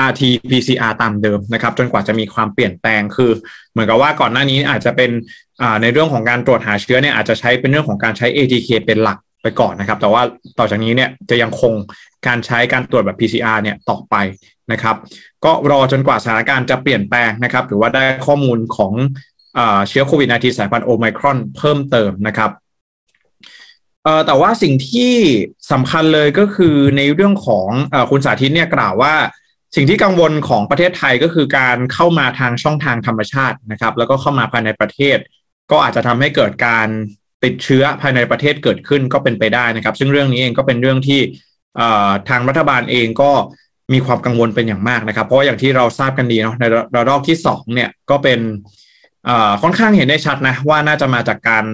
[0.09, 3.31] RT PCR ตามเดิมนะครับ จนกว่าจะมีความเปลี่ยนแปลงคือ
[3.73, 5.11] เหมือนกับว่าก่อนหน้านี้อาจจะเป็น
[5.83, 10.23] ในเรื่องของการตรวจหาเชื้อเนี่ยอาจจะใช้เป็นเรื่องของการใช้ ATK เป็นหลักไปก่อนนะครับ แต่ว่า
[10.59, 11.73] ต่อจากนี้เนี่ยจะยังคง
[12.27, 14.15] การใช้การตรวจแบบ PCR เนี่ยต่อไป
[14.73, 14.97] นะครับ
[15.45, 18.93] ก็รอจนกว่าสถานการณ์จะเปลี่ยนแปลงนะครับหรือว่าได้ข้อมูลของ
[19.89, 22.51] เชื้อโควิด -19 สายพันธุ์โอไมครอนเพิ่มเติมนะครับ
[24.27, 25.13] แต่ว่าสิ่งที่
[25.73, 29.15] สำคัญเลยก็คือในเรื่องของอคุณสาธิตเนี่ยกล่าวว่า
[29.77, 35.19] สิ่งที่กังวลของประเทศไทยก็คือการเข้ามาทางช่องทางธรรมชาตินะครับ แล้วก็เข้ามาภายในประเทศ
[35.71, 36.89] ก็อาจจะทำให้เกิดการ
[37.45, 41.21] ติดเชื้อภายในประเทศเกิดขึ้นก็เป็นไปได้นะครับ ซึ่งเรื่องนี้เองก็เป็นเรื่องที่
[42.29, 43.31] ทางรัฐบาลเองก็
[43.93, 48.41] มีความกังวลเป็นอย่างมากนะครับ เพราะอย่างที่เราทราบกันดีเนาะในระลอกที่สองเนี่ยก็เป็น
[49.63, 51.65] ค่อนข้างเห็นได้ชัดนะว่าน่าจะมาจากการ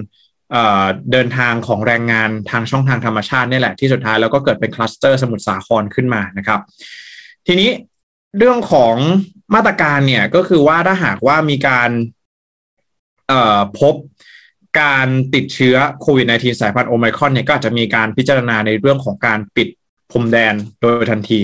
[1.11, 6.59] เดินทางของแรงงานทางช่องทางธรรมชาตินี่แหละที่สุดท้ายแล้วก็เกิดเป็นคลัสเตอร์สมุทรสาครขึ้นมานะครับ
[7.47, 7.69] ทีนี้
[8.37, 8.95] เรื่องของ
[9.55, 11.89] มาตรการเนี่ยก็คือว่าถ้าหากว่ามีการ
[13.79, 13.95] พบ
[14.81, 19.67] การติดเชื้อโควิด -19 สายพันธุ์โอไมครอนเนี่ยก็อาจจะมีการพิจารณาในเรื่องของการปิด
[20.11, 21.41] พรมแดนโดยทันที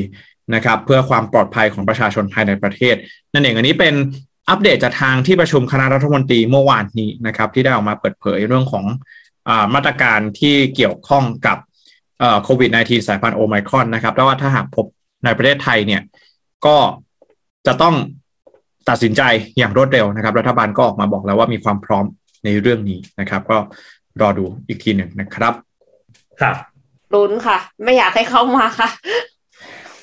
[0.56, 2.96] นะครับ เพื่อความปลอดภัยของประชาชนภายในประเทศ
[3.34, 3.94] นั่นเองอันนี้เป็น
[4.50, 8.86] อัปเดตจากทางที่ประชุมคณะรัฐมนตรีเมื่อวานนี้นะครับ ที่ได้ออกมาเปิดเผยเรื่องของ
[9.48, 11.58] อมาตรการที่เกี่ยวข้องกับ
[12.44, 14.86] โควิด -19 สายพันธุ์โอไมครอนนะครับแล้วว่าถ้าหากพบ
[15.24, 16.02] ในประเทศไทยเนี่ย
[16.66, 16.78] ก็
[17.68, 17.96] จะต้อง
[18.90, 19.22] ตัดสินใจ
[19.58, 22.06] อย่างรวดเร็วนะครับ รัฐบาลก็ออกมาบอกแล้วว่ามีความพร้อม
[22.46, 23.58] ในเรื่องนี้นะครับ ก็
[24.22, 25.54] รอดูอีกทีหนึ่งนะครับ
[26.42, 26.56] ครับ
[27.14, 28.90] ลุ้นค่ะ ไม่อยากให้เข้ามาค่ะ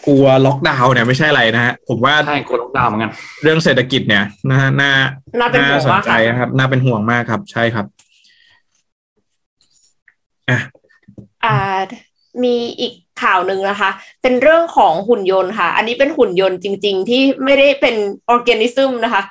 [0.07, 4.93] กลัวล็อกดาวน์เนี่ยไม่ใช่อะไรนะฮะผมว่าใช่กดล็อกดาวน์เหมือนกันเรื่องเศรษฐกิจเนี่ยน่าน่า
[5.39, 7.87] น่าเป็นห่วงสนมากใจค่ะนะครับ น่าเป็นห่วงมากครับ ใช่ครับ
[10.51, 10.61] อะ
[11.45, 11.57] อ่า
[12.45, 12.93] มีอีก
[13.23, 13.91] ข่าวหนึ่งนะคะ
[14.23, 17.97] เป็นเรื่องของหุ่นยนต์ค่ะ อันนี้เป็นหุ่นยนต์จริง ๆ ที่ไม่ได้เป็น
[18.29, 19.23] ออร์แกนิซึมนะคะ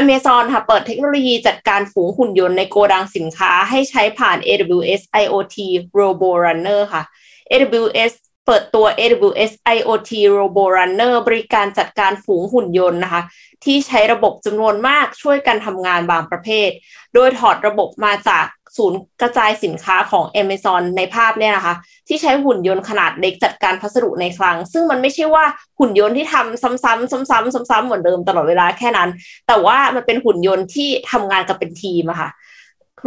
[0.00, 5.56] Amazon ค่ะ เปิดเทคโนโลยีจัดการฝูงหุ่นยนต์ในโกดังสินค้าให้ใช้ผ่าน AWS IoT
[5.98, 7.02] Robo Runner ค่ะ
[7.50, 8.12] AWS
[8.46, 13.22] เปิดตัว AWS IoT Robo Runner บริการจัดการฝูงหุ่นยนต์นะคะ
[13.64, 16.70] ที่ใช้ระบบจำนวนมากช่วยกันทำงานบางประเภท
[17.14, 21.74] โดยถอดระบบมาจากศูนย์กระจายสินค้าของ Amazon ในภาพเนี่ยนะคะ
[22.08, 25.44] ที่ใช้หุ่นยนต์ขนาดเล็กจัดการพัสดุในคลัง ซึ่งมันไม่ใช่ว่า
[25.78, 29.10] หุ่นยนต์ที่ทำซ้ำๆซ้ำๆซ้ำๆเหมือนเดิมตลอดเวลาแค่นั้น
[29.46, 32.30] แต่ว่ามันเป็นหุ่นยนต์ที่ทำงานกับเป็นทีมอะค่ะ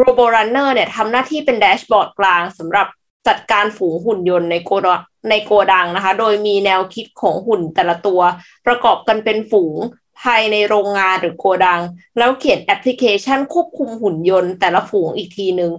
[0.02, 2.88] Robo Runner เนี่ยทำหน้าที่เป็นแดชบอร์ดกลางสำหรับ
[3.28, 8.22] จัดการฝูงหุ่นยนต์ในโกดังในโกดังนะคะ โดยมีแนวคิดของหุ่นแต่ละตัว
[8.68, 9.78] ประกอบกันเป็นฝูง
[10.22, 11.82] ภายในโรงงานหรือโกดัง
[12.18, 15.72] แล้วเขียนแอปพลิเคชันควบคุมหุ่นยนต์แต่ละฝูงอีกทีหนึ่ง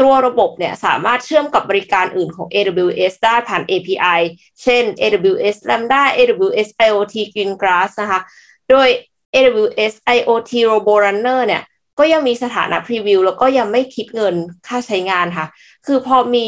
[0.00, 4.20] ตัวระบบเนี่ยสามารถเชื่อมกับบริการอื่นของ AWS ได้ผ่าน API
[4.62, 8.20] เช่น AWS Lambda AWS IoT Greengrass นะคะ
[8.70, 8.88] โดย
[9.34, 11.62] AWS IoT RoboRunner เนี่ย
[11.98, 14.34] ก็ยังมีสถานะ preview แล้วก็ยังไม่คิดเงิน
[14.66, 15.46] ค่าใช้งานค่ะ
[15.86, 16.46] คือพอมี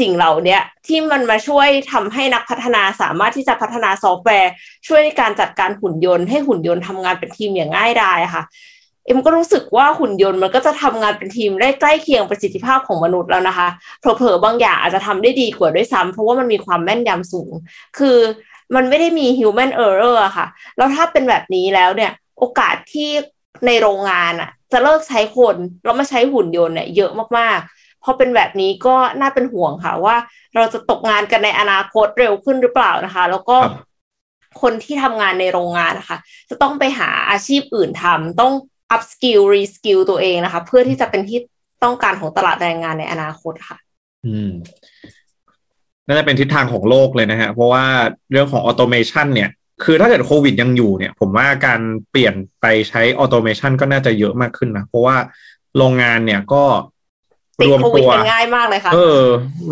[0.00, 4.52] สิ่งเหล่านี้ที่มันมาช่วยทำให้นักพัฒนาสามารถที่จะพัฒนาซอฟต์แวร์
[4.86, 8.42] ช่วยในการจัดการหุ่นยนต์ให้หุ่นยนต์ทำงานเป็นทีมอย่างง่ายดายค่ะ
[9.06, 13.68] เอ็มก็รู้สึกว่าหุ่นยนต์มันก็จะทำงานเป็นทีมได้ใกล้เคียงประสิทธิภาพของมนุษย์แล้วนะคะ
[14.00, 17.52] เผลอๆบางอย่างอาจจะทำได้ดีกว่าด้วยซ้ำเพราะว่ามันมีความแม่นยำสูง
[17.98, 18.18] คือ
[18.74, 23.10] มันไม่ได้มี human error ค่ะ แล้วถ้าเป็นแบบนี้แล้วเนี่ย โอกาสที่
[23.66, 27.73] ในโรงงานอะจะเลิกใช้คนแล้วมาใช้หุ่นยนต์เนี่ยเยอะมากๆ
[28.04, 30.16] พอเป็นแบบนี้ก็น่าเป็นห่วงค่ะว่า
[30.54, 33.74] เราจะตกงานกันในอนาคตเร็วขึ้นหรือเปล่านะคะ แล้วก็ครับ
[34.62, 36.18] คนที่ทำงานในโรงงานนะคะ
[36.50, 38.52] จะต้องไปหาอาชีพอื่นทำต้อง
[38.94, 41.38] upskill reskill ตัวเองนะคะ เพื่อที่จะเป็นที่
[41.84, 43.78] ต้องการของตลาดแรงงานในอนาคตค่ะ
[44.26, 44.50] อืม
[46.06, 47.84] น่าจะเป็นทิศทางของโลกเลยนะฮะ เพราะว่า
[48.30, 49.50] เรื่องของ automation เนี่ย
[49.84, 51.80] คือถ้าเกิดโควิดยังอยู่เนี่ย ผมว่าการ
[52.10, 55.16] เปลี่ยนไปใช้ automation ก็น่าจะเยอะมากขึ้นนะ เพราะว่า
[55.76, 56.64] โรงงานเนี่ยก็
[57.60, 59.22] ติดรวมโควิดตัวกันง่ายมากเลยค่ะเออ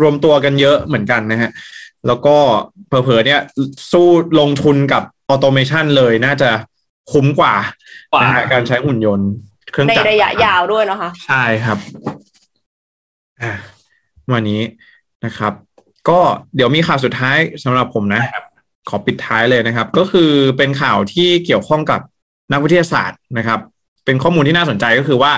[0.01, 1.51] รวมตัวกันเยอะเหมือนกันนะฮะ
[2.07, 2.35] แล้วก็
[2.87, 3.41] เผลอๆเนี่ย
[3.91, 4.07] สู้
[4.39, 6.49] ลงทุนกับ automation เลยน่าจะ
[7.11, 7.55] คุ้มกว่า
[8.13, 9.29] กว่านะฮะการใช้หุ่นยนต์
[9.71, 11.77] เครื่องจักรในระยะยาวด้วยเนาะคะใช่ครับ
[13.41, 13.51] อ่า
[14.33, 14.61] วันนี้
[15.25, 15.53] นะครับ
[16.09, 16.19] ก็
[16.55, 18.21] เดี๋ยวมีข่าวสุดท้ายสำหรับผมนะ
[18.89, 22.01] ขอปิดท้ายเลยนะครับ ก็คือเป็นข่าวที่เกี่ยวข้องกับ
[22.51, 23.59] นักวิทยาศาสตร์นะครับ
[24.05, 25.31] เป็นข้อมูลที่น่าสนใจก็คือว่า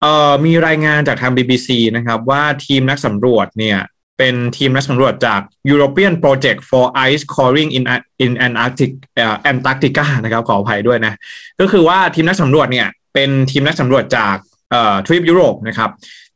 [0.00, 3.78] เอ่อมีรายงานจากทาง BBC นะครับว่าทีมนักสำรวจเนี่ย
[4.18, 5.40] เป็นทีมนักสำรวจจาก
[5.70, 7.84] European Project for Ice Coring in
[8.24, 11.14] in Antarctic เอ่อ Antarctica นะครับขออภัยด้วยนะ
[11.60, 14.36] ก็คือว่าทีมนักสำรวจเนี่ยเป็นทีมนักสำรวจจาก
[14.70, 15.90] เอ่อทวีปยุโรปนะครับ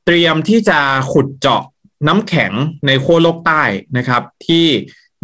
[0.07, 0.79] เตรียมที่จะ
[1.13, 1.63] ขุดเจาะ
[2.09, 2.53] น้ำแข็ง
[2.87, 3.63] ในขั้วโลกใต้
[3.97, 4.67] นะครับ ที่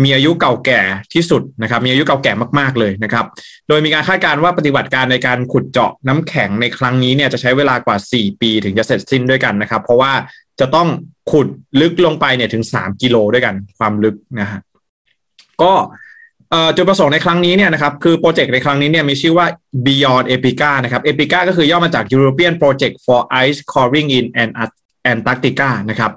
[0.05, 0.81] มีอายุเก่าแก่
[1.15, 3.25] ที่สุดนะครับ มีอายุเก่าแก่มากๆเลยนะครับ
[3.69, 10.13] โดยมีการคาดการณ์ว่าปฏิบัติการในการขุดเจาะน้ำแข็งในครั้งนี้เนี่ยจะใช้เวลากว่า 4 ปีถึงจะเสร็จสิ้นด้วยกันนะครับ เพราะว่า
[10.61, 10.89] จะต้อง
[11.31, 11.49] ขุด
[11.81, 14.61] ลึกลงไปเนี่ยถึง 3 กิโลด้วยกันความลึกนะฮะ
[15.63, 15.73] ก็
[16.51, 19.47] เอ่อจุดประสงค์ในครั้งนี้เนี่ยนะครับคือโปรเจกต์ในครั้งนี้เนี่ยมีชื่อว่า
[19.87, 24.27] Beyond Epica นะครับ Epica ก็คือย่อมาจาก European Project for Ice Coring in
[25.13, 26.13] Antarctica นะครับ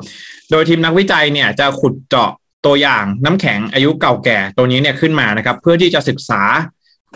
[0.51, 2.31] โดยทีมนักวิจัยเนี่ยจะขุดเจาะ
[2.65, 6.41] ตัวอย่างน้ำแข็งอายุเก่าแก่ตัวนี้เนี่ยขึ้นมานะครับ เพื่อที่จะศึกษา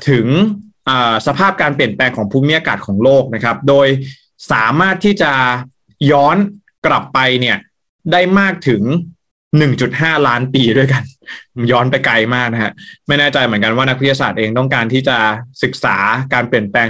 [0.10, 0.28] ถึง
[1.28, 3.88] สภาพการเปลี่ยนแปลงของภูมิอากาศของโลกนะครับ โดย
[4.52, 5.32] สามารถที่จะ
[6.12, 6.38] ย้อน
[6.86, 7.58] กลับไปเนี่ย
[8.12, 8.82] ได้มากถึง
[9.56, 11.04] 1.5 ล้านปีด้วยกัน
[11.72, 12.72] ย้อนไปไกลมากนะฮะ
[13.08, 15.18] ไม่แน่ใจเหมือนกันว่านักวิทยาศาสตร์เองต้องการที่จะ
[15.64, 15.98] ศึกษา
[16.34, 16.88] การเปลี่ยนแปลง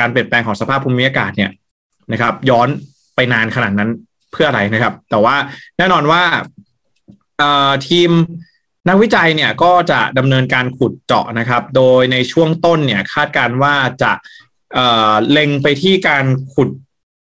[0.00, 1.50] การเปลี่ยนแปลงของสภาพภูมิอากาศเนี่ย
[2.12, 2.68] นะครับ ย้อน
[3.14, 3.90] ไปนานขนาดนั้น
[4.32, 5.36] เพื่ออะไรนะครับ แต่ว่า
[5.78, 6.22] แน่นอนว่า
[7.88, 8.10] ทีม
[8.88, 14.12] นักวิจัยเนี่ยก็จะดำเนินการขุดเจาะนะครับ โดยในช่วงต้นเนี่ยคาดการณ์ว่าจะ
[14.72, 16.24] เเล็งไปที่การ
[16.54, 16.68] ขุด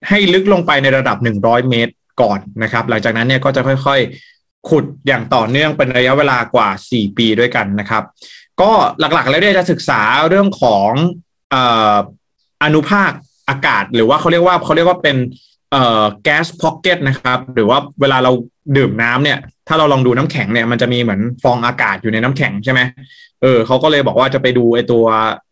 [0.09, 8.05] ให้ลึกลงไปในระดับ 100 เมตรก่อนนะครับ หลังจากนั้นเนี่ยก็จะค่อยๆ ขุดอย่างต่อเนื่องเป็นระยะเวลากว่า 4 ปีด้วยกันนะครับ
[8.61, 10.91] ก็หลักๆแล้วเนี่ยจะศึกษาเรื่องของ
[11.55, 11.57] อ
[12.65, 13.11] อนุภาค
[13.49, 15.17] อากาศ หรือว่าเขาเรียกว่าเขาเรียกว่าเป็น
[16.23, 18.33] แก๊สพ็อกเก็ตนะครับ หรือว่าเวลาเรา
[18.77, 19.39] ดื่มน้ำเนี่ย
[19.69, 22.81] ถ้าเราลองดูน้ำแข็งเนี่ยมันจะมีเหมือนฟองอากาศอยู่ในน้ำแข็งใช่ไหม
[23.43, 25.05] เออเขาก็เลยบอกว่าจะไปดูไอตัว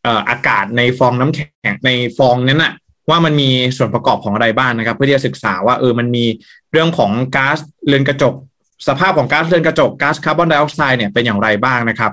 [0.05, 2.73] เอ่ออากาศในฟองน้ำแข็งในฟองนั้นน่ะ
[3.11, 6.25] ว่ามันมีส่วนประกอบของอะไรบ้างนะครับ เพื่อที่จะศึกษาว่าเออมันมี
[6.73, 8.35] เรื่องของก๊าซเรือนกระจก
[8.89, 12.13] สภาพของก๊าซเรือนกระจกก๊าซคาร์บอนไดออกไซด์เนี่ยเป็นอย่างไรบ้างนะครับ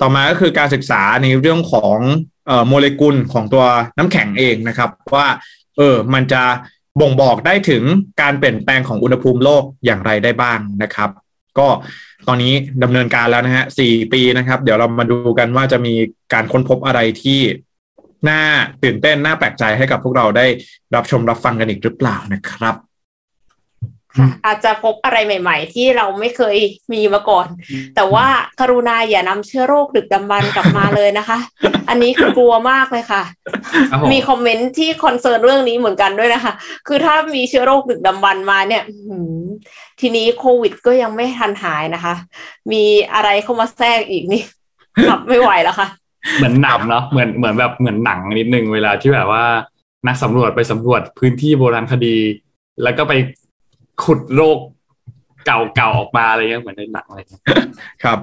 [0.00, 1.98] ต่อมาก็คือการศึกษาในเรื่องของ
[2.46, 3.64] เอ่อโมเลกุลของตัว
[3.98, 5.26] น้ำแข็งเองนะครับ ว่า
[5.76, 6.42] เออมันจะ
[7.00, 7.82] บ่งบอกได้ถึง
[8.20, 11.10] การเปลี่ยนแปลงของอุณหภูมิโลกอย่างไรได้บ้างนะครับ
[11.58, 11.68] ก็
[12.28, 15.94] ตอนนี้ดำเนินการแล้วนะฮะสี่ปีนะครับ เดี๋ยวเรามาดูกันว่าจะมี
[16.32, 17.40] การค้นพบอะไรที่
[18.28, 18.42] น่า
[18.82, 20.46] ตื่นเต้นน่าแปลกใจให้กับพวกเราได้
[20.94, 22.74] รับชมรับฟังกันอีกหรือเปล่านะครับ
[24.18, 26.56] ค่ะอาจจะพบอะไรใหม่ ๆ ที่เราไม่เคย
[26.92, 27.46] มีมาก่อน
[27.96, 28.26] แต่ว่า
[28.60, 31.38] กรุณาอย่านำเชื้อโรคดึกดำบรรพ์กลับมาเลยนะคะ
[31.88, 33.22] อันนี้คือกลัวมากเลยค่ะ
[33.90, 36.52] ครับผมมีคอมเมนต์ที่ concern เรื่องนี้เหมือนกันด้วยนะคะ
[36.86, 39.42] คือถ้ามีเชื้อโรคดึกดำบรรพ์มาเนี่ยอื้อหือ
[40.00, 42.14] ทีนี้โควิดก็ยังไม่ทันหายนะคะ
[42.72, 42.84] มี
[43.14, 44.42] อะไรเข้ามาแทรกอีกนี่
[45.08, 45.88] รับไม่ไหวแล้วค่ะ
[46.38, 49.44] เหมือนหนังเนาะเหมือนเหมือนแบบเหมือนหนังนิดนึงเวลาที่แบบว่า
[50.06, 52.16] นักสำรวจไปสำรวจพื้นที่โบราณคดี
[52.82, 53.12] แล้วก็ไป
[54.04, 54.58] ขุดโรค
[55.46, 57.42] เก่าๆออกมาอะไรเงี้ยเหมือนในหนังอะไรเงี้ย
[58.02, 58.18] ครับ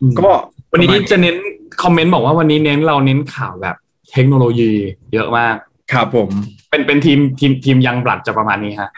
[0.00, 0.28] อืมก็
[0.72, 1.36] วันนี้ประมาณจะเน้น
[1.82, 3.76] คอมเมนต์บอกว่าวันนี้เน้นเราเน้นข่าวแบบ
[4.12, 4.72] เทคโนโลยี
[5.12, 5.56] เยอะมาก
[5.92, 6.28] ครับผม
[6.70, 8.90] เป็นเป็นทีมทีมทีม young blood จะประมาณนี้ฮะ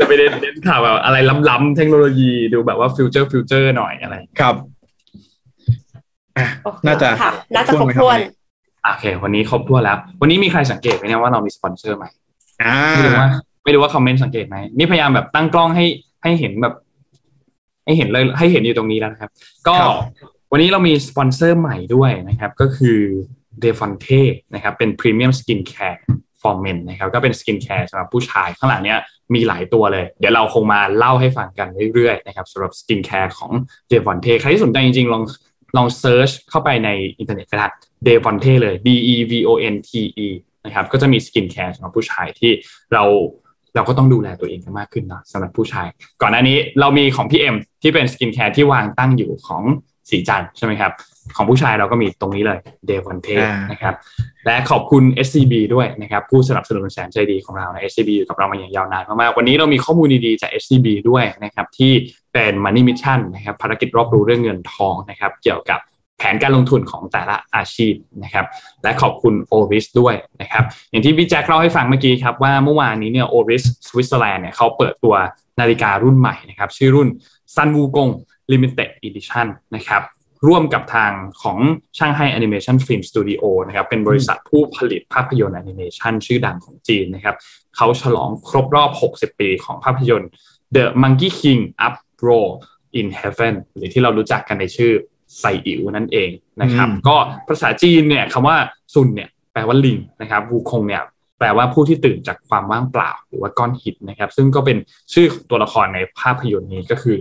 [0.00, 1.16] จะไปเน้นเน้นข่าวแบบอะไร
[1.48, 4.54] ล้ำๆเทคโนโลยีดูแบบว่า future future หน่อยอะไรครับ
[6.38, 8.18] อะโอเคน่าจะค่ะน่าจะครบถ้วนไหม
[8.84, 12.08] โอเค วันนี้ครบถ้วนแล้ว วันนี้มีใครสังเกตไหมเนี่ยว่าเรามีสปอนเซอร์ใหม่
[12.62, 13.30] อ่าไม่รู้ว่า
[13.70, 15.84] ไม่รู้ว่าคอมเมนต์สังเกตไหมนี่พยายามแบบตั้งกล้องให้
[16.22, 16.74] ให้เห็นแบบ
[17.84, 19.30] ให้เห็นเลยให้เห็นอยู่ตรงนี้แล้วนะครับ
[19.68, 19.76] ก็
[20.52, 22.98] วันนี้เรามีสปอนเซอร์ใหม่ด้วยนะครับ ก็คือ
[23.62, 24.22] d e v o n t e
[24.54, 26.04] นะครับ เป็นพรีเมียมสกินแคร์
[26.40, 28.98] for men นะครับ ก็เป็นสกินแคร์สำหรับผู้ชายข้างหลังเนี้ย
[29.34, 33.52] มีหลายตัวเลย เดี๋ยวเราคงมาเล่าให้ฟังกันเรื่อยๆนะครับสำหรับสกินแคร์ของ
[33.90, 35.22] d e v o n t e ใครที่สนใจจริงๆ ลอง
[35.76, 37.68] ลอง search เข้าไปในอินเทอร์เน็ตก็ได้
[38.06, 39.90] d e v o n t e เลย D E V O N T
[40.26, 40.28] E
[40.64, 42.52] นะครับ ก็จะมีสกินแคร์สำหรับผู้ชายที่
[42.92, 43.04] เรา
[43.74, 45.86] เราก็ต้องดูแลตัวเองกันมากขึ้นเนาะสำหรับผู้ชาย
[46.22, 49.62] ก่อนหน้านี้เรามีของพี่เอ็มที่เป็นสกินแคร์ที่วางตั้งอยู่ของ
[50.10, 50.92] ศรีจันทร์ใช่ไหมครับ
[51.36, 52.58] ของผู้ชายเราก็มีตรงนี้เลย
[52.88, 53.94] d e v o n t e อ่านะครับ
[54.46, 61.92] และขอบคุณ SCB ด้วยนะครับ ผู้สนับสนุนแสนใจดีของเรานะ SCB อยู่กับเรามาอย่างยาวนานมากๆวันนี้เรามีข้อมูลดีๆจาก SCB ด้วยนะครับ ที่
[62.32, 65.80] เป็น Money Mission นะครับภารกิจรอบรู้เรื่องเงินทองนะครับ เกี่ยวกับ
[66.20, 67.94] แผนการลงทุนของแต่ละอาชีพ
[68.24, 68.46] นะครับ
[68.82, 75.14] และขอบคุณ Oris ด้วยนะครับ อย่างที่พี่แจ็คเล่าให้ฟังเมื่อกี้ครับว่าเมื่อวานนี้เนี่ย Oris Switzerland เนี่ยเขาเปิดตัว
[75.60, 77.08] นาฬิการุ่นใหม่นะครับชื่อรุ่น
[77.54, 78.12] Sun Wukong
[78.52, 79.46] Limited Edition
[79.76, 80.02] นะครับ
[80.48, 81.12] ร่วมกับทาง
[81.42, 81.58] ของ
[81.98, 87.36] ช่างไห้ Animation Film Studio นะครับเป็นบริษัทผู้ผลิตภาพยนตร์แอนิเมชันชื่อดังของจีนนะครับ
[87.76, 90.30] เขาฉลองครบรอบ 60 ปีของภาพยนตร์
[90.76, 91.94] The Monkey King Up
[92.26, 92.48] Roar
[93.00, 94.92] in Heaven หรือที่เรารู้จักกันในชื่อ
[95.38, 96.30] ไซอิ๋วนั่นเอง
[96.62, 97.16] นะครับอืมก็
[97.48, 98.56] ภาษาจีนเนี่ยคำว่า
[98.94, 101.02] ซุนเนี่ยแปลว่าลิงนะครับวูคงเนี่ย
[101.38, 104.78] แปลว่าผู้ที่ตื่นจากความว่างเปล่าหรือว่าก้อนหินนะครับ ซึ่งก็เป็น
[105.12, 107.16] ชื่อของตัวละครในภาพยนตร์นี้ก็คือ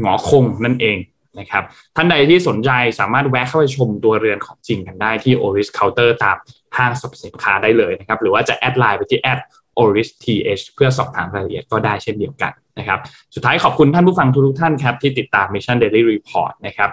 [0.00, 0.98] หงอคงนั่นเอง
[1.38, 1.64] นะครับ
[1.96, 6.36] ท่านใดที่สนใจสามารถแวะเข้าไปชมตัวเรือนของจริงกันได้ที่ Oris Counter ตาม
[6.76, 9.40] ห้างสรรพสินค้าได้เลยนะครับ หรือว่าจะแอดไลน์ไปที่แอด
[9.80, 12.98] Oris TH เพื่อสอบถามรายละเอียดก็ได้เช่นเดียวกันนะครับ
[13.34, 16.90] สุดท้ายขอบคุณท่านผู้ฟังทุกๆท่านครับที่ติดตาม Mission Daily Report นะครับ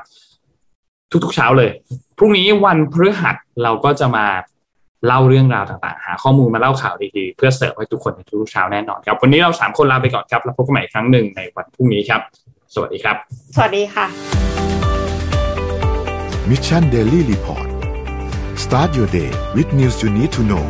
[1.11, 1.71] ทุกๆเช้าเลย
[2.17, 4.25] พรุ่งนี้วันพฤหัสเราก็จะมา
[5.07, 12.21] เล่าเรื่องราวต่างๆ หาข้อมูลมาเล่าข่าวดีๆ เพื่อเสิร์ฟให้ทุกคนในทุกๆเช้าแน่นอนครับ วันนี้เราสามคนลาไปก่อนครับ แล้วพบกันใหม่อีกครั้งหนึ่งในวันพรุ่งนี้ครับ
[12.73, 13.15] สวัสดีครับ
[13.55, 14.05] สวัสดีค่ะ
[16.49, 17.67] Mission Daily Report
[18.63, 20.65] start your day with news you need to know